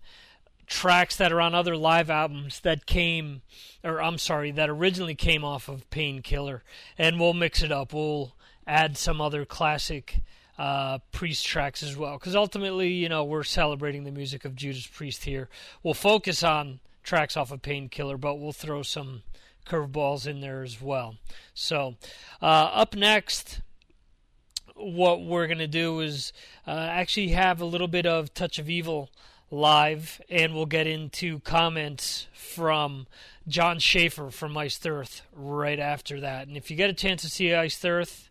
tracks 0.68 1.16
that 1.16 1.32
are 1.32 1.42
on 1.42 1.56
other 1.56 1.76
live 1.76 2.12
albums 2.12 2.60
that 2.60 2.86
came, 2.86 3.42
or 3.84 4.00
I'm 4.00 4.20
sorry, 4.20 4.52
that 4.52 4.70
originally 4.70 5.16
came 5.16 5.44
off 5.44 5.68
of 5.68 5.90
Painkiller. 5.90 6.62
And 7.00 7.20
we'll 7.20 7.34
mix 7.34 7.64
it 7.64 7.72
up. 7.72 7.96
We'll 7.96 8.36
add 8.68 8.96
some 8.96 9.20
other 9.20 9.44
classic 9.44 10.22
uh, 10.60 11.00
Priest 11.12 11.48
tracks 11.48 11.82
as 11.82 11.98
well. 11.98 12.20
Because 12.20 12.36
ultimately, 12.36 12.90
you 12.90 13.10
know, 13.10 13.24
we're 13.24 13.42
celebrating 13.42 14.04
the 14.04 14.12
music 14.12 14.46
of 14.46 14.56
Judas 14.56 14.86
Priest 14.86 15.24
here. 15.24 15.50
We'll 15.82 15.96
focus 15.96 16.44
on 16.44 16.80
tracks 17.04 17.38
off 17.38 17.52
of 17.52 17.62
Painkiller, 17.62 18.18
but 18.18 18.36
we'll 18.36 18.52
throw 18.52 18.84
some 18.84 19.24
curveballs 19.66 20.28
in 20.28 20.42
there 20.42 20.64
as 20.64 20.82
well. 20.82 21.16
So, 21.54 21.96
uh, 22.42 22.46
up 22.46 22.96
next, 22.96 23.62
what 24.76 25.22
we're 25.22 25.48
going 25.48 25.60
to 25.60 25.68
do 25.68 26.00
is 26.00 26.34
uh, 26.68 26.72
actually 26.72 27.30
have 27.30 27.62
a 27.62 27.66
little 27.66 27.88
bit 27.88 28.06
of 28.06 28.34
Touch 28.34 28.60
of 28.60 28.70
Evil 28.70 29.10
live, 29.52 30.22
and 30.30 30.56
we'll 30.56 30.66
get 30.66 30.88
into 30.88 31.40
comments 31.40 32.28
from 32.34 33.08
Jon 33.48 33.80
Schaffer 33.80 34.32
from 34.32 34.58
Iced 34.58 34.88
Earth 34.88 35.24
right 35.34 35.80
after 35.80 36.20
that. 36.22 36.48
And 36.48 36.56
if 36.56 36.72
you 36.72 36.78
get 36.78 36.90
a 36.90 36.94
chance 36.94 37.22
to 37.24 37.30
see 37.30 37.54
Iced 37.54 37.86
Earth, 37.86 38.30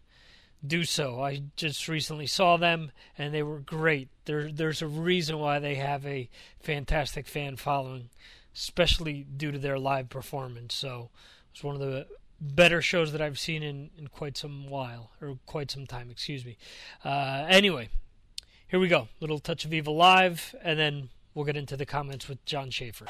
do 0.67 0.85
so. 0.85 1.23
I 1.23 1.43
just 1.57 1.89
recently 1.89 2.27
saw 2.27 2.57
them, 2.57 2.91
and 3.17 3.33
they 3.33 3.43
were 3.43 3.61
great. 3.61 4.09
There, 4.25 4.51
there's 4.51 4.83
a 4.83 4.87
reason 4.87 5.39
why 5.39 5.59
they 5.59 5.77
have 5.77 6.07
a 6.07 6.29
fantastic 6.61 7.27
fan 7.27 7.57
following, 7.57 8.11
especially 8.55 9.25
due 9.37 9.53
to 9.53 9.59
their 9.59 9.79
live 9.79 10.09
performance. 10.09 10.75
So 10.75 11.11
it 11.53 11.59
was 11.59 11.65
one 11.65 11.75
of 11.75 11.81
the 11.81 12.07
better 12.41 12.81
shows 12.81 13.13
that 13.13 13.21
I've 13.21 13.39
seen 13.39 13.63
in, 13.63 13.91
in 13.99 14.09
quite 14.09 14.37
some 14.37 14.69
while, 14.69 15.11
or 15.21 15.39
quite 15.47 15.71
some 15.71 15.87
time, 15.87 16.11
excuse 16.11 16.45
me. 16.45 16.57
Uh, 17.05 17.45
anyway, 17.49 17.91
here 18.67 18.81
we 18.81 18.89
go. 18.89 19.09
Little 19.21 19.39
touch 19.39 19.65
of 19.65 19.75
evil 19.75 19.97
live, 19.97 20.55
and 20.63 20.79
then 20.79 21.11
we'll 21.35 21.45
get 21.45 21.57
into 21.57 21.77
the 21.77 21.87
comments 21.87 22.29
with 22.29 22.45
Jon 22.45 22.71
Schaffer. 22.71 23.07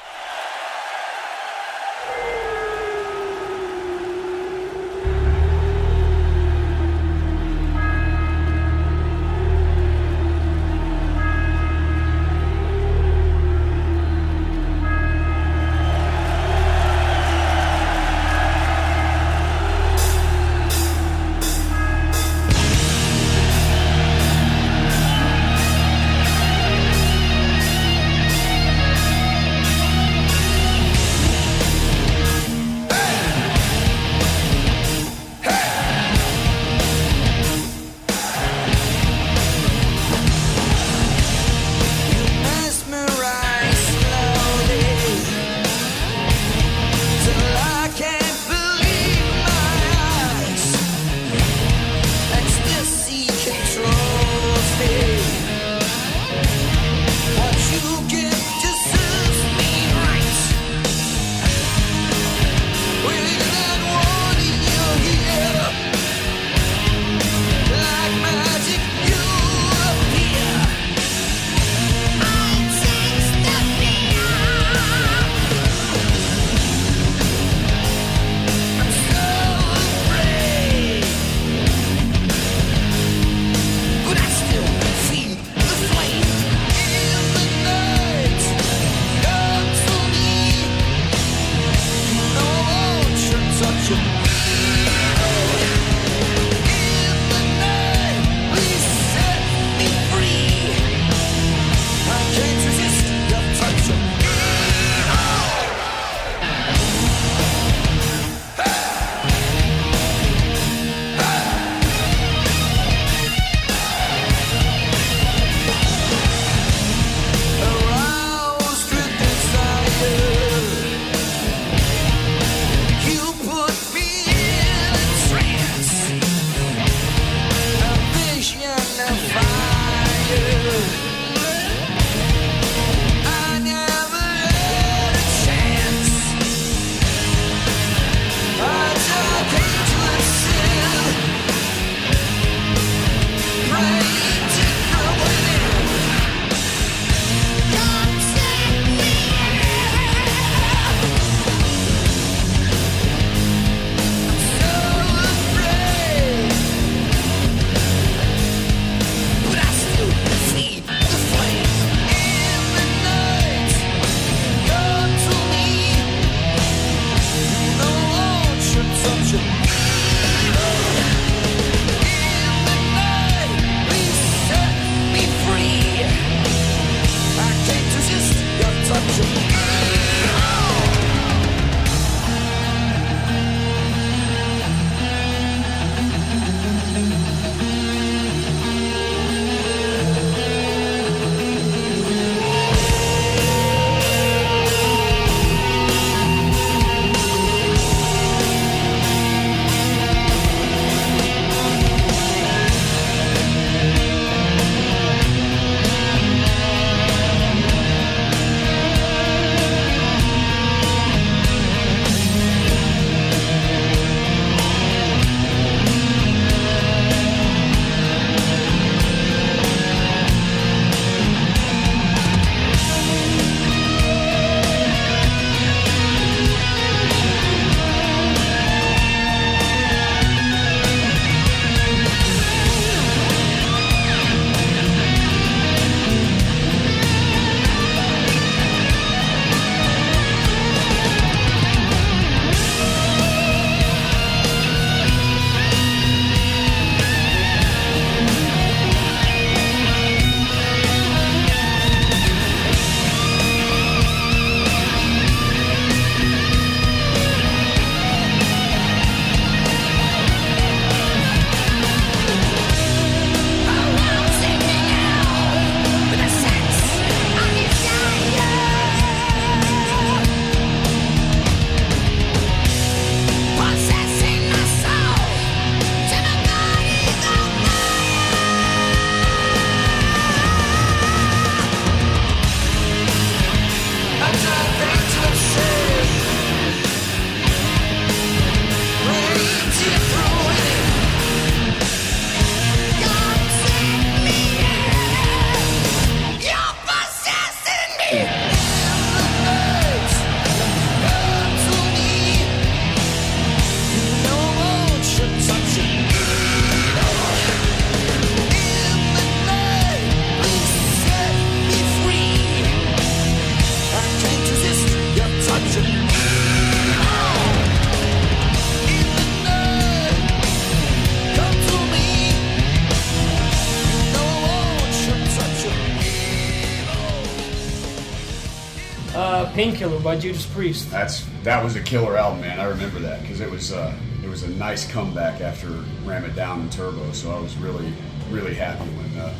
Painkiller 329.61 329.99
by 329.99 330.17
Judas 330.17 330.47
Priest. 330.47 330.89
That's 330.89 331.23
that 331.43 331.63
was 331.63 331.75
a 331.75 331.81
killer 331.81 332.17
album, 332.17 332.41
man. 332.41 332.59
I 332.59 332.63
remember 332.63 332.97
that 332.97 333.21
because 333.21 333.41
it 333.41 333.51
was 333.51 333.71
uh, 333.71 333.95
it 334.23 334.27
was 334.27 334.41
a 334.41 334.49
nice 334.49 334.91
comeback 334.91 335.39
after 335.39 335.67
Ram 336.03 336.25
It 336.25 336.35
Down 336.35 336.61
and 336.61 336.71
Turbo. 336.71 337.11
So 337.11 337.29
I 337.29 337.39
was 337.39 337.55
really 337.57 337.93
really 338.31 338.55
happy 338.55 338.89
when 338.89 339.19
uh, 339.21 339.31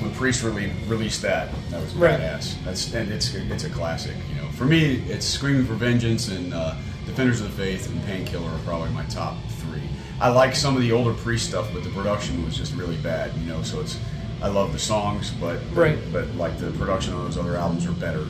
when 0.00 0.12
Priest 0.12 0.42
really 0.42 0.70
released 0.86 1.22
that. 1.22 1.48
That 1.70 1.80
was 1.80 1.94
Right. 1.94 2.20
badass. 2.20 2.62
That's 2.62 2.92
and 2.92 3.10
it's 3.10 3.32
it's 3.34 3.64
a 3.64 3.70
classic. 3.70 4.14
You 4.28 4.42
know, 4.42 4.48
for 4.48 4.66
me, 4.66 4.96
it's 5.08 5.24
Screaming 5.24 5.64
for 5.64 5.72
Vengeance 5.74 6.28
and 6.28 6.52
uh, 6.52 6.74
Defenders 7.06 7.40
of 7.40 7.46
the 7.56 7.56
Faith 7.64 7.90
and 7.90 8.04
Painkiller 8.04 8.50
are 8.50 8.58
probably 8.66 8.90
my 8.90 9.04
top 9.04 9.38
three. 9.60 9.80
I 10.20 10.28
like 10.28 10.54
some 10.54 10.76
of 10.76 10.82
the 10.82 10.92
older 10.92 11.14
Priest 11.14 11.48
stuff, 11.48 11.70
but 11.72 11.84
the 11.84 11.90
production 11.90 12.44
was 12.44 12.54
just 12.54 12.74
really 12.74 12.96
bad. 12.98 13.34
You 13.38 13.46
know, 13.48 13.62
so 13.62 13.80
it's 13.80 13.98
I 14.42 14.48
love 14.48 14.74
the 14.74 14.78
songs, 14.78 15.30
but 15.40 15.58
Right. 15.72 15.98
but 16.12 16.26
like 16.36 16.58
the 16.58 16.70
production 16.72 17.14
on 17.14 17.24
those 17.24 17.38
other 17.38 17.56
albums 17.56 17.86
are 17.86 17.92
better. 17.92 18.26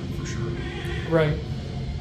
Right. 1.10 1.36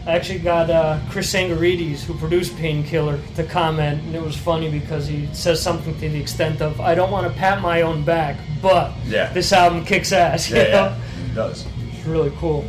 I 0.05 0.13
actually 0.13 0.39
got 0.39 0.69
uh, 0.69 0.99
Chris 1.09 1.31
Tsangarides, 1.33 2.01
who 2.03 2.13
produced 2.15 2.55
Painkiller, 2.57 3.19
to 3.35 3.43
comment, 3.43 4.01
and 4.03 4.15
it 4.15 4.21
was 4.21 4.35
funny 4.37 4.69
because 4.71 5.05
he 5.07 5.27
says 5.33 5.61
something 5.61 5.93
to 5.99 6.09
the 6.09 6.19
extent 6.19 6.61
of, 6.61 6.79
"I 6.79 6.95
don't 6.95 7.11
want 7.11 7.27
to 7.31 7.33
pat 7.37 7.61
my 7.61 7.81
own 7.81 8.03
back, 8.03 8.37
but 8.61 8.91
Yeah. 9.07 9.31
this 9.33 9.51
album 9.51 9.83
kicks 9.85 10.11
ass." 10.11 10.49
Yeah, 10.51 10.63
yeah, 10.67 10.95
it 11.31 11.35
does. 11.35 11.65
It's 11.93 12.05
really 12.07 12.31
cool. 12.37 12.65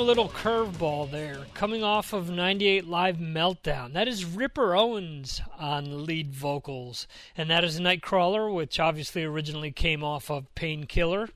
A 0.00 0.10
little 0.10 0.30
curveball 0.30 1.10
there, 1.10 1.44
coming 1.52 1.84
off 1.84 2.14
of 2.14 2.30
98 2.30 2.86
Live 2.86 3.18
Meltdown. 3.18 3.92
That 3.92 4.08
is 4.08 4.24
Ripper 4.24 4.74
Owens 4.74 5.42
on 5.58 6.06
lead 6.06 6.32
vocals. 6.32 7.06
And 7.36 7.50
that 7.50 7.64
is 7.64 7.78
Nightcrawler, 7.78 8.52
which 8.52 8.80
obviously 8.80 9.24
originally 9.24 9.70
came 9.70 10.02
off 10.02 10.30
of 10.30 10.52
Painkiller. 10.54 11.28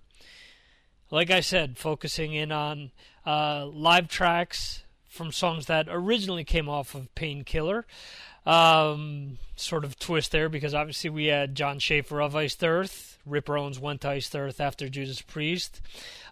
Like 1.10 1.30
I 1.30 1.40
said, 1.40 1.76
focusing 1.76 2.32
in 2.32 2.50
on 2.50 2.90
uh, 3.26 3.66
live 3.66 4.08
tracks 4.08 4.82
from 5.10 5.30
songs 5.30 5.66
that 5.66 5.86
originally 5.90 6.44
came 6.44 6.68
off 6.68 6.94
of 6.94 7.14
Painkiller. 7.14 7.84
Um, 8.46 9.36
sort 9.56 9.84
of 9.84 9.98
twist 9.98 10.32
there 10.32 10.48
because 10.48 10.72
obviously 10.72 11.10
we 11.10 11.26
had 11.26 11.54
Jon 11.54 11.78
Schaffer 11.80 12.22
of 12.22 12.34
Iced 12.34 12.64
Earth. 12.64 13.13
Ripper 13.26 13.56
Owens 13.56 13.78
went 13.78 14.02
to 14.02 14.10
Iced 14.10 14.34
Earth 14.36 14.60
after 14.60 14.88
Judas 14.88 15.22
Priest. 15.22 15.80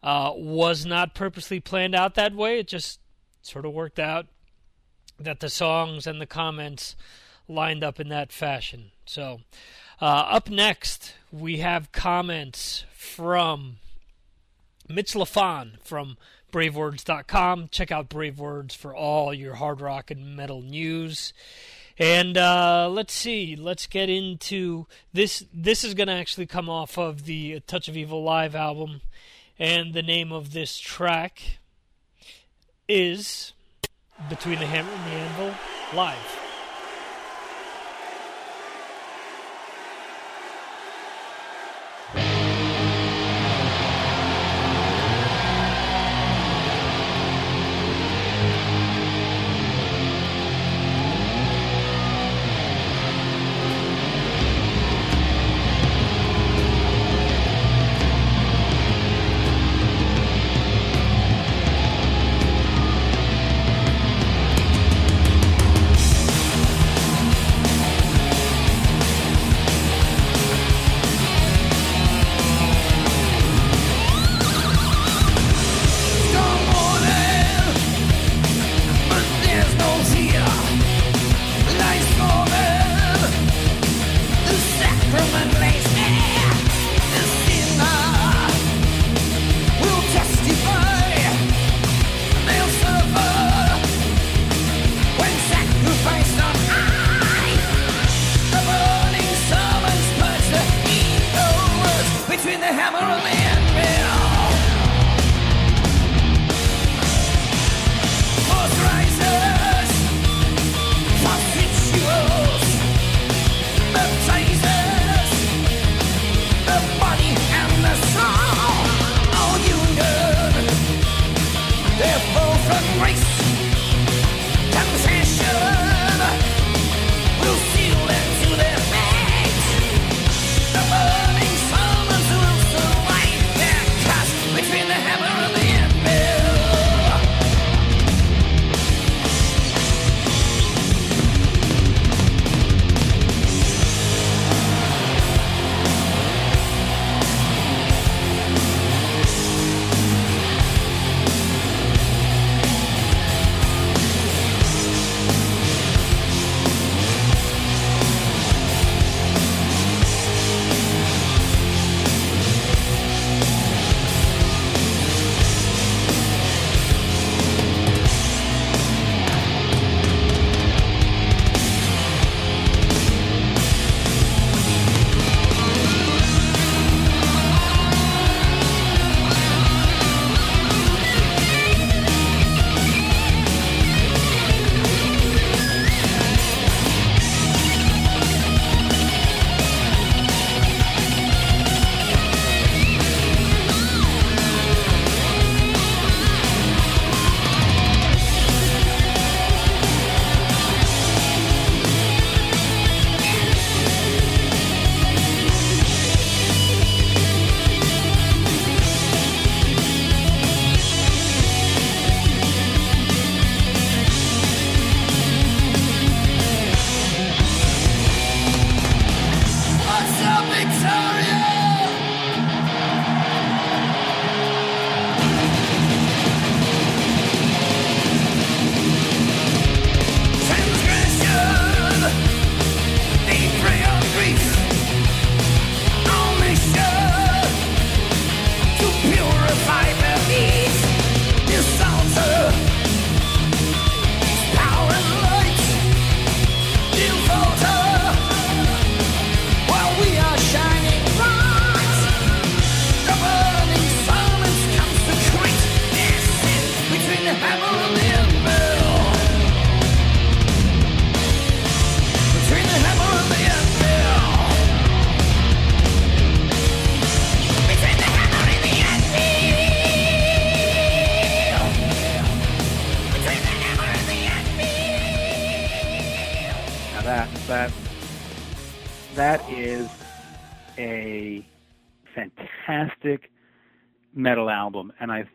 Uh, 0.03 0.33
was 0.35 0.85
not 0.85 1.15
purposely 1.15 1.61
planned 1.61 1.95
out 1.95 2.15
that 2.15 2.35
way. 2.35 2.59
It 2.59 2.69
just 2.69 3.01
sort 3.43 3.65
of 3.65 3.73
worked 3.73 3.99
out 3.99 4.27
that 5.19 5.41
the 5.41 5.51
songs 5.51 6.07
and 6.07 6.21
the 6.21 6.27
comments 6.27 6.97
lined 7.49 7.85
up 7.85 8.01
in 8.01 8.09
that 8.09 8.33
fashion. 8.33 8.91
So, 9.05 9.41
uh, 10.01 10.05
up 10.05 10.49
next, 10.49 11.15
we 11.31 11.59
have 11.59 11.93
comments 11.93 12.85
from 12.93 13.77
Mitch 14.89 15.15
Lafon 15.15 15.81
from 15.83 16.17
BraveWords.com. 16.53 17.69
Check 17.71 17.91
out 17.91 18.09
Brave 18.09 18.39
Words 18.39 18.75
for 18.75 18.95
all 18.95 19.33
your 19.33 19.55
hard 19.55 19.81
rock 19.81 20.11
and 20.11 20.37
metal 20.37 20.61
news. 20.61 21.33
And 21.99 22.39
uh, 22.39 22.89
let's 22.91 23.13
see. 23.13 23.57
Let's 23.57 23.87
get 23.87 24.09
into 24.09 24.87
this. 25.13 25.45
This 25.53 25.85
is 25.85 25.95
going 25.95 26.09
to 26.09 26.15
actually 26.15 26.47
come 26.47 26.69
off 26.69 26.99
of 26.99 27.25
the 27.25 27.61
Touch 27.61 27.89
of 27.89 27.97
Evil 27.97 28.23
live 28.23 28.55
album, 28.55 29.03
and 29.59 29.93
the 29.95 30.03
name 30.03 30.33
of 30.33 30.53
this 30.53 30.79
track 30.79 31.59
is 32.89 33.53
Between 34.29 34.59
the 34.59 34.67
Hammer 34.67 34.91
and 34.91 35.07
the 35.07 35.17
Anvil 35.17 35.55
live. 35.95 36.42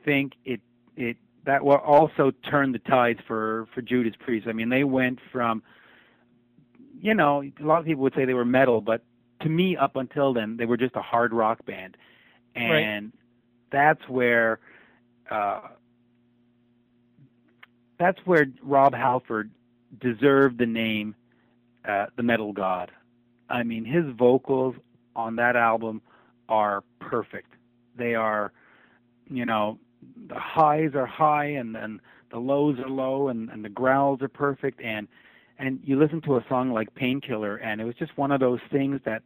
Think 0.08 0.34
it 0.46 0.62
it 0.96 1.18
that 1.46 1.64
will 1.64 1.78
also 1.78 2.32
turn 2.50 2.72
the 2.72 2.80
tides 2.80 3.20
for 3.28 3.68
for 3.74 3.82
Judas 3.82 4.14
Priest. 4.20 4.48
I 4.48 4.54
mean, 4.54 4.70
they 4.70 4.84
went 4.86 5.20
from 5.32 5.62
you 7.02 7.14
know 7.14 7.44
a 7.44 7.64
lot 7.64 7.80
of 7.80 7.86
people 7.86 8.04
would 8.04 8.14
say 8.16 8.26
they 8.26 8.34
were 8.34 8.46
metal, 8.46 8.80
but 8.82 9.02
to 9.42 9.50
me, 9.50 9.76
up 9.78 9.96
until 9.98 10.34
then, 10.34 10.58
they 10.58 10.66
were 10.66 10.78
just 10.78 10.96
a 10.96 11.02
hard 11.02 11.34
rock 11.34 11.64
band, 11.66 11.98
and 12.56 13.06
Right. 13.06 13.14
that's 13.72 14.10
where 14.10 14.60
uh, 15.30 15.62
that's 18.00 18.20
where 18.26 18.46
Rob 18.64 18.94
Halford 18.94 19.52
deserved 20.00 20.58
the 20.58 20.66
name 20.66 21.16
uh, 21.88 22.08
the 22.16 22.24
Metal 22.24 22.54
God. 22.54 22.92
I 23.50 23.64
mean, 23.64 23.86
his 23.86 24.06
vocals 24.18 24.76
on 25.16 25.36
that 25.38 25.56
album 25.56 26.02
are 26.50 26.84
perfect. 27.00 27.54
They 27.98 28.16
are, 28.16 28.52
you 29.30 29.46
know, 29.46 29.80
the 30.28 30.40
highs 30.40 30.92
are 30.96 31.06
high 31.06 31.46
and 31.46 31.76
and 31.76 32.00
the 32.32 32.40
lows 32.40 32.78
are 32.80 32.90
low 32.90 33.30
and 33.30 33.50
and 33.50 33.64
the 33.64 33.70
growls 33.70 34.22
are 34.22 34.28
perfect 34.28 34.82
and 34.82 35.08
and 35.60 35.80
you 35.84 35.98
listen 35.98 36.22
to 36.22 36.38
a 36.38 36.46
song 36.48 36.72
like 36.72 36.94
Painkiller 36.96 37.58
and 37.58 37.82
it 37.82 37.86
was 37.86 37.96
just 37.96 38.18
one 38.18 38.32
of 38.32 38.40
those 38.40 38.60
things 38.72 39.00
that 39.06 39.24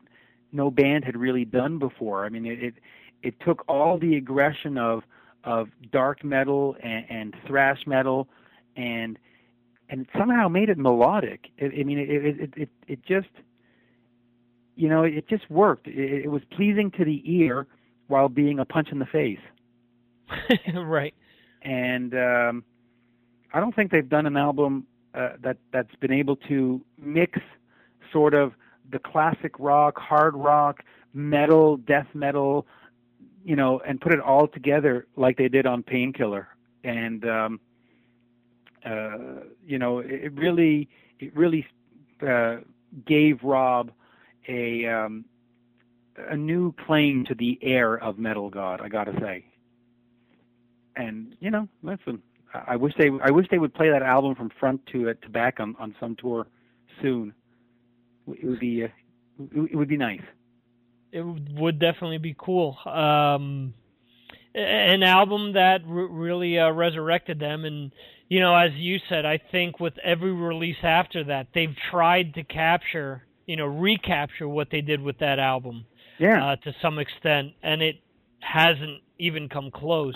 no 0.52 0.72
band 0.72 1.06
had 1.06 1.18
really 1.18 1.46
done 1.46 1.80
before. 1.80 2.26
I 2.26 2.30
mean, 2.30 2.46
it 2.46 2.64
it, 2.64 2.74
it 3.24 3.40
took 3.42 3.64
all 3.68 3.98
the 3.98 4.16
aggression 4.16 4.78
of 4.78 5.04
of 5.44 5.70
dark 5.92 6.24
metal 6.24 6.76
and, 6.84 7.06
and 7.10 7.36
thrash 7.48 7.86
metal 7.88 8.28
and 8.76 9.18
and 9.90 10.08
somehow 10.18 10.48
made 10.48 10.70
it 10.70 10.78
melodic. 10.78 11.48
It, 11.58 11.74
I 11.80 11.84
mean, 11.84 12.00
it, 12.00 12.10
it 12.10 12.40
it 12.40 12.54
it 12.56 12.70
it 12.88 13.06
just 13.06 13.30
you 14.76 14.90
know 14.90 15.04
it 15.04 15.28
just 15.28 15.50
worked. 15.50 15.88
It, 15.88 16.26
it 16.26 16.32
was 16.32 16.42
pleasing 16.52 16.92
to 16.92 17.06
the 17.06 17.22
ear 17.26 17.68
while 18.08 18.30
being 18.30 18.60
a 18.60 18.66
punch 18.66 18.90
in 18.92 19.00
the 19.00 19.06
face. 19.06 19.40
right. 20.76 21.14
And 21.62 22.14
um, 22.14 22.64
I 23.54 23.60
don't 23.60 23.76
think 23.76 23.92
they've 23.92 24.08
done 24.08 24.26
an 24.26 24.38
album 24.38 24.86
uh, 25.14 25.32
that 25.42 25.58
that's 25.72 25.94
been 26.00 26.14
able 26.14 26.36
to 26.36 26.82
mix 26.98 27.40
sort 28.12 28.34
of 28.34 28.54
the 28.92 29.00
classic 29.00 29.54
rock, 29.60 29.98
hard 29.98 30.36
rock, 30.36 30.84
metal, 31.14 31.78
death 31.78 32.08
metal, 32.14 32.66
you 33.44 33.56
know, 33.56 33.82
and 33.88 34.00
put 34.00 34.14
it 34.14 34.20
all 34.20 34.48
together 34.48 35.08
like 35.16 35.38
they 35.38 35.48
did 35.50 35.66
on 35.66 35.84
Painkiller. 35.84 36.48
And 36.84 37.26
um, 37.28 37.60
uh, 38.86 39.18
you 39.66 39.78
know, 39.78 40.00
it 40.00 40.34
really, 40.34 40.90
it 41.20 41.36
really 41.36 41.66
uh, 42.28 42.58
gave 43.06 43.44
Rob 43.44 43.92
a 44.48 44.86
um, 44.88 45.26
a 46.18 46.36
new 46.36 46.74
claim 46.86 47.26
to 47.26 47.36
the 47.36 47.58
air 47.62 47.96
of 47.96 48.18
metal 48.18 48.50
god. 48.50 48.82
I 48.82 48.90
got 48.90 49.06
to 49.06 49.20
say. 49.20 49.46
And 50.96 51.36
you 51.40 51.52
know, 51.52 51.68
listen, 51.84 52.22
I 52.54 52.76
wish 52.76 52.94
they, 52.98 53.10
I 53.24 53.32
wish 53.32 53.48
they 53.50 53.58
would 53.58 53.74
play 53.74 53.90
that 53.90 54.02
album 54.02 54.36
from 54.36 54.50
front 54.60 54.86
to 54.88 55.10
uh, 55.10 55.14
to 55.22 55.30
back 55.30 55.60
on 55.60 55.76
on 55.80 55.96
some 56.00 56.16
tour 56.16 56.48
soon. 57.02 57.34
It 58.28 58.46
would 58.46 58.60
be, 58.60 58.84
uh, 58.84 58.88
it 59.54 59.76
would 59.76 59.88
be 59.88 59.98
nice. 59.98 60.22
It 61.12 61.22
would 61.22 61.80
definitely 61.80 62.20
be 62.20 62.36
cool. 62.38 62.78
Um, 62.86 63.74
an 64.54 65.04
album 65.04 65.54
that 65.54 65.82
r- 65.88 66.08
really 66.08 66.60
uh, 66.60 66.72
resurrected 66.72 67.40
them, 67.40 67.66
and 67.66 67.92
you 68.30 68.40
know, 68.40 68.56
as 68.56 68.72
you 68.76 69.00
said, 69.10 69.26
I 69.26 69.40
think 69.52 69.80
with 69.80 69.98
every 70.04 70.32
release 70.32 70.78
after 70.84 71.24
that, 71.26 71.48
they've 71.54 71.76
tried 71.90 72.36
to 72.36 72.44
capture, 72.44 73.24
you 73.46 73.56
know, 73.56 73.66
recapture 73.66 74.48
what 74.48 74.70
they 74.72 74.82
did 74.82 75.02
with 75.02 75.20
that 75.20 75.40
album. 75.40 75.86
Yeah. 76.20 76.52
Uh, 76.52 76.56
to 76.58 76.76
some 76.82 77.00
extent, 77.00 77.54
and 77.64 77.82
it 77.82 77.96
hasn't 78.42 79.02
even 79.18 79.50
come 79.50 79.72
close. 79.72 80.16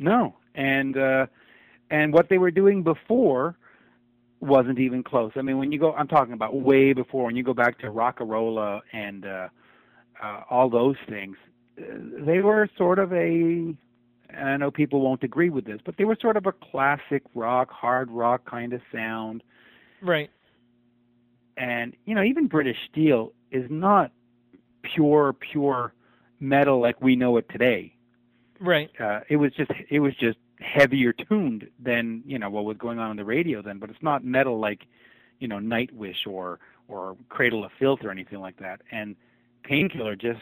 No, 0.00 0.34
and 0.54 0.96
uh, 0.96 1.26
and 1.90 2.12
what 2.12 2.30
they 2.30 2.38
were 2.38 2.50
doing 2.50 2.82
before 2.82 3.56
wasn't 4.40 4.78
even 4.78 5.02
close. 5.02 5.32
I 5.36 5.42
mean, 5.42 5.58
when 5.58 5.70
you 5.70 5.78
go, 5.78 5.92
I'm 5.92 6.08
talking 6.08 6.32
about 6.32 6.58
way 6.58 6.94
before. 6.94 7.26
When 7.26 7.36
you 7.36 7.42
go 7.42 7.52
back 7.52 7.78
to 7.80 7.90
Rocka 7.90 8.24
Rolla 8.26 8.80
and 8.94 9.26
uh, 9.26 9.48
uh, 10.20 10.40
all 10.48 10.70
those 10.70 10.96
things, 11.06 11.36
uh, 11.78 11.82
they 12.18 12.40
were 12.40 12.68
sort 12.78 12.98
of 12.98 13.12
a. 13.12 13.76
I 14.34 14.56
know 14.56 14.70
people 14.70 15.02
won't 15.02 15.22
agree 15.22 15.50
with 15.50 15.66
this, 15.66 15.80
but 15.84 15.98
they 15.98 16.04
were 16.04 16.16
sort 16.18 16.38
of 16.38 16.46
a 16.46 16.52
classic 16.52 17.22
rock, 17.34 17.70
hard 17.70 18.10
rock 18.10 18.48
kind 18.48 18.72
of 18.72 18.80
sound. 18.90 19.42
Right. 20.00 20.30
And 21.58 21.94
you 22.06 22.14
know, 22.14 22.22
even 22.22 22.46
British 22.46 22.78
Steel 22.90 23.34
is 23.50 23.66
not 23.68 24.12
pure, 24.80 25.34
pure 25.34 25.92
metal 26.38 26.80
like 26.80 27.02
we 27.02 27.16
know 27.16 27.36
it 27.36 27.46
today 27.50 27.92
Right. 28.60 28.90
uh, 29.00 29.20
it 29.28 29.36
was 29.36 29.52
just 29.54 29.70
it 29.88 30.00
was 30.00 30.14
just 30.16 30.38
heavier 30.60 31.12
tuned 31.12 31.68
than 31.78 32.22
you 32.26 32.38
know 32.38 32.50
what 32.50 32.64
was 32.64 32.76
going 32.76 32.98
on 32.98 33.10
on 33.10 33.16
the 33.16 33.24
radio 33.24 33.62
then, 33.62 33.78
but 33.78 33.90
it's 33.90 34.02
not 34.02 34.24
metal 34.24 34.58
like 34.60 34.86
you 35.38 35.48
know 35.48 35.56
Nightwish 35.56 36.26
or 36.26 36.58
or 36.88 37.16
Cradle 37.28 37.64
of 37.64 37.72
Filth 37.78 38.00
or 38.04 38.10
anything 38.10 38.40
like 38.40 38.58
that. 38.58 38.82
And 38.90 39.16
Painkiller 39.62 40.16
just 40.16 40.40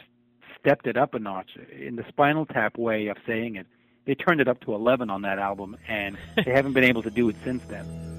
stepped 0.59 0.87
it 0.87 0.97
up 0.97 1.13
a 1.13 1.19
notch 1.19 1.51
in 1.71 1.95
the 1.95 2.05
Spinal 2.09 2.45
Tap 2.45 2.77
way 2.77 3.07
of 3.07 3.17
saying 3.25 3.55
it. 3.55 3.67
They 4.05 4.15
turned 4.15 4.41
it 4.41 4.47
up 4.47 4.59
to 4.61 4.73
11 4.73 5.09
on 5.09 5.21
that 5.21 5.37
album, 5.37 5.77
and 5.87 6.17
they 6.35 6.51
haven't 6.51 6.73
been 6.73 6.83
able 6.83 7.03
to 7.03 7.11
do 7.11 7.29
it 7.29 7.35
since 7.43 7.63
then. 7.65 8.18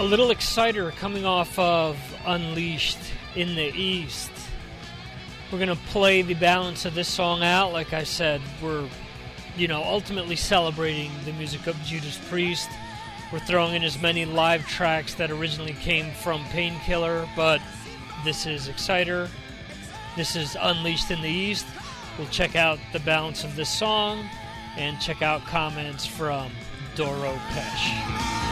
A 0.00 0.10
little 0.10 0.30
exciter 0.30 0.92
coming 0.92 1.26
off 1.26 1.58
of 1.58 1.94
Unleashed 2.24 2.96
in 3.36 3.54
the 3.54 3.66
East. 3.66 4.30
We're 5.52 5.58
going 5.58 5.68
to 5.68 5.84
play 5.88 6.22
the 6.22 6.32
balance 6.32 6.86
of 6.86 6.94
this 6.94 7.06
song 7.06 7.42
out. 7.42 7.74
Like 7.74 7.92
I 7.92 8.04
said, 8.04 8.40
we're, 8.62 8.88
you 9.58 9.68
know, 9.68 9.82
ultimately 9.84 10.36
celebrating 10.36 11.10
the 11.26 11.34
music 11.34 11.66
of 11.66 11.76
Judas 11.82 12.18
Priest. 12.30 12.70
We're 13.30 13.40
throwing 13.40 13.74
in 13.74 13.82
as 13.84 14.00
many 14.00 14.24
live 14.24 14.66
tracks 14.66 15.12
that 15.16 15.30
originally 15.30 15.74
came 15.74 16.12
from 16.12 16.42
Painkiller, 16.46 17.28
but 17.36 17.60
this 18.24 18.46
is 18.46 18.68
Exciter. 18.68 19.28
This 20.16 20.34
is 20.34 20.56
Unleashed 20.58 21.10
in 21.10 21.20
the 21.20 21.28
East. 21.28 21.66
We'll 22.16 22.26
check 22.28 22.56
out 22.56 22.78
the 22.94 23.00
balance 23.00 23.44
of 23.44 23.54
this 23.54 23.68
song, 23.68 24.26
and 24.78 24.98
check 24.98 25.20
out 25.20 25.42
comments 25.42 26.06
from 26.06 26.50
Doro 26.94 27.38
Pesch. 27.50 28.49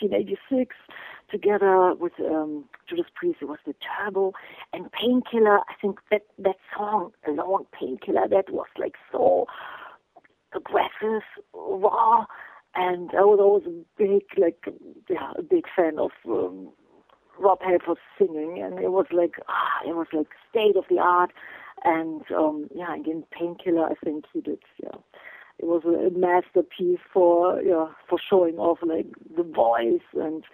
1986 0.00 0.76
together 1.30 1.94
with 1.94 2.12
um, 2.20 2.64
Judas 2.88 3.06
Priest. 3.14 3.38
It 3.42 3.48
was 3.48 3.58
the 3.66 3.74
Turbo 3.74 4.32
and 4.72 4.90
Painkiller. 4.92 5.58
I 5.58 5.74
think 5.80 5.98
that 6.10 6.22
that 6.38 6.56
song 6.76 7.12
alone, 7.26 7.66
Painkiller, 7.78 8.28
that 8.28 8.50
was 8.50 8.68
like 8.78 8.94
so 9.12 9.46
aggressive, 10.54 11.22
raw, 11.52 12.24
and 12.74 13.10
I 13.16 13.22
was 13.22 13.38
always 13.40 13.66
a 13.66 13.84
big, 13.96 14.22
like, 14.36 14.64
yeah, 15.08 15.32
a 15.36 15.42
big 15.42 15.64
fan 15.74 15.98
of. 15.98 16.10
Um, 16.26 16.70
Rob 17.40 17.60
Halford's 17.62 18.00
singing, 18.18 18.60
and 18.60 18.80
it 18.80 18.90
was 18.90 19.06
like 19.12 19.36
ah, 19.48 19.80
it 19.86 19.94
was 19.94 20.08
like 20.12 20.26
state 20.50 20.76
of 20.76 20.84
the 20.90 20.98
art. 20.98 21.30
And 21.84 22.22
um, 22.36 22.68
yeah, 22.74 22.94
again, 22.96 23.24
Painkiller, 23.30 23.86
I 23.86 23.94
think 24.04 24.24
he 24.32 24.40
did. 24.40 24.58
Yeah, 24.82 24.98
it 25.58 25.66
was 25.66 25.82
a 25.84 26.16
masterpiece 26.16 27.00
for 27.12 27.60
yeah 27.62 27.86
for 28.08 28.18
showing 28.30 28.56
off 28.58 28.78
like 28.82 29.06
the 29.36 29.42
voice 29.42 30.06
and 30.14 30.44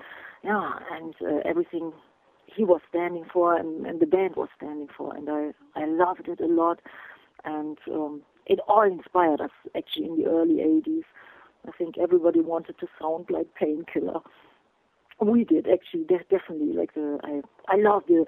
yeah 0.43 0.73
and 0.93 1.15
uh, 1.23 1.41
everything 1.45 1.93
he 2.47 2.65
was 2.65 2.81
standing 2.89 3.25
for 3.33 3.57
and, 3.57 3.87
and 3.87 4.01
the 4.01 4.07
band 4.07 4.37
was 4.37 4.49
standing 4.57 4.89
for, 4.97 5.15
and 5.15 5.29
I 5.29 5.53
I 5.75 5.87
loved 5.87 6.29
it 6.29 6.41
a 6.41 6.47
lot, 6.47 6.81
and 7.45 7.79
um, 7.91 8.23
it 8.47 8.61
all 8.69 8.83
inspired 8.83 9.41
us 9.41 9.51
actually 9.77 10.07
in 10.07 10.19
the 10.19 10.27
early 10.27 10.57
'80s. 10.57 11.05
I 11.67 11.73
think 11.73 11.97
everybody 11.99 12.41
wanted 12.41 12.79
to 12.79 12.87
sound 13.01 13.27
like 13.31 13.55
Painkiller 13.55 14.21
we 15.21 15.45
did 15.45 15.69
actually 15.69 16.05
de- 16.05 16.25
definitely 16.31 16.73
like 16.73 16.95
the 16.95 17.19
i 17.23 17.41
i 17.69 17.77
love 17.77 18.03
the 18.09 18.25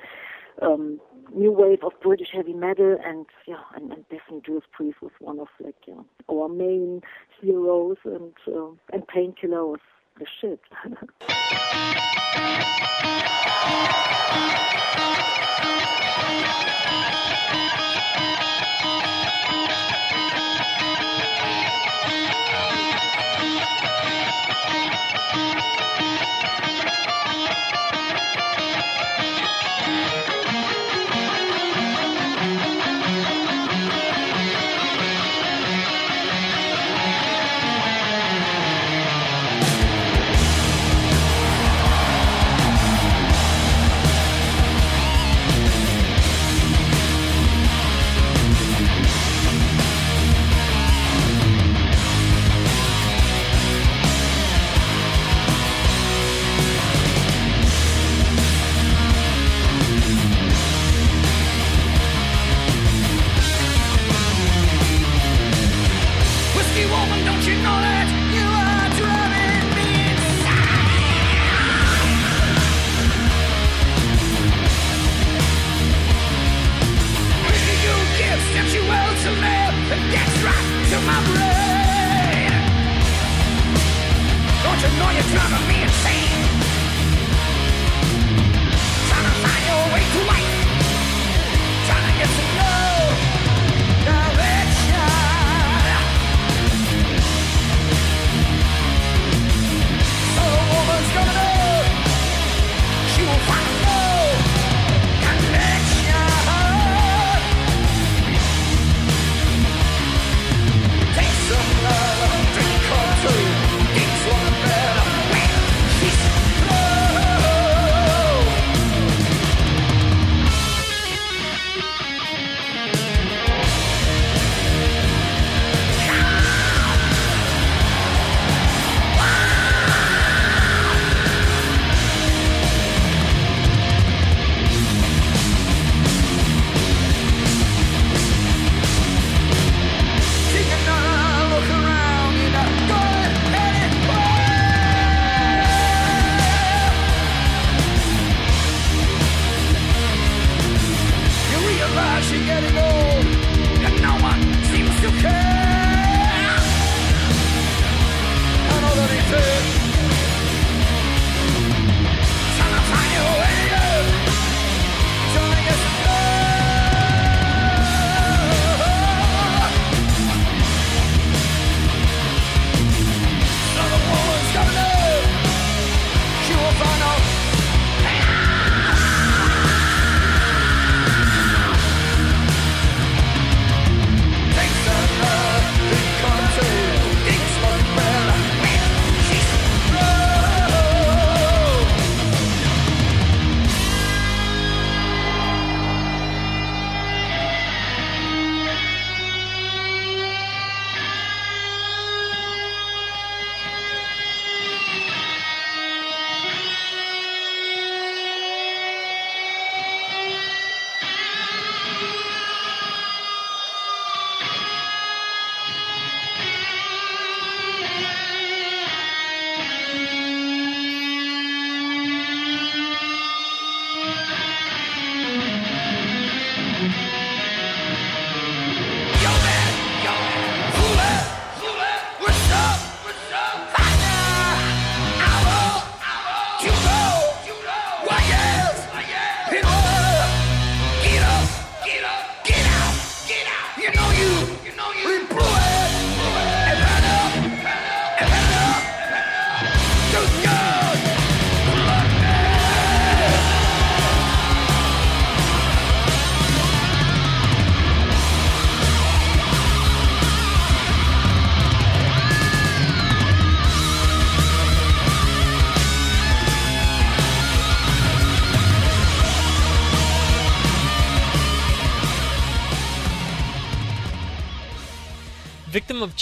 um 0.63 1.01
new 1.35 1.53
wave 1.53 1.83
of 1.83 1.93
british 2.03 2.29
heavy 2.33 2.53
metal 2.53 2.97
and 3.05 3.27
yeah 3.47 3.63
and, 3.75 3.93
and 3.93 4.03
definitely 4.09 4.43
judas 4.45 4.65
priest 4.73 4.97
was 5.03 5.13
one 5.21 5.39
of 5.39 5.49
like 5.61 5.75
you 5.87 5.95
know, 5.95 6.07
our 6.31 6.49
main 6.49 7.01
heroes 7.41 7.97
and 8.05 8.33
uh, 8.49 8.69
and 8.93 9.07
painkiller 9.09 9.67
was 9.67 9.81
the 10.19 10.27
shit 10.41 10.61
you 84.87 84.99
know 84.99 85.11
you're 85.11 85.23
driving 85.23 85.69
me 85.69 85.76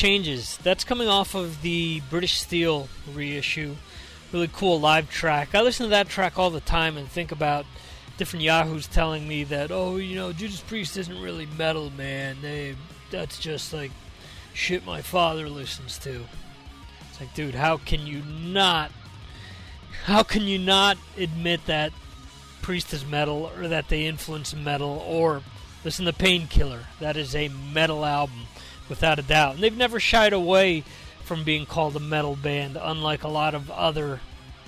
Changes. 0.04 0.58
That's 0.58 0.84
coming 0.84 1.08
off 1.08 1.34
of 1.34 1.62
the 1.62 2.02
British 2.10 2.38
Steel 2.38 2.90
reissue. 3.14 3.74
Really 4.32 4.50
cool 4.52 4.78
live 4.78 5.08
track. 5.08 5.54
I 5.54 5.62
listen 5.62 5.84
to 5.84 5.90
that 5.90 6.10
track 6.10 6.38
all 6.38 6.50
the 6.50 6.60
time 6.60 6.98
and 6.98 7.08
think 7.08 7.32
about 7.32 7.64
different 8.18 8.42
yahoos 8.42 8.86
telling 8.86 9.26
me 9.26 9.44
that, 9.44 9.70
oh, 9.70 9.96
you 9.96 10.14
know, 10.14 10.34
Judas 10.34 10.60
Priest 10.60 10.98
isn't 10.98 11.22
really 11.22 11.46
metal, 11.46 11.88
man. 11.88 12.36
They 12.42 12.76
that's 13.10 13.38
just 13.38 13.72
like 13.72 13.92
shit 14.52 14.84
my 14.84 15.00
father 15.00 15.48
listens 15.48 15.96
to. 16.00 16.26
It's 17.08 17.18
like, 17.18 17.32
dude, 17.32 17.54
how 17.54 17.78
can 17.78 18.06
you 18.06 18.20
not? 18.20 18.92
How 20.04 20.22
can 20.22 20.42
you 20.42 20.58
not 20.58 20.98
admit 21.16 21.64
that 21.64 21.94
Priest 22.60 22.92
is 22.92 23.06
metal, 23.06 23.50
or 23.56 23.68
that 23.68 23.88
they 23.88 24.04
influence 24.04 24.54
metal, 24.54 25.02
or 25.08 25.40
listen 25.82 26.04
to 26.04 26.12
Painkiller? 26.12 26.80
That 27.00 27.16
is 27.16 27.34
a 27.34 27.48
metal 27.48 28.04
album, 28.04 28.40
without 28.88 29.18
a 29.18 29.22
doubt. 29.22 29.54
And 29.54 29.62
they've 29.62 29.76
never 29.76 30.00
shied 30.00 30.32
away 30.32 30.84
from 31.24 31.44
being 31.44 31.66
called 31.66 31.96
a 31.96 32.00
metal 32.00 32.36
band, 32.36 32.78
unlike 32.80 33.24
a 33.24 33.28
lot 33.28 33.54
of 33.54 33.70
other 33.70 34.20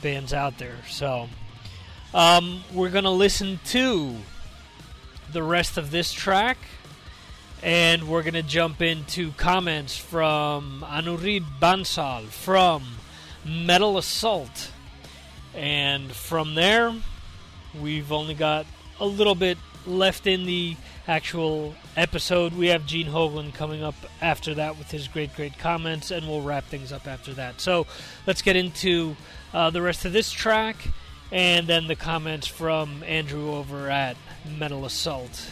bands 0.03 0.33
out 0.33 0.59
there. 0.59 0.77
So, 0.89 1.29
um, 2.15 2.65
we're 2.73 2.91
gonna 2.91 3.11
listen 3.11 3.61
to 3.67 4.17
the 5.33 5.43
rest 5.43 5.77
of 5.77 5.91
this 5.91 6.13
track, 6.13 6.57
and 7.63 8.09
we're 8.09 8.23
gonna 8.23 8.43
jump 8.43 8.81
into 8.81 9.33
comments 9.33 9.97
from 9.97 10.85
Anirudh 10.87 11.45
Bansal 11.61 12.29
from 12.29 12.97
Metal 13.45 13.99
Assault, 13.99 14.71
and 15.55 16.11
from 16.13 16.55
there, 16.55 16.95
we've 17.79 18.13
only 18.13 18.35
got 18.35 18.67
a 18.99 19.07
little 19.07 19.35
bit 19.35 19.59
left 19.87 20.27
in 20.27 20.47
the 20.47 20.77
actual 21.07 21.75
episode. 21.97 22.53
We 22.53 22.69
have 22.69 22.87
Gene 22.87 23.09
Hoglan 23.09 23.55
coming 23.55 23.83
up 23.83 23.95
after 24.21 24.55
that 24.55 24.79
with 24.79 24.91
his 24.91 25.09
great, 25.09 25.35
great 25.35 25.59
comments, 25.59 26.11
and 26.11 26.29
we'll 26.29 26.43
wrap 26.43 26.65
things 26.65 26.93
up 26.93 27.07
after 27.07 27.33
that. 27.35 27.61
So 27.61 27.87
let's 28.27 28.43
get 28.43 28.57
into 28.57 29.17
uh, 29.55 29.71
the 29.71 29.83
rest 29.83 30.05
of 30.05 30.13
this 30.13 30.31
track 30.31 30.77
and 31.33 31.67
then 31.67 31.87
the 31.89 31.97
comments 31.97 32.47
from 32.47 33.03
Andrew 33.03 33.53
over 33.53 33.91
at 33.91 34.17
Metal 34.59 34.85
Assault. 34.85 35.51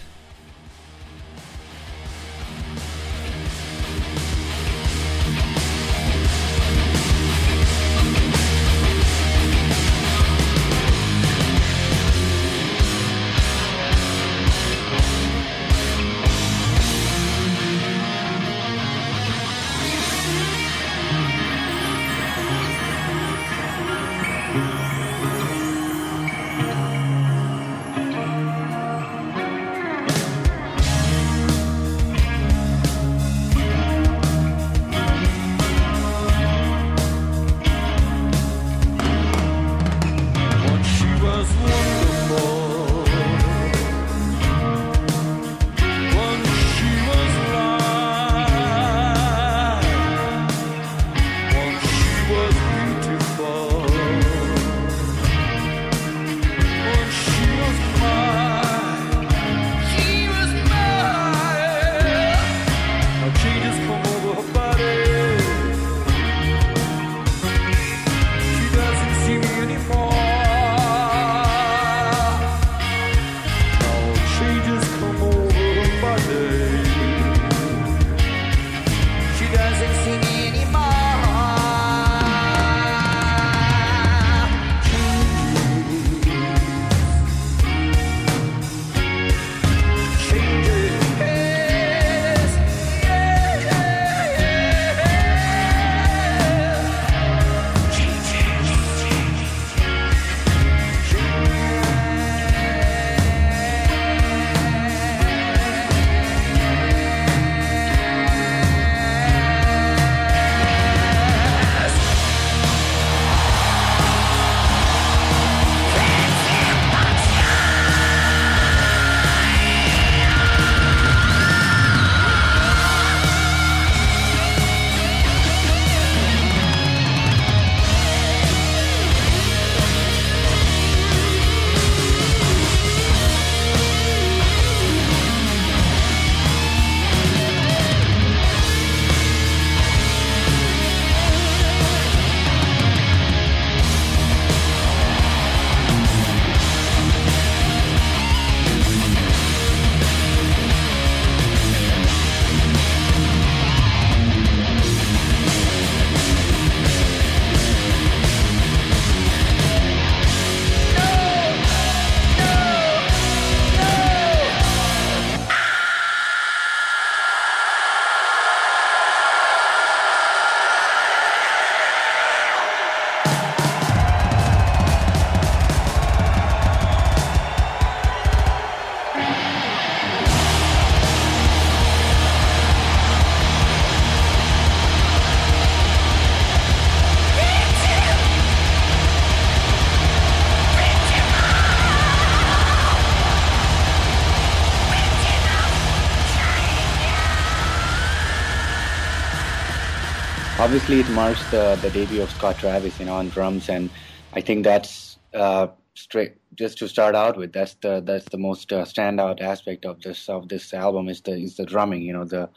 Obviously 200.75 200.99
it 200.99 201.11
marks 201.11 201.49
the, 201.53 201.79
the 201.83 201.91
debut 201.91 202.21
of 202.21 202.29
Scott 202.33 202.59
Travis, 202.59 202.99
you 202.99 203.07
know, 203.07 203.15
on 203.15 203.29
drums, 203.29 203.69
and 203.69 203.89
I 204.33 204.41
think 204.41 204.65
that's 204.65 205.19
uh, 205.33 205.69
straight. 205.95 206.35
Just 206.57 206.79
to 206.79 206.89
start 206.89 207.15
out 207.15 207.37
with, 207.37 207.53
that's 207.53 207.75
the 207.75 208.01
that's 208.01 208.25
the 208.31 208.39
most 208.39 208.73
uh, 208.73 208.85
standout 208.85 209.41
aspect 209.41 209.85
of 209.85 210.01
this 210.01 210.29
of 210.29 210.49
this 210.49 210.75
album 210.75 211.09
is 211.09 211.21
the 211.21 211.37
is 211.37 211.57
the 211.57 211.65
drumming. 211.65 212.03
You 212.03 212.15
know, 212.15 212.25
the 212.25 212.49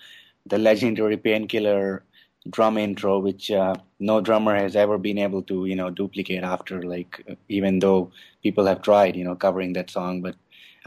the 0.47 0.57
legendary 0.57 1.15
painkiller 1.15 2.03
drum 2.49 2.79
intro, 2.79 3.19
which 3.19 3.51
uh, 3.51 3.75
no 3.99 4.19
drummer 4.19 4.55
has 4.55 4.75
ever 4.75 4.97
been 4.97 5.19
able 5.19 5.43
to 5.43 5.67
you 5.67 5.75
know 5.75 5.91
duplicate 5.91 6.43
after. 6.43 6.81
Like 6.81 7.23
even 7.49 7.77
though 7.77 8.11
people 8.41 8.65
have 8.65 8.81
tried, 8.81 9.15
you 9.15 9.25
know, 9.25 9.35
covering 9.35 9.73
that 9.73 9.91
song, 9.91 10.23
but 10.23 10.35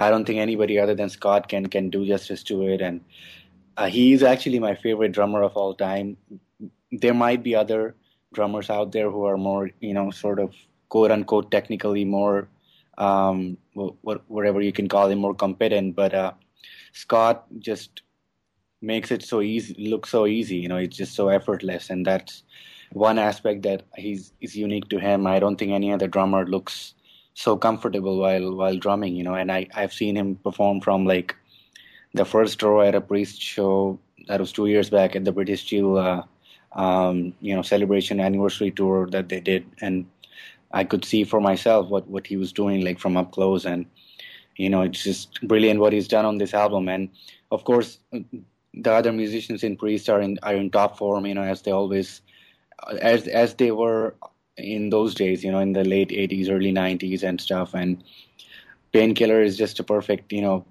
I 0.01 0.11
don't 0.11 0.24
think 0.24 0.40
anybody 0.40 0.81
other 0.81 0.97
than 0.97 1.09
Scott 1.09 1.48
can 1.48 1.66
can 1.66 1.90
do 1.90 2.05
justice 2.05 2.43
to 2.44 2.66
it. 2.66 2.81
And 2.81 3.02
uh, 3.77 3.86
he's 3.86 4.24
actually 4.24 4.59
my 4.59 4.74
favorite 4.74 5.12
drummer 5.12 5.44
of 5.44 5.57
all 5.57 5.74
time. 5.74 6.16
There 6.92 7.14
might 7.14 7.42
be 7.42 7.54
other 7.54 7.94
drummers 8.32 8.70
out 8.70 8.92
there 8.92 9.10
who 9.10 9.24
are 9.24 9.36
more, 9.36 9.70
you 9.80 9.94
know, 9.94 10.10
sort 10.10 10.38
of 10.38 10.54
quote 10.88 11.10
unquote 11.10 11.50
technically 11.50 12.04
more, 12.04 12.48
um, 12.98 13.56
whatever 13.74 14.60
you 14.60 14.72
can 14.72 14.88
call 14.88 15.08
him, 15.08 15.18
more 15.18 15.34
competent. 15.34 15.96
But 15.96 16.14
uh, 16.14 16.32
Scott 16.92 17.46
just 17.58 18.02
makes 18.82 19.10
it 19.10 19.22
so 19.22 19.40
easy, 19.40 19.74
look 19.88 20.06
so 20.06 20.26
easy. 20.26 20.56
You 20.56 20.68
know, 20.68 20.76
it's 20.76 20.96
just 20.96 21.14
so 21.14 21.28
effortless, 21.28 21.90
and 21.90 22.04
that's 22.04 22.42
one 22.92 23.18
aspect 23.18 23.62
that 23.62 23.82
he's 23.96 24.32
is 24.40 24.56
unique 24.56 24.88
to 24.88 24.98
him. 24.98 25.26
I 25.26 25.38
don't 25.38 25.56
think 25.56 25.72
any 25.72 25.92
other 25.92 26.08
drummer 26.08 26.46
looks 26.46 26.94
so 27.34 27.56
comfortable 27.56 28.18
while 28.18 28.54
while 28.56 28.76
drumming. 28.76 29.14
You 29.16 29.24
know, 29.24 29.34
and 29.34 29.52
I 29.52 29.66
I've 29.74 29.92
seen 29.92 30.16
him 30.16 30.36
perform 30.36 30.80
from 30.80 31.06
like 31.06 31.36
the 32.14 32.24
first 32.24 32.62
row 32.62 32.80
at 32.80 32.94
a 32.94 33.00
Priest 33.00 33.40
show 33.40 33.98
that 34.26 34.40
was 34.40 34.52
two 34.52 34.66
years 34.66 34.90
back 34.90 35.16
at 35.16 35.24
the 35.24 35.32
British 35.32 35.62
Steel, 35.62 35.96
uh, 35.96 36.22
um, 36.72 37.34
you 37.40 37.55
know, 37.55 37.62
celebration 37.62 38.20
anniversary 38.20 38.70
tour 38.70 39.09
that 39.10 39.28
they 39.28 39.40
did, 39.40 39.66
and 39.80 40.06
I 40.72 40.84
could 40.84 41.05
see 41.05 41.24
for 41.24 41.40
myself 41.40 41.88
what 41.88 42.06
what 42.09 42.26
he 42.26 42.36
was 42.36 42.52
doing 42.52 42.84
like 42.84 42.98
from 42.98 43.16
up 43.16 43.32
close, 43.32 43.64
and 43.64 43.86
you 44.56 44.70
know, 44.70 44.82
it's 44.82 45.02
just 45.02 45.40
brilliant 45.42 45.80
what 45.80 45.92
he's 45.92 46.09
done 46.09 46.24
on 46.24 46.38
this 46.38 46.55
album, 46.55 46.88
and 46.88 47.09
of 47.51 47.64
course, 47.64 47.98
the 48.12 48.92
other 48.92 49.12
musicians 49.12 49.64
in 49.64 49.76
Priest 49.76 50.09
are 50.09 50.20
in 50.20 50.38
are 50.42 50.55
in 50.55 50.70
top 50.70 50.97
form, 50.98 51.26
you 51.26 51.34
know, 51.34 51.42
as 51.42 51.62
they 51.62 51.72
always, 51.72 52.20
as 53.01 53.26
as 53.26 53.55
they 53.55 53.70
were 53.70 54.14
in 54.56 54.90
those 54.90 55.14
days, 55.14 55.42
you 55.42 55.51
know, 55.51 55.59
in 55.59 55.72
the 55.72 55.84
late 55.84 56.10
'80s, 56.10 56.51
early 56.51 56.72
'90s, 56.72 57.22
and 57.22 57.40
stuff, 57.40 57.74
and 57.74 58.02
Painkiller 58.92 59.42
is 59.42 59.56
just 59.56 59.80
a 59.80 59.84
perfect, 59.84 60.32
you 60.32 60.42
know, 60.42 60.64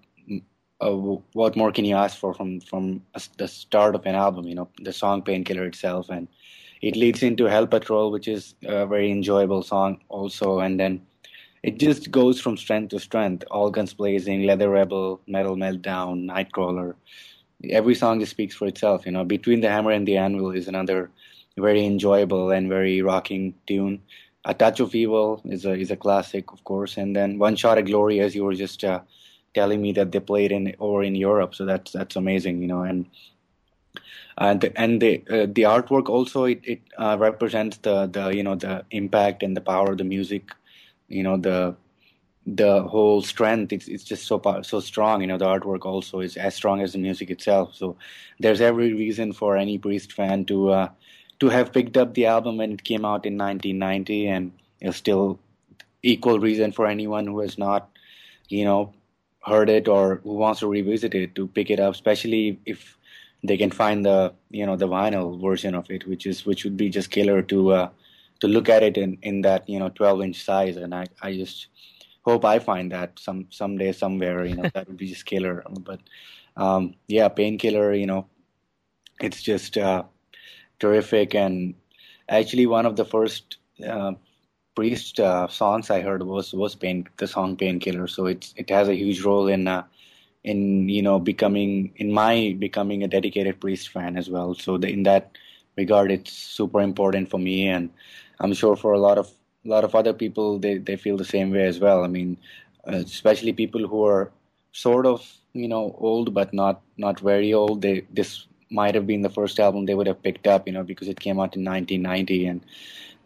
uh, 0.81 0.91
what 0.91 1.56
more 1.56 1.72
can 1.72 1.85
you 1.85 1.95
ask 1.95 2.18
for 2.18 2.34
from 2.34 2.60
from 2.61 3.01
the 3.38 3.47
start 3.47 3.95
of 3.95 4.06
an 4.06 4.15
album? 4.15 4.47
You 4.47 4.56
know, 4.56 4.69
the 4.81 4.93
song 4.93 5.22
"Painkiller" 5.22 5.65
itself, 5.65 6.10
and 6.10 6.27
it 6.81 6.95
leads 6.95 7.22
into 7.23 7.45
"Hell 7.45 7.68
Patrol," 7.68 8.11
which 8.11 8.27
is 8.27 8.56
a 8.64 8.85
very 8.85 9.11
enjoyable 9.11 9.64
song 9.64 9.99
also, 10.10 10.60
and 10.60 10.80
then 10.80 11.01
it 11.64 11.80
just 11.80 12.11
goes 12.11 12.39
from 12.39 12.56
strength 12.56 12.89
to 12.91 12.99
strength. 12.99 13.43
All 13.51 13.69
guns 13.69 13.93
blazing, 13.93 14.43
Leather 14.43 14.69
Rebel, 14.69 15.19
Metal 15.27 15.57
Meltdown, 15.57 16.26
Nightcrawler. 16.26 16.95
Every 17.69 17.95
song 17.95 18.22
just 18.22 18.31
speaks 18.31 18.56
for 18.56 18.68
itself. 18.68 19.06
You 19.06 19.11
know, 19.11 19.26
"Between 19.26 19.60
the 19.60 19.69
Hammer 19.69 19.91
and 19.91 20.07
the 20.07 20.18
Anvil" 20.18 20.51
is 20.51 20.69
another 20.69 21.11
very 21.57 21.85
enjoyable 21.85 22.51
and 22.51 22.69
very 22.69 23.01
rocking 23.01 23.53
tune. 23.68 24.01
"A 24.45 24.53
Touch 24.53 24.80
of 24.80 24.95
Evil" 24.95 25.41
is 25.43 25.65
a 25.65 25.73
is 25.73 25.91
a 25.91 25.97
classic, 25.97 26.53
of 26.53 26.64
course, 26.64 26.95
and 26.95 27.14
then 27.14 27.38
"One 27.38 27.57
Shot 27.57 27.77
at 27.77 27.85
Glory," 27.85 28.22
as 28.22 28.34
you 28.34 28.45
were 28.45 28.53
just 28.53 28.85
uh, 28.85 29.01
telling 29.53 29.81
me 29.81 29.91
that 29.93 30.11
they 30.11 30.19
played 30.19 30.51
in 30.51 30.76
or 30.80 31.03
in 31.03 31.15
Europe. 31.15 31.55
So 31.55 31.65
that's 31.65 31.91
that's 31.91 32.15
amazing, 32.15 32.61
you 32.61 32.67
know. 32.67 32.81
And 32.81 33.05
and 34.38 34.61
the, 34.61 34.80
and 34.80 35.01
the 35.01 35.23
uh, 35.30 35.47
the 35.47 35.63
artwork 35.63 36.09
also 36.09 36.45
it, 36.45 36.61
it 36.63 36.81
uh, 36.97 37.17
represents 37.19 37.77
the 37.77 38.07
the 38.07 38.30
you 38.30 38.43
know 38.43 38.55
the 38.55 38.85
impact 38.91 39.43
and 39.43 39.55
the 39.55 39.61
power 39.61 39.91
of 39.91 39.97
the 39.97 40.03
music, 40.03 40.51
you 41.07 41.23
know 41.23 41.38
the 41.38 41.76
the 42.45 42.84
whole 42.84 43.21
strength. 43.21 43.73
It's 43.73 43.88
it's 43.88 44.03
just 44.03 44.26
so 44.26 44.41
so 44.63 44.80
strong. 44.80 45.21
You 45.21 45.27
know 45.27 45.38
the 45.38 45.45
artwork 45.45 45.85
also 45.85 46.19
is 46.19 46.38
as 46.38 46.55
strong 46.55 46.81
as 46.81 46.93
the 46.93 46.99
music 46.99 47.30
itself. 47.30 47.76
So 47.76 47.97
there's 48.39 48.61
every 48.61 48.93
reason 48.93 49.34
for 49.34 49.57
any 49.57 49.77
Priest 49.77 50.13
fan 50.13 50.45
to 50.45 50.69
uh, 50.69 50.89
to 51.39 51.49
have 51.49 51.73
picked 51.73 51.97
up 51.97 52.13
the 52.13 52.26
album 52.26 52.57
when 52.57 52.73
it 52.73 52.84
came 52.84 53.05
out 53.05 53.26
in 53.26 53.38
1990, 53.38 54.27
and 54.27 54.51
it's 54.81 54.97
still 54.97 55.39
equal 56.03 56.39
reason 56.39 56.71
for 56.71 56.88
anyone 56.88 57.27
who 57.27 57.39
has 57.39 57.57
not, 57.57 57.89
you 58.47 58.63
know, 58.63 58.93
heard 59.45 59.70
it 59.70 59.88
or 59.88 60.18
who 60.24 60.34
wants 60.34 60.60
to 60.60 60.68
revisit 60.68 61.16
it 61.16 61.36
to 61.36 61.48
pick 61.48 61.70
it 61.70 61.80
up, 61.80 61.94
especially 61.94 62.60
if 62.66 62.98
they 63.44 63.57
can 63.57 63.72
find 63.72 64.06
the 64.06 64.34
you 64.49 64.66
know 64.66 64.76
the 64.76 64.88
vinyl 64.88 65.41
version 65.41 65.76
of 65.76 65.90
it, 65.90 66.07
which 66.07 66.26
is 66.26 66.45
which 66.45 66.64
would 66.64 66.78
be 66.78 66.90
just 66.90 67.10
killer 67.10 67.41
to 67.44 67.72
uh, 67.72 67.90
to 68.41 68.48
look 68.48 68.70
at 68.70 68.84
it 68.84 68.98
in, 68.98 69.18
in 69.22 69.41
that 69.41 69.68
you 69.70 69.80
know 69.80 69.90
12 69.90 70.22
inch 70.22 70.44
size. 70.44 70.78
And 70.78 70.94
I, 70.94 71.06
I 71.22 71.34
just 71.34 71.68
hope 72.24 72.45
I 72.45 72.60
find 72.60 72.91
that 72.91 73.18
some 73.20 73.48
someday 73.49 73.91
somewhere. 73.91 74.45
You 74.45 74.56
know 74.56 74.70
that 74.74 74.88
would 74.88 74.98
be 74.98 75.07
just 75.07 75.26
killer. 75.26 75.64
But 75.82 76.02
um, 76.57 76.95
yeah, 77.07 77.30
painkiller. 77.30 77.94
You 77.94 78.07
know, 78.07 78.28
it's 79.22 79.41
just 79.41 79.78
uh, 79.78 80.03
terrific 80.80 81.36
and 81.36 81.76
actually 82.28 82.66
one 82.66 82.86
of 82.86 82.95
the 82.95 83.06
first 83.06 83.57
uh, 83.86 84.14
Priest 84.80 85.19
uh, 85.19 85.45
songs 85.49 85.89
I 85.89 85.99
heard 85.99 86.23
was 86.23 86.53
was 86.53 86.73
pain 86.73 87.06
the 87.18 87.27
song 87.27 87.57
Painkiller. 87.57 88.07
So 88.07 88.27
it's 88.27 88.53
it 88.56 88.69
has 88.69 88.88
a 88.88 88.95
huge 88.95 89.22
role 89.23 89.47
in 89.49 89.68
uh, 89.68 89.84
in 90.45 90.88
you 90.88 91.01
know 91.01 91.19
becoming 91.19 91.91
in 91.97 92.14
my 92.14 92.56
becoming 92.57 93.03
a 93.03 93.10
dedicated 93.10 93.60
Priest 93.60 93.89
fan 93.89 94.15
as 94.15 94.30
well. 94.30 94.53
So 94.53 94.77
the, 94.77 94.88
in 94.88 95.03
that 95.03 95.38
regard, 95.76 96.14
it's 96.14 96.31
super 96.31 96.80
important 96.80 97.30
for 97.30 97.38
me, 97.38 97.68
and 97.68 97.89
I'm 98.39 98.53
sure 98.53 98.77
for 98.77 98.93
a 98.93 98.99
lot 98.99 99.18
of 99.18 99.27
a 99.65 99.68
lot 99.68 99.84
of 99.84 99.95
other 99.95 100.14
people 100.14 100.60
they 100.60 100.77
they 100.77 100.95
feel 100.95 101.18
the 101.18 101.31
same 101.35 101.51
way 101.51 101.65
as 101.65 101.80
well. 101.80 102.06
I 102.06 102.07
mean, 102.07 102.38
especially 102.85 103.51
people 103.51 103.85
who 103.85 104.06
are 104.06 104.31
sort 104.72 105.06
of 105.06 105.27
you 105.51 105.68
know 105.68 105.93
old 105.97 106.34
but 106.34 106.53
not 106.53 106.81
not 106.95 107.19
very 107.19 107.53
old. 107.53 107.81
They 107.81 108.06
this 108.14 108.47
might 108.72 108.95
have 108.95 109.07
been 109.07 109.23
the 109.23 109.35
first 109.41 109.60
album 109.60 109.85
they 109.85 109.95
would 109.95 110.07
have 110.07 110.23
picked 110.23 110.47
up, 110.47 110.68
you 110.68 110.73
know, 110.73 110.84
because 110.84 111.10
it 111.10 111.19
came 111.19 111.39
out 111.39 111.56
in 111.57 111.65
1990 111.65 112.45
and 112.45 112.61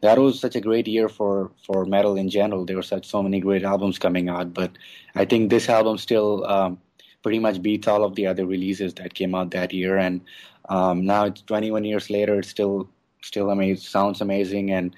that 0.04 0.20
was 0.20 0.38
such 0.38 0.56
a 0.58 0.62
great 0.62 0.86
year 0.86 1.08
for 1.08 1.50
for 1.66 1.86
metal 1.86 2.18
in 2.18 2.30
general. 2.30 2.66
There 2.66 2.76
were 2.76 2.84
such 2.84 3.08
so 3.08 3.24
many 3.24 3.40
great 3.40 3.64
albums 3.64 3.98
coming 3.98 4.28
out, 4.28 4.54
but 4.54 4.72
I 5.16 5.24
think 5.24 5.50
this 5.50 5.70
album 5.70 5.98
still 5.98 6.46
um, 6.46 6.78
pretty 7.24 7.40
much 7.40 7.62
beats 7.62 7.88
all 7.88 8.04
of 8.04 8.16
the 8.16 8.28
other 8.28 8.46
releases 8.46 8.94
that 8.96 9.14
came 9.14 9.34
out 9.34 9.52
that 9.52 9.72
year. 9.72 9.98
And 9.98 10.20
um, 10.68 11.06
now 11.06 11.24
it's 11.26 11.42
21 11.44 11.86
years 11.86 12.10
later, 12.10 12.40
it's 12.40 12.50
still 12.50 12.90
still 13.22 13.50
amazing, 13.50 13.82
sounds 13.82 14.20
amazing, 14.20 14.72
and 14.72 14.94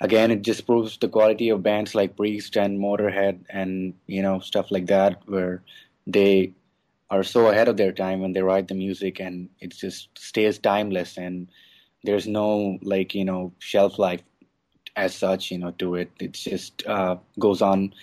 again, 0.00 0.32
it 0.32 0.42
just 0.42 0.66
proves 0.66 0.98
the 0.98 1.08
quality 1.08 1.50
of 1.50 1.62
bands 1.62 1.94
like 1.94 2.16
Priest 2.16 2.56
and 2.56 2.80
Motorhead 2.80 3.38
and 3.48 3.94
you 4.08 4.22
know 4.22 4.40
stuff 4.40 4.72
like 4.72 4.86
that, 4.86 5.22
where 5.26 5.62
they 6.04 6.52
are 7.10 7.22
so 7.22 7.46
ahead 7.48 7.68
of 7.68 7.76
their 7.76 7.92
time 7.92 8.20
when 8.20 8.32
they 8.32 8.42
write 8.42 8.66
the 8.66 8.74
music, 8.74 9.20
and 9.20 9.50
it 9.60 9.70
just 9.70 10.08
stays 10.18 10.58
timeless 10.58 11.16
and 11.16 11.46
there's 12.04 12.26
no 12.26 12.78
like 12.82 13.14
you 13.14 13.24
know 13.24 13.52
shelf 13.58 13.98
life 13.98 14.22
as 14.98 15.14
such, 15.14 15.50
you 15.50 15.58
know, 15.58 15.70
to 15.78 15.94
it. 15.94 16.10
It 16.18 16.32
just 16.32 16.84
uh, 16.86 17.16
goes 17.38 17.62
on 17.62 17.94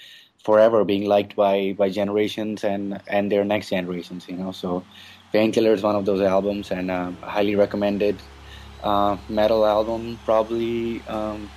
forever, 0.44 0.84
being 0.86 1.06
liked 1.06 1.36
by 1.36 1.76
by 1.78 1.90
generations 1.90 2.64
and 2.64 3.02
and 3.08 3.32
their 3.32 3.44
next 3.44 3.70
generations, 3.70 4.28
you 4.30 4.38
know. 4.38 4.52
So, 4.52 4.84
Painkiller 5.34 5.74
is 5.74 5.84
one 5.84 5.96
of 5.96 6.06
those 6.06 6.22
albums, 6.22 6.72
and 6.72 6.90
uh, 6.90 7.12
highly 7.22 7.56
recommended 7.56 8.16
uh, 8.84 9.18
metal 9.28 9.66
album, 9.66 10.18
probably 10.24 11.02
um, 11.08 11.50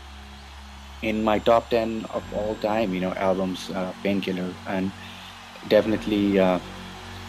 in 1.02 1.22
my 1.22 1.38
top 1.38 1.70
ten 1.70 2.04
of 2.10 2.24
all 2.34 2.56
time, 2.56 2.92
you 2.92 3.00
know, 3.00 3.14
albums. 3.14 3.70
Uh, 3.70 3.92
Painkiller, 4.02 4.52
and 4.66 4.90
definitely 5.68 6.38
uh, 6.38 6.58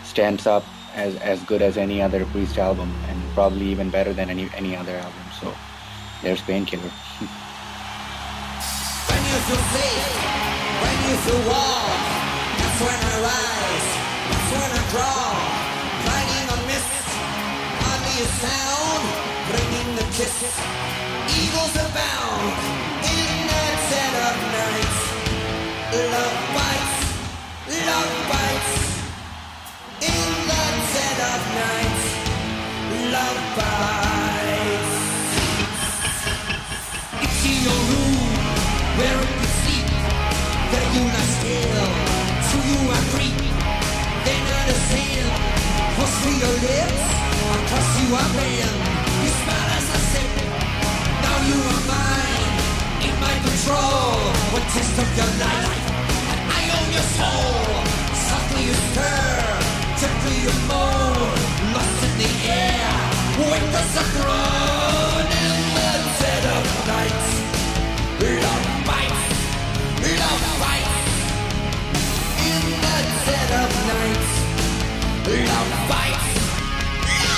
stands 0.03 0.47
up 0.47 0.65
as 0.95 1.15
as 1.17 1.43
good 1.43 1.61
as 1.61 1.77
any 1.77 2.01
other 2.01 2.25
Priest 2.33 2.57
album, 2.57 2.89
and 3.07 3.21
probably 3.35 3.67
even 3.67 3.91
better 3.91 4.13
than 4.13 4.33
any 4.33 4.49
any 4.57 4.75
other 4.75 4.97
album. 4.97 5.29
So, 5.41 5.53
there's 6.23 6.41
Painkiller. 6.41 6.91
When 9.39 9.47
you 9.47 9.55
feel 9.55 10.03
when 10.83 10.97
you 11.07 11.15
feel 11.23 11.41
warm, 11.47 12.01
that's 12.59 12.79
when 12.83 12.99
I 12.99 13.15
rise, 13.23 13.89
that's 14.27 14.51
when 14.51 14.71
I 14.79 14.83
draw. 14.91 15.31
Riding 16.07 16.47
on 16.53 16.61
mist, 16.67 17.07
hardly 17.79 18.15
a 18.19 18.29
sound, 18.43 19.03
bringing 19.47 19.89
the 19.95 20.05
kiss. 20.11 20.35
Eagles 21.39 21.75
abound 21.87 22.51
in 22.99 23.31
that 23.47 23.75
set 23.89 24.13
of 24.27 24.35
nights. 24.59 24.99
Love 26.13 26.39
bites, 26.59 26.99
love 27.87 28.13
bites. 28.31 28.73
In 30.03 30.27
that 30.51 30.75
set 30.93 31.17
of 31.31 31.41
nights, 31.63 32.05
love 33.15 33.39
bites. 33.55 34.93
It's 37.23 37.39
your 37.63 37.79
room 37.87 38.28
Wearing 38.99 39.37
the 39.39 39.49
seat. 39.63 39.87
That 40.71 40.85
you 40.91 41.03
are 41.07 41.29
still 41.39 41.87
To 42.51 42.57
you 42.67 42.79
I 42.91 42.99
creep 43.15 43.39
They're 44.27 44.45
not 44.51 44.63
the 44.67 44.77
same 44.91 45.29
Cross 45.95 46.15
your 46.27 46.55
lips? 46.67 47.03
Across 47.55 47.89
you 48.03 48.07
are 48.19 48.31
ran 48.35 48.71
You 49.23 49.31
smile 49.39 49.71
as 49.79 49.87
I 49.95 49.99
sip 50.11 50.31
Now 51.23 51.37
you 51.47 51.57
are 51.63 51.83
mine. 51.87 52.55
In 53.07 53.15
my 53.23 53.35
control. 53.39 54.19
One 54.51 54.67
test 54.75 54.95
of 54.99 55.09
your 55.15 55.31
life? 55.47 55.85
And 56.35 56.41
I 56.59 56.61
own 56.75 56.87
your 56.91 57.07
soul. 57.15 57.55
Softly 58.27 58.61
you 58.67 58.75
stir. 58.91 59.31
Gently 59.95 60.35
you 60.43 60.53
moan. 60.67 61.39
Lost 61.71 62.03
in 62.03 62.13
the 62.19 62.31
air. 62.51 62.91
Wake 63.47 63.75
us 63.79 63.95
up, 63.95 65.38
fights, 75.89 76.29
you, 77.13 77.33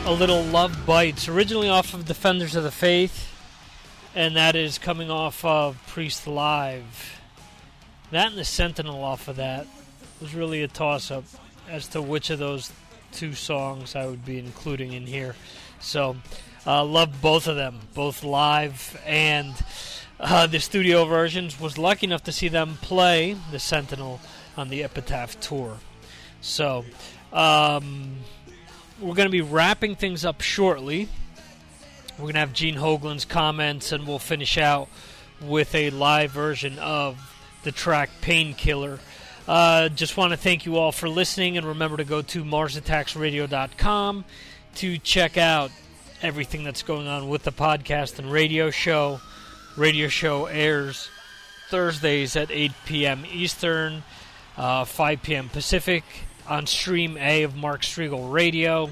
a 0.06 0.12
little 0.12 0.42
Love 0.42 0.86
Bites, 0.86 1.28
originally 1.28 1.68
off 1.68 1.94
of 1.94 2.06
Defenders 2.06 2.56
of 2.56 2.62
the 2.62 2.70
Faith, 2.70 3.32
and 4.14 4.34
that 4.34 4.56
is 4.56 4.78
coming 4.78 5.10
off 5.10 5.44
of 5.44 5.76
Priest 5.86 6.26
Live. 6.26 7.20
That 8.10 8.28
and 8.28 8.38
the 8.38 8.44
Sentinel 8.44 9.04
off 9.04 9.28
of 9.28 9.36
that 9.36 9.66
was 10.20 10.34
really 10.34 10.62
a 10.62 10.68
toss 10.68 11.10
up 11.10 11.24
as 11.68 11.86
to 11.88 12.02
which 12.02 12.30
of 12.30 12.38
those 12.38 12.72
two 13.12 13.34
songs 13.34 13.94
I 13.94 14.06
would 14.06 14.24
be 14.24 14.38
including 14.38 14.92
in 14.92 15.06
here. 15.06 15.36
So, 15.80 16.16
uh, 16.66 16.84
love 16.84 17.20
both 17.20 17.46
of 17.46 17.56
them, 17.56 17.80
both 17.94 18.24
live 18.24 19.00
and 19.06 19.54
uh, 20.18 20.46
the 20.46 20.60
studio 20.60 21.04
versions. 21.04 21.60
Was 21.60 21.78
lucky 21.78 22.06
enough 22.06 22.24
to 22.24 22.32
see 22.32 22.48
them 22.48 22.78
play 22.80 23.36
the 23.50 23.58
Sentinel 23.58 24.20
on 24.56 24.70
the 24.70 24.82
Epitaph 24.82 25.38
tour. 25.40 25.76
So, 26.40 26.84
um, 27.32 28.16
we're 29.00 29.14
going 29.14 29.28
to 29.28 29.30
be 29.30 29.40
wrapping 29.40 29.96
things 29.96 30.24
up 30.24 30.40
shortly. 30.40 31.08
We're 32.18 32.24
going 32.24 32.34
to 32.34 32.40
have 32.40 32.52
Gene 32.52 32.76
Hoglan's 32.76 33.24
comments, 33.24 33.92
and 33.92 34.06
we'll 34.06 34.18
finish 34.18 34.58
out 34.58 34.88
with 35.40 35.74
a 35.74 35.90
live 35.90 36.30
version 36.32 36.78
of 36.78 37.18
the 37.64 37.72
track 37.72 38.10
Painkiller. 38.20 38.98
Uh, 39.48 39.88
just 39.88 40.16
want 40.16 40.32
to 40.32 40.36
thank 40.36 40.66
you 40.66 40.76
all 40.76 40.92
for 40.92 41.08
listening, 41.08 41.56
and 41.56 41.66
remember 41.66 41.96
to 41.96 42.04
go 42.04 42.20
to 42.22 42.44
markstriglradio.com 42.44 44.24
to 44.76 44.98
check 44.98 45.38
out 45.38 45.70
everything 46.22 46.62
that's 46.62 46.82
going 46.82 47.08
on 47.08 47.28
with 47.28 47.42
the 47.44 47.52
podcast 47.52 48.18
and 48.18 48.30
radio 48.30 48.70
show. 48.70 49.20
Radio 49.76 50.08
show 50.08 50.46
airs 50.46 51.08
Thursdays 51.70 52.36
at 52.36 52.50
8 52.50 52.72
p.m. 52.84 53.24
Eastern, 53.32 54.02
uh, 54.58 54.84
5 54.84 55.22
p.m. 55.22 55.48
Pacific 55.48 56.04
on 56.50 56.66
Stream 56.66 57.16
A 57.16 57.44
of 57.44 57.56
Mark 57.56 57.82
Strigl 57.82 58.30
Radio. 58.30 58.90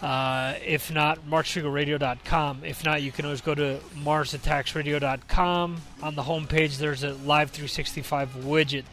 Uh, 0.00 0.54
if 0.64 0.90
not, 0.90 1.28
markstriglradio.com. 1.28 2.64
If 2.64 2.84
not, 2.84 3.02
you 3.02 3.12
can 3.12 3.24
always 3.24 3.40
go 3.40 3.54
to 3.54 3.80
marsattacksradio.com. 3.96 5.80
On 6.02 6.14
the 6.14 6.22
homepage, 6.22 6.78
there's 6.78 7.04
a 7.04 7.12
Live 7.12 7.50
365 7.50 8.30
widget 8.40 8.84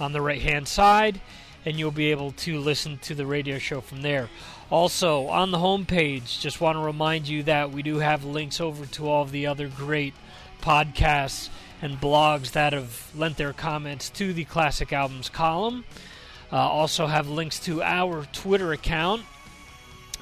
on 0.00 0.12
the 0.12 0.20
right 0.20 0.42
hand 0.42 0.66
side, 0.66 1.20
and 1.64 1.78
you'll 1.78 1.90
be 1.90 2.10
able 2.10 2.32
to 2.32 2.58
listen 2.58 2.98
to 2.98 3.14
the 3.14 3.26
radio 3.26 3.58
show 3.58 3.80
from 3.80 4.02
there. 4.02 4.28
Also, 4.70 5.28
on 5.28 5.50
the 5.50 5.58
homepage, 5.58 6.40
just 6.40 6.60
want 6.60 6.76
to 6.76 6.82
remind 6.82 7.28
you 7.28 7.42
that 7.44 7.70
we 7.70 7.82
do 7.82 7.98
have 7.98 8.24
links 8.24 8.60
over 8.60 8.84
to 8.84 9.08
all 9.08 9.22
of 9.22 9.32
the 9.32 9.46
other 9.46 9.68
great 9.68 10.14
podcasts 10.60 11.48
and 11.80 11.98
blogs 12.00 12.52
that 12.52 12.72
have 12.72 13.10
lent 13.14 13.36
their 13.38 13.52
comments 13.52 14.10
to 14.10 14.32
the 14.34 14.44
Classic 14.44 14.92
Albums 14.92 15.30
column. 15.30 15.84
Uh, 16.50 16.56
also 16.56 17.06
have 17.06 17.28
links 17.28 17.58
to 17.60 17.82
our 17.82 18.24
Twitter 18.32 18.72
account 18.72 19.22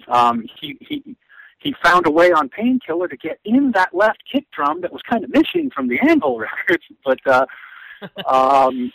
Um, 0.07 0.45
he 0.57 0.77
he 0.79 1.17
he 1.59 1.75
found 1.83 2.05
a 2.05 2.11
way 2.11 2.31
on 2.31 2.49
Painkiller 2.49 3.07
to 3.07 3.17
get 3.17 3.39
in 3.43 3.71
that 3.71 3.93
left 3.93 4.23
kick 4.31 4.45
drum 4.51 4.81
that 4.81 4.91
was 4.91 5.01
kind 5.01 5.23
of 5.23 5.29
missing 5.31 5.71
from 5.73 5.87
the 5.87 5.99
Anvil 5.99 6.39
records, 6.39 6.83
but 7.03 7.19
uh, 7.25 7.45
um, 8.27 8.91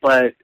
but 0.00 0.34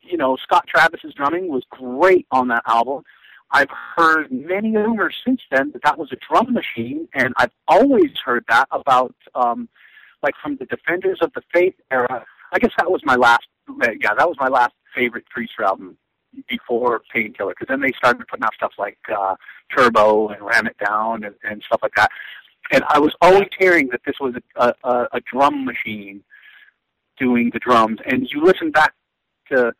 you 0.00 0.16
know 0.16 0.36
Scott 0.36 0.66
Travis's 0.66 1.14
drumming 1.14 1.48
was 1.48 1.64
great 1.70 2.26
on 2.30 2.48
that 2.48 2.62
album. 2.66 3.02
I've 3.50 3.70
heard 3.96 4.32
many 4.32 4.76
rumors 4.76 5.14
since 5.24 5.40
then 5.50 5.70
that 5.72 5.82
that 5.84 5.98
was 5.98 6.10
a 6.12 6.16
drum 6.16 6.52
machine, 6.52 7.08
and 7.14 7.32
I've 7.36 7.52
always 7.68 8.10
heard 8.24 8.44
that 8.48 8.66
about, 8.72 9.14
um, 9.36 9.68
like 10.22 10.34
from 10.42 10.56
the 10.56 10.66
Defenders 10.66 11.18
of 11.20 11.32
the 11.34 11.42
Faith 11.52 11.76
era. 11.92 12.24
I 12.52 12.58
guess 12.58 12.72
that 12.76 12.90
was 12.90 13.02
my 13.04 13.14
last, 13.14 13.46
yeah, 13.68 14.14
that 14.18 14.28
was 14.28 14.36
my 14.40 14.48
last 14.48 14.74
favorite 14.94 15.26
Priest 15.26 15.52
album 15.60 15.96
before 16.48 17.02
Painkiller, 17.12 17.52
because 17.52 17.68
then 17.68 17.80
they 17.80 17.92
started 17.96 18.26
putting 18.28 18.44
out 18.44 18.54
stuff 18.54 18.72
like 18.78 18.98
uh, 19.14 19.36
Turbo 19.74 20.28
and 20.28 20.42
Ram 20.42 20.66
It 20.66 20.76
Down 20.84 21.24
and, 21.24 21.34
and 21.44 21.62
stuff 21.62 21.80
like 21.82 21.94
that. 21.96 22.10
And 22.72 22.82
I 22.88 22.98
was 22.98 23.14
always 23.20 23.48
hearing 23.58 23.88
that 23.88 24.00
this 24.04 24.16
was 24.20 24.34
a, 24.56 24.74
a, 24.82 25.08
a 25.12 25.20
drum 25.20 25.64
machine 25.64 26.22
doing 27.18 27.50
the 27.52 27.58
drums, 27.58 27.98
and 28.06 28.28
you 28.30 28.42
listen 28.44 28.70
back 28.70 28.92
to 29.50 29.72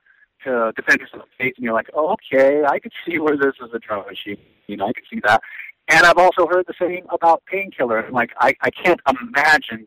to 0.45 0.73
Defenders 0.77 1.09
of 1.13 1.21
the 1.21 1.27
Faith, 1.39 1.55
and 1.57 1.65
you're 1.65 1.75
like, 1.75 1.91
oh, 1.95 2.15
okay, 2.15 2.63
I 2.65 2.79
could 2.79 2.93
see 3.05 3.19
where 3.19 3.37
this 3.37 3.55
is 3.61 3.71
a 3.75 3.79
drum 3.79 4.05
machine. 4.07 4.39
You 4.69 4.77
know, 4.77 4.87
I 4.87 4.93
could 4.93 5.05
see 5.11 5.21
that. 5.25 5.41
And 5.89 6.07
I've 6.07 6.19
also 6.19 6.47
heard 6.47 6.67
the 6.67 6.75
same 6.81 7.07
about 7.11 7.43
Painkiller. 7.47 8.09
Like, 8.11 8.31
I 8.41 8.55
I 8.61 8.71
can't 8.71 9.01
imagine 9.09 9.87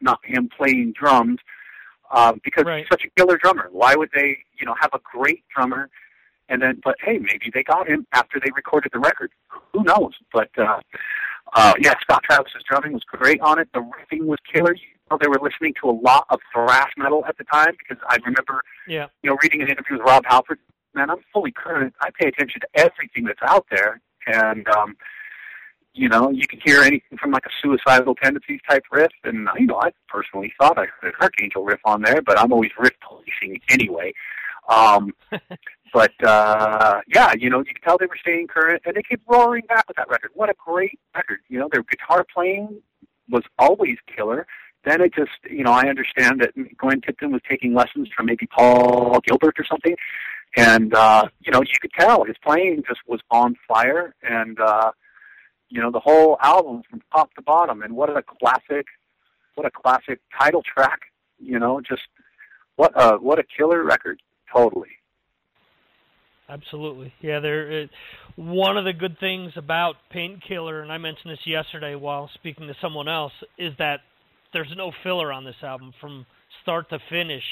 not 0.00 0.18
him 0.24 0.48
playing 0.56 0.94
drums 0.98 1.38
um, 2.12 2.40
because 2.44 2.64
Right. 2.64 2.78
he's 2.80 2.88
such 2.88 3.04
a 3.04 3.10
killer 3.18 3.36
drummer. 3.36 3.68
Why 3.72 3.94
would 3.96 4.10
they, 4.14 4.38
you 4.58 4.66
know, 4.66 4.74
have 4.80 4.90
a 4.94 5.00
great 5.02 5.42
drummer 5.54 5.90
and 6.48 6.60
then, 6.62 6.80
but 6.84 6.96
hey, 7.02 7.18
maybe 7.18 7.50
they 7.52 7.62
got 7.62 7.88
him 7.88 8.06
after 8.12 8.38
they 8.38 8.50
recorded 8.54 8.92
the 8.92 8.98
record. 8.98 9.30
Who 9.72 9.82
knows? 9.84 10.12
But 10.32 10.50
uh, 10.58 10.80
uh, 11.54 11.72
yeah, 11.80 11.94
Scott 12.00 12.22
Travis's 12.24 12.62
drumming 12.68 12.92
was 12.92 13.04
great 13.04 13.40
on 13.40 13.58
it. 13.58 13.68
The 13.72 13.80
riffing 13.80 14.26
was 14.26 14.38
killer. 14.52 14.74
You 14.74 14.80
know, 15.10 15.18
they 15.20 15.28
were 15.28 15.38
listening 15.42 15.74
to 15.82 15.88
a 15.90 15.92
lot 15.92 16.26
of 16.30 16.40
thrash 16.52 16.92
metal 16.96 17.24
at 17.26 17.38
the 17.38 17.44
time 17.44 17.74
because 17.78 18.02
I 18.08 18.16
remember, 18.24 18.62
Yeah. 18.86 19.06
you 19.22 19.30
know, 19.30 19.38
reading 19.42 19.62
an 19.62 19.68
interview 19.68 19.96
with 19.98 20.06
Rob 20.06 20.24
Halford. 20.26 20.58
Man, 20.94 21.08
I'm 21.10 21.18
fully 21.32 21.52
current. 21.52 21.94
I 22.00 22.10
pay 22.20 22.28
attention 22.28 22.60
to 22.60 22.68
everything 22.74 23.24
that's 23.24 23.40
out 23.42 23.64
there, 23.70 24.00
and 24.26 24.68
um, 24.68 24.94
you 25.94 26.08
know, 26.08 26.30
you 26.30 26.46
can 26.46 26.58
hear 26.64 26.82
anything 26.82 27.18
from 27.18 27.32
like 27.32 27.44
a 27.46 27.50
suicidal 27.60 28.14
tendencies 28.14 28.60
type 28.68 28.84
riff, 28.90 29.12
and 29.24 29.48
I 29.48 29.58
you 29.58 29.66
know, 29.66 29.80
I 29.80 29.90
personally 30.08 30.52
thought 30.58 30.78
I 30.78 30.86
heard 31.00 31.08
an 31.08 31.20
Archangel 31.20 31.64
riff 31.64 31.80
on 31.84 32.02
there, 32.02 32.22
but 32.22 32.38
I'm 32.38 32.52
always 32.52 32.70
riff 32.78 32.94
policing 33.06 33.60
anyway. 33.68 34.12
Um, 34.68 35.12
but 35.92 36.12
uh, 36.24 37.00
yeah, 37.08 37.32
you 37.38 37.50
know, 37.50 37.58
you 37.58 37.66
could 37.74 37.82
tell 37.82 37.98
they 37.98 38.06
were 38.06 38.16
staying 38.20 38.48
current, 38.48 38.82
and 38.86 38.94
they 38.94 39.02
kept 39.02 39.22
roaring 39.28 39.64
back 39.68 39.86
with 39.86 39.96
that 39.96 40.08
record. 40.08 40.30
What 40.34 40.48
a 40.48 40.54
great 40.64 40.98
record! 41.14 41.40
You 41.48 41.58
know, 41.58 41.68
their 41.70 41.82
guitar 41.82 42.24
playing 42.32 42.80
was 43.28 43.42
always 43.58 43.96
killer. 44.14 44.46
Then 44.84 45.00
it 45.00 45.14
just, 45.14 45.30
you 45.48 45.62
know, 45.62 45.70
I 45.70 45.88
understand 45.88 46.40
that 46.40 46.76
Glenn 46.76 47.00
Tipton 47.02 47.30
was 47.30 47.40
taking 47.48 47.72
lessons 47.72 48.08
from 48.16 48.26
maybe 48.26 48.46
Paul 48.46 49.20
Gilbert 49.20 49.54
or 49.58 49.64
something, 49.64 49.94
and 50.56 50.94
uh, 50.94 51.28
you 51.40 51.52
know, 51.52 51.60
you 51.60 51.74
could 51.80 51.92
tell 51.92 52.24
his 52.24 52.36
playing 52.42 52.82
just 52.88 53.00
was 53.06 53.20
on 53.30 53.56
fire, 53.68 54.14
and 54.22 54.58
uh, 54.58 54.90
you 55.72 55.80
know, 55.80 55.90
the 55.90 56.00
whole 56.00 56.36
album 56.42 56.82
from 56.88 57.00
top 57.10 57.32
to 57.34 57.42
bottom. 57.42 57.82
And 57.82 57.96
what 57.96 58.10
a 58.10 58.22
classic, 58.22 58.84
what 59.54 59.66
a 59.66 59.70
classic 59.70 60.20
title 60.38 60.62
track. 60.62 61.00
You 61.40 61.58
know, 61.58 61.80
just 61.80 62.02
what 62.76 62.92
a 62.94 63.16
what 63.16 63.38
a 63.38 63.44
killer 63.56 63.82
record. 63.82 64.20
Totally. 64.54 64.90
Absolutely. 66.48 67.14
Yeah, 67.22 67.40
there. 67.40 67.88
One 68.36 68.76
of 68.76 68.84
the 68.84 68.92
good 68.92 69.18
things 69.18 69.52
about 69.56 69.96
Painkiller, 70.10 70.82
and 70.82 70.92
I 70.92 70.98
mentioned 70.98 71.32
this 71.32 71.46
yesterday 71.46 71.94
while 71.94 72.28
speaking 72.34 72.66
to 72.66 72.74
someone 72.82 73.08
else, 73.08 73.32
is 73.56 73.72
that 73.78 74.00
there's 74.52 74.72
no 74.76 74.92
filler 75.02 75.32
on 75.32 75.44
this 75.44 75.56
album 75.62 75.94
from 75.98 76.26
start 76.62 76.90
to 76.90 76.98
finish. 77.08 77.44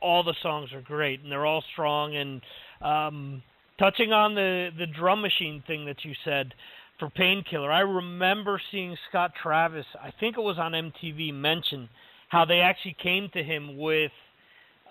All 0.00 0.22
the 0.22 0.34
songs 0.40 0.72
are 0.72 0.80
great, 0.80 1.20
and 1.20 1.32
they're 1.32 1.44
all 1.44 1.64
strong. 1.72 2.14
And 2.14 2.42
um, 2.80 3.42
touching 3.76 4.12
on 4.12 4.36
the 4.36 4.70
the 4.78 4.86
drum 4.86 5.20
machine 5.20 5.64
thing 5.66 5.86
that 5.86 6.04
you 6.04 6.14
said 6.24 6.54
for 7.02 7.10
Painkiller, 7.10 7.72
I 7.72 7.80
remember 7.80 8.62
seeing 8.70 8.96
Scott 9.08 9.32
Travis. 9.42 9.86
I 10.00 10.12
think 10.20 10.38
it 10.38 10.40
was 10.40 10.56
on 10.56 10.70
MTV 10.70 11.34
mention 11.34 11.88
how 12.28 12.44
they 12.44 12.60
actually 12.60 12.94
came 13.02 13.28
to 13.32 13.42
him 13.42 13.76
with 13.76 14.12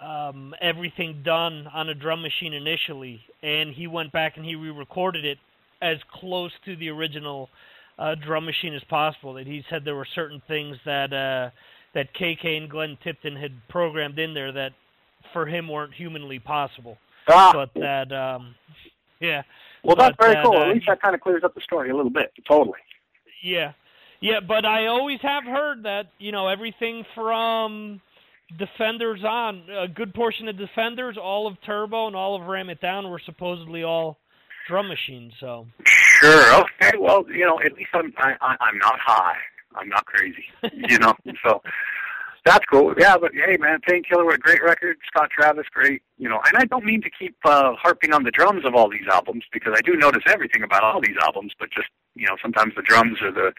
um, 0.03 0.53
everything 0.59 1.21
done 1.23 1.67
on 1.73 1.87
a 1.87 1.93
drum 1.93 2.21
machine 2.21 2.53
initially, 2.53 3.21
and 3.41 3.73
he 3.73 3.87
went 3.87 4.11
back 4.11 4.35
and 4.35 4.45
he 4.45 4.55
re-recorded 4.55 5.23
it 5.23 5.37
as 5.81 5.99
close 6.19 6.51
to 6.65 6.75
the 6.75 6.89
original 6.89 7.47
uh, 7.97 8.15
drum 8.15 8.45
machine 8.45 8.75
as 8.75 8.83
possible. 8.89 9.35
That 9.35 9.47
he 9.47 9.63
said 9.69 9.85
there 9.85 9.95
were 9.95 10.07
certain 10.13 10.41
things 10.49 10.75
that 10.83 11.13
uh, 11.13 11.51
that 11.93 12.13
KK 12.13 12.57
and 12.57 12.69
Glenn 12.69 12.97
Tipton 13.05 13.37
had 13.37 13.53
programmed 13.69 14.19
in 14.19 14.33
there 14.33 14.51
that 14.51 14.71
for 15.31 15.45
him 15.45 15.69
weren't 15.69 15.93
humanly 15.93 16.39
possible. 16.39 16.97
Ah. 17.29 17.51
But 17.53 17.69
that, 17.75 18.11
um, 18.11 18.53
yeah. 19.21 19.43
Well, 19.83 19.95
that's 19.95 20.15
But 20.17 20.25
very 20.25 20.35
that, 20.35 20.45
cool. 20.45 20.57
uh, 20.57 20.69
At 20.69 20.73
least 20.75 20.87
that 20.87 21.01
kind 21.01 21.15
of 21.15 21.21
clears 21.21 21.43
up 21.43 21.53
the 21.55 21.61
story 21.61 21.89
a 21.89 21.95
little 21.95 22.11
bit. 22.11 22.31
Totally. 22.47 22.79
Yeah. 23.43 23.73
Yeah, 24.19 24.39
but 24.39 24.65
I 24.65 24.85
always 24.85 25.19
have 25.21 25.43
heard 25.45 25.83
that, 25.83 26.07
you 26.19 26.31
know, 26.31 26.47
everything 26.47 27.03
from 27.15 28.01
Defenders 28.59 29.23
on, 29.23 29.63
a 29.75 29.87
good 29.87 30.13
portion 30.13 30.47
of 30.47 30.57
Defenders, 30.57 31.17
all 31.17 31.47
of 31.47 31.59
Turbo 31.65 32.05
and 32.07 32.15
all 32.15 32.35
of 32.39 32.47
Ram 32.47 32.69
It 32.69 32.81
Down 32.81 33.09
were 33.09 33.17
supposedly 33.25 33.81
all 33.83 34.17
drum 34.67 34.87
machines, 34.89 35.33
so. 35.39 35.65
Sure. 36.19 36.61
Okay. 36.61 36.91
Well, 36.99 37.25
you 37.31 37.45
know, 37.45 37.59
at 37.61 37.73
least 37.73 37.89
I'm 37.93 38.13
I, 38.17 38.35
I, 38.41 38.57
I'm 38.59 38.77
not 38.77 38.99
high. 38.99 39.37
I'm 39.75 39.89
not 39.89 40.05
crazy. 40.05 40.43
You 40.73 40.99
know. 40.99 41.13
so 41.43 41.63
that's 42.43 42.65
cool. 42.65 42.93
Yeah. 42.97 43.17
But 43.17 43.31
hey, 43.33 43.57
man, 43.57 43.79
Painkiller, 43.87 44.25
what 44.25 44.35
a 44.35 44.39
great 44.39 44.63
record. 44.63 44.97
Scott 45.07 45.29
Travis, 45.29 45.67
great. 45.71 46.01
You 46.17 46.29
know, 46.29 46.39
and 46.47 46.57
I 46.57 46.65
don't 46.65 46.85
mean 46.85 47.01
to 47.01 47.09
keep 47.09 47.35
uh, 47.45 47.73
harping 47.75 48.13
on 48.13 48.23
the 48.23 48.31
drums 48.31 48.65
of 48.65 48.75
all 48.75 48.89
these 48.89 49.07
albums 49.11 49.43
because 49.51 49.73
I 49.77 49.81
do 49.81 49.95
notice 49.95 50.23
everything 50.27 50.63
about 50.63 50.83
all 50.83 51.01
these 51.01 51.17
albums, 51.21 51.53
but 51.59 51.69
just 51.71 51.89
you 52.15 52.27
know, 52.27 52.35
sometimes 52.41 52.73
the 52.75 52.81
drums 52.81 53.21
are 53.21 53.31
the 53.31 53.53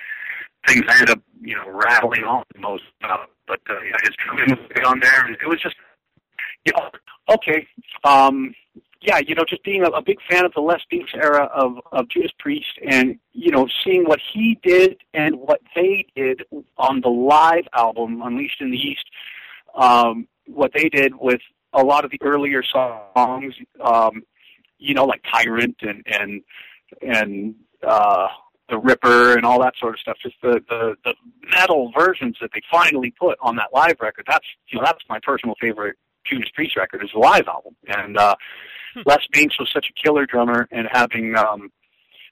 things 0.67 0.85
I 0.89 1.01
end 1.01 1.11
up 1.11 1.21
you 1.41 1.57
know 1.57 1.69
rattling 1.69 2.25
on 2.25 2.45
the 2.55 2.61
most 2.61 2.85
about. 3.03 3.31
But 3.47 3.61
uh, 3.71 3.81
yeah, 3.83 3.97
his 4.03 4.17
drumming 4.17 4.51
was 4.51 4.85
on 4.87 5.01
there. 5.01 5.31
It 5.31 5.49
was 5.49 5.61
just 5.61 5.77
you 6.65 6.73
know, 6.77 6.91
okay. 7.35 7.67
Um, 8.05 8.55
yeah, 9.03 9.19
you 9.19 9.35
know, 9.35 9.45
just 9.45 9.65
being 9.65 9.83
a, 9.83 9.89
a 9.89 10.03
big 10.03 10.19
fan 10.31 10.45
of 10.45 10.53
the 10.55 10.61
Les 10.61 10.81
Binks 10.89 11.13
era 11.15 11.51
of, 11.53 11.79
of 11.91 12.09
Judas 12.09 12.31
Priest 12.39 12.79
and, 12.89 13.19
you 13.33 13.51
know, 13.51 13.67
seeing 13.85 14.05
what 14.05 14.21
he 14.33 14.59
did 14.63 14.97
and 15.13 15.37
what 15.37 15.61
they 15.75 16.07
did 16.15 16.43
on 16.79 17.01
the 17.01 17.09
live 17.09 17.65
album, 17.75 18.23
Unleashed 18.23 18.61
in 18.61 18.71
the 18.71 18.79
East, 18.79 19.05
um, 19.75 20.29
what 20.47 20.73
they 20.73 20.89
did 20.89 21.15
with 21.17 21.41
a 21.73 21.83
lot 21.83 22.05
of 22.05 22.11
the 22.13 22.19
earlier 22.23 22.63
songs, 22.63 23.55
um, 23.83 24.23
you 24.79 24.95
know, 24.95 25.05
like 25.05 25.23
Tyrant 25.31 25.77
and, 25.83 26.07
and, 26.07 26.43
and, 27.01 27.55
uh, 27.87 28.29
the 28.69 28.79
Ripper 28.79 29.37
and 29.37 29.45
all 29.45 29.61
that 29.61 29.75
sort 29.79 29.95
of 29.95 30.01
stuff. 30.01 30.17
Just 30.23 30.37
the, 30.41 30.63
the 30.69 30.95
the 31.05 31.15
metal 31.55 31.93
versions 31.95 32.39
that 32.41 32.51
they 32.55 32.63
finally 32.71 33.13
put 33.21 33.37
on 33.43 33.57
that 33.57 33.67
live 33.75 33.97
record. 34.01 34.25
That's 34.27 34.47
you 34.69 34.79
know 34.79 34.85
that's 34.87 35.03
my 35.11 35.19
personal 35.23 35.57
favorite 35.61 35.97
Judas 36.25 36.49
Priest 36.55 36.77
record 36.77 37.03
is 37.03 37.11
the 37.13 37.19
live 37.19 37.49
album. 37.49 37.77
And 37.87 38.17
uh, 38.17 38.37
Les 39.07 39.27
Binks 39.33 39.59
was 39.59 39.71
such 39.73 39.87
a 39.91 40.03
killer 40.03 40.27
drummer, 40.27 40.69
and 40.71 40.89
having 40.91 41.37
um, 41.37 41.71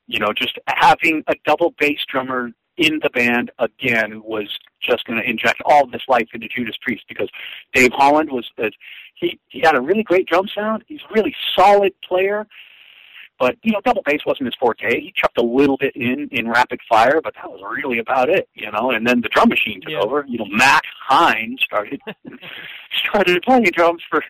you 0.07 0.19
know 0.19 0.33
just 0.35 0.59
having 0.67 1.23
a 1.27 1.35
double 1.45 1.75
bass 1.79 2.01
drummer 2.11 2.51
in 2.77 2.99
the 3.03 3.11
band 3.11 3.51
again 3.59 4.23
was 4.25 4.59
just 4.81 5.05
going 5.05 5.21
to 5.21 5.29
inject 5.29 5.61
all 5.67 5.87
this 5.87 6.03
life 6.09 6.29
into 6.33 6.49
Judas 6.49 6.77
Priest 6.81 7.05
because 7.09 7.29
Dave 7.75 7.93
Holland 7.93 8.31
was 8.31 8.49
uh, 8.59 8.71
he 9.15 9.39
he 9.49 9.61
had 9.61 9.77
a 9.77 9.81
really 9.81 10.03
great 10.03 10.27
drum 10.27 10.47
sound. 10.55 10.85
He's 10.87 11.01
a 11.09 11.13
really 11.15 11.35
solid 11.57 11.93
player. 12.07 12.47
But 13.41 13.57
you 13.63 13.73
know, 13.73 13.81
double 13.83 14.03
bass 14.05 14.21
wasn't 14.27 14.47
his 14.47 14.55
forte. 14.61 15.01
He 15.01 15.13
chucked 15.17 15.39
a 15.39 15.43
little 15.43 15.79
bit 15.79 15.97
in 15.97 16.29
in 16.31 16.47
rapid 16.47 16.79
fire, 16.87 17.23
but 17.25 17.35
that 17.37 17.51
was 17.51 17.63
really 17.75 17.99
about 17.99 18.29
it. 18.29 18.49
You 18.55 18.71
know, 18.71 18.91
and 18.91 19.07
then 19.07 19.23
the 19.23 19.31
drum 19.31 19.49
machine 19.49 19.81
took 19.81 19.95
over. 19.95 20.27
You 20.29 20.39
know, 20.39 20.47
Matt 20.51 20.83
Hines 21.09 21.63
started 21.65 22.01
started 23.09 23.43
playing 23.43 23.65
drums 23.73 24.03
for 24.09 24.23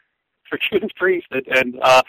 for 0.48 0.58
Judas 0.70 0.92
Priest, 0.94 1.26
and, 1.32 1.46
and 1.48 1.78
uh, 1.82 2.02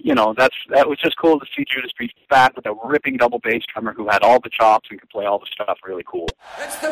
you 0.00 0.14
know 0.14 0.34
that's 0.36 0.56
that 0.70 0.88
was 0.88 0.98
just 0.98 1.16
cool 1.18 1.38
to 1.38 1.46
see 1.56 1.64
Judas 1.70 1.92
Priest 1.92 2.14
back 2.28 2.56
with 2.56 2.66
a 2.66 2.74
ripping 2.84 3.16
double 3.16 3.38
bass 3.38 3.62
drummer 3.72 3.92
who 3.92 4.08
had 4.08 4.22
all 4.22 4.40
the 4.40 4.50
chops 4.50 4.88
and 4.90 5.00
could 5.00 5.10
play 5.10 5.24
all 5.24 5.38
the 5.38 5.46
stuff 5.52 5.78
really 5.86 6.04
cool. 6.04 6.26
It's 6.58 6.78
the 6.80 6.88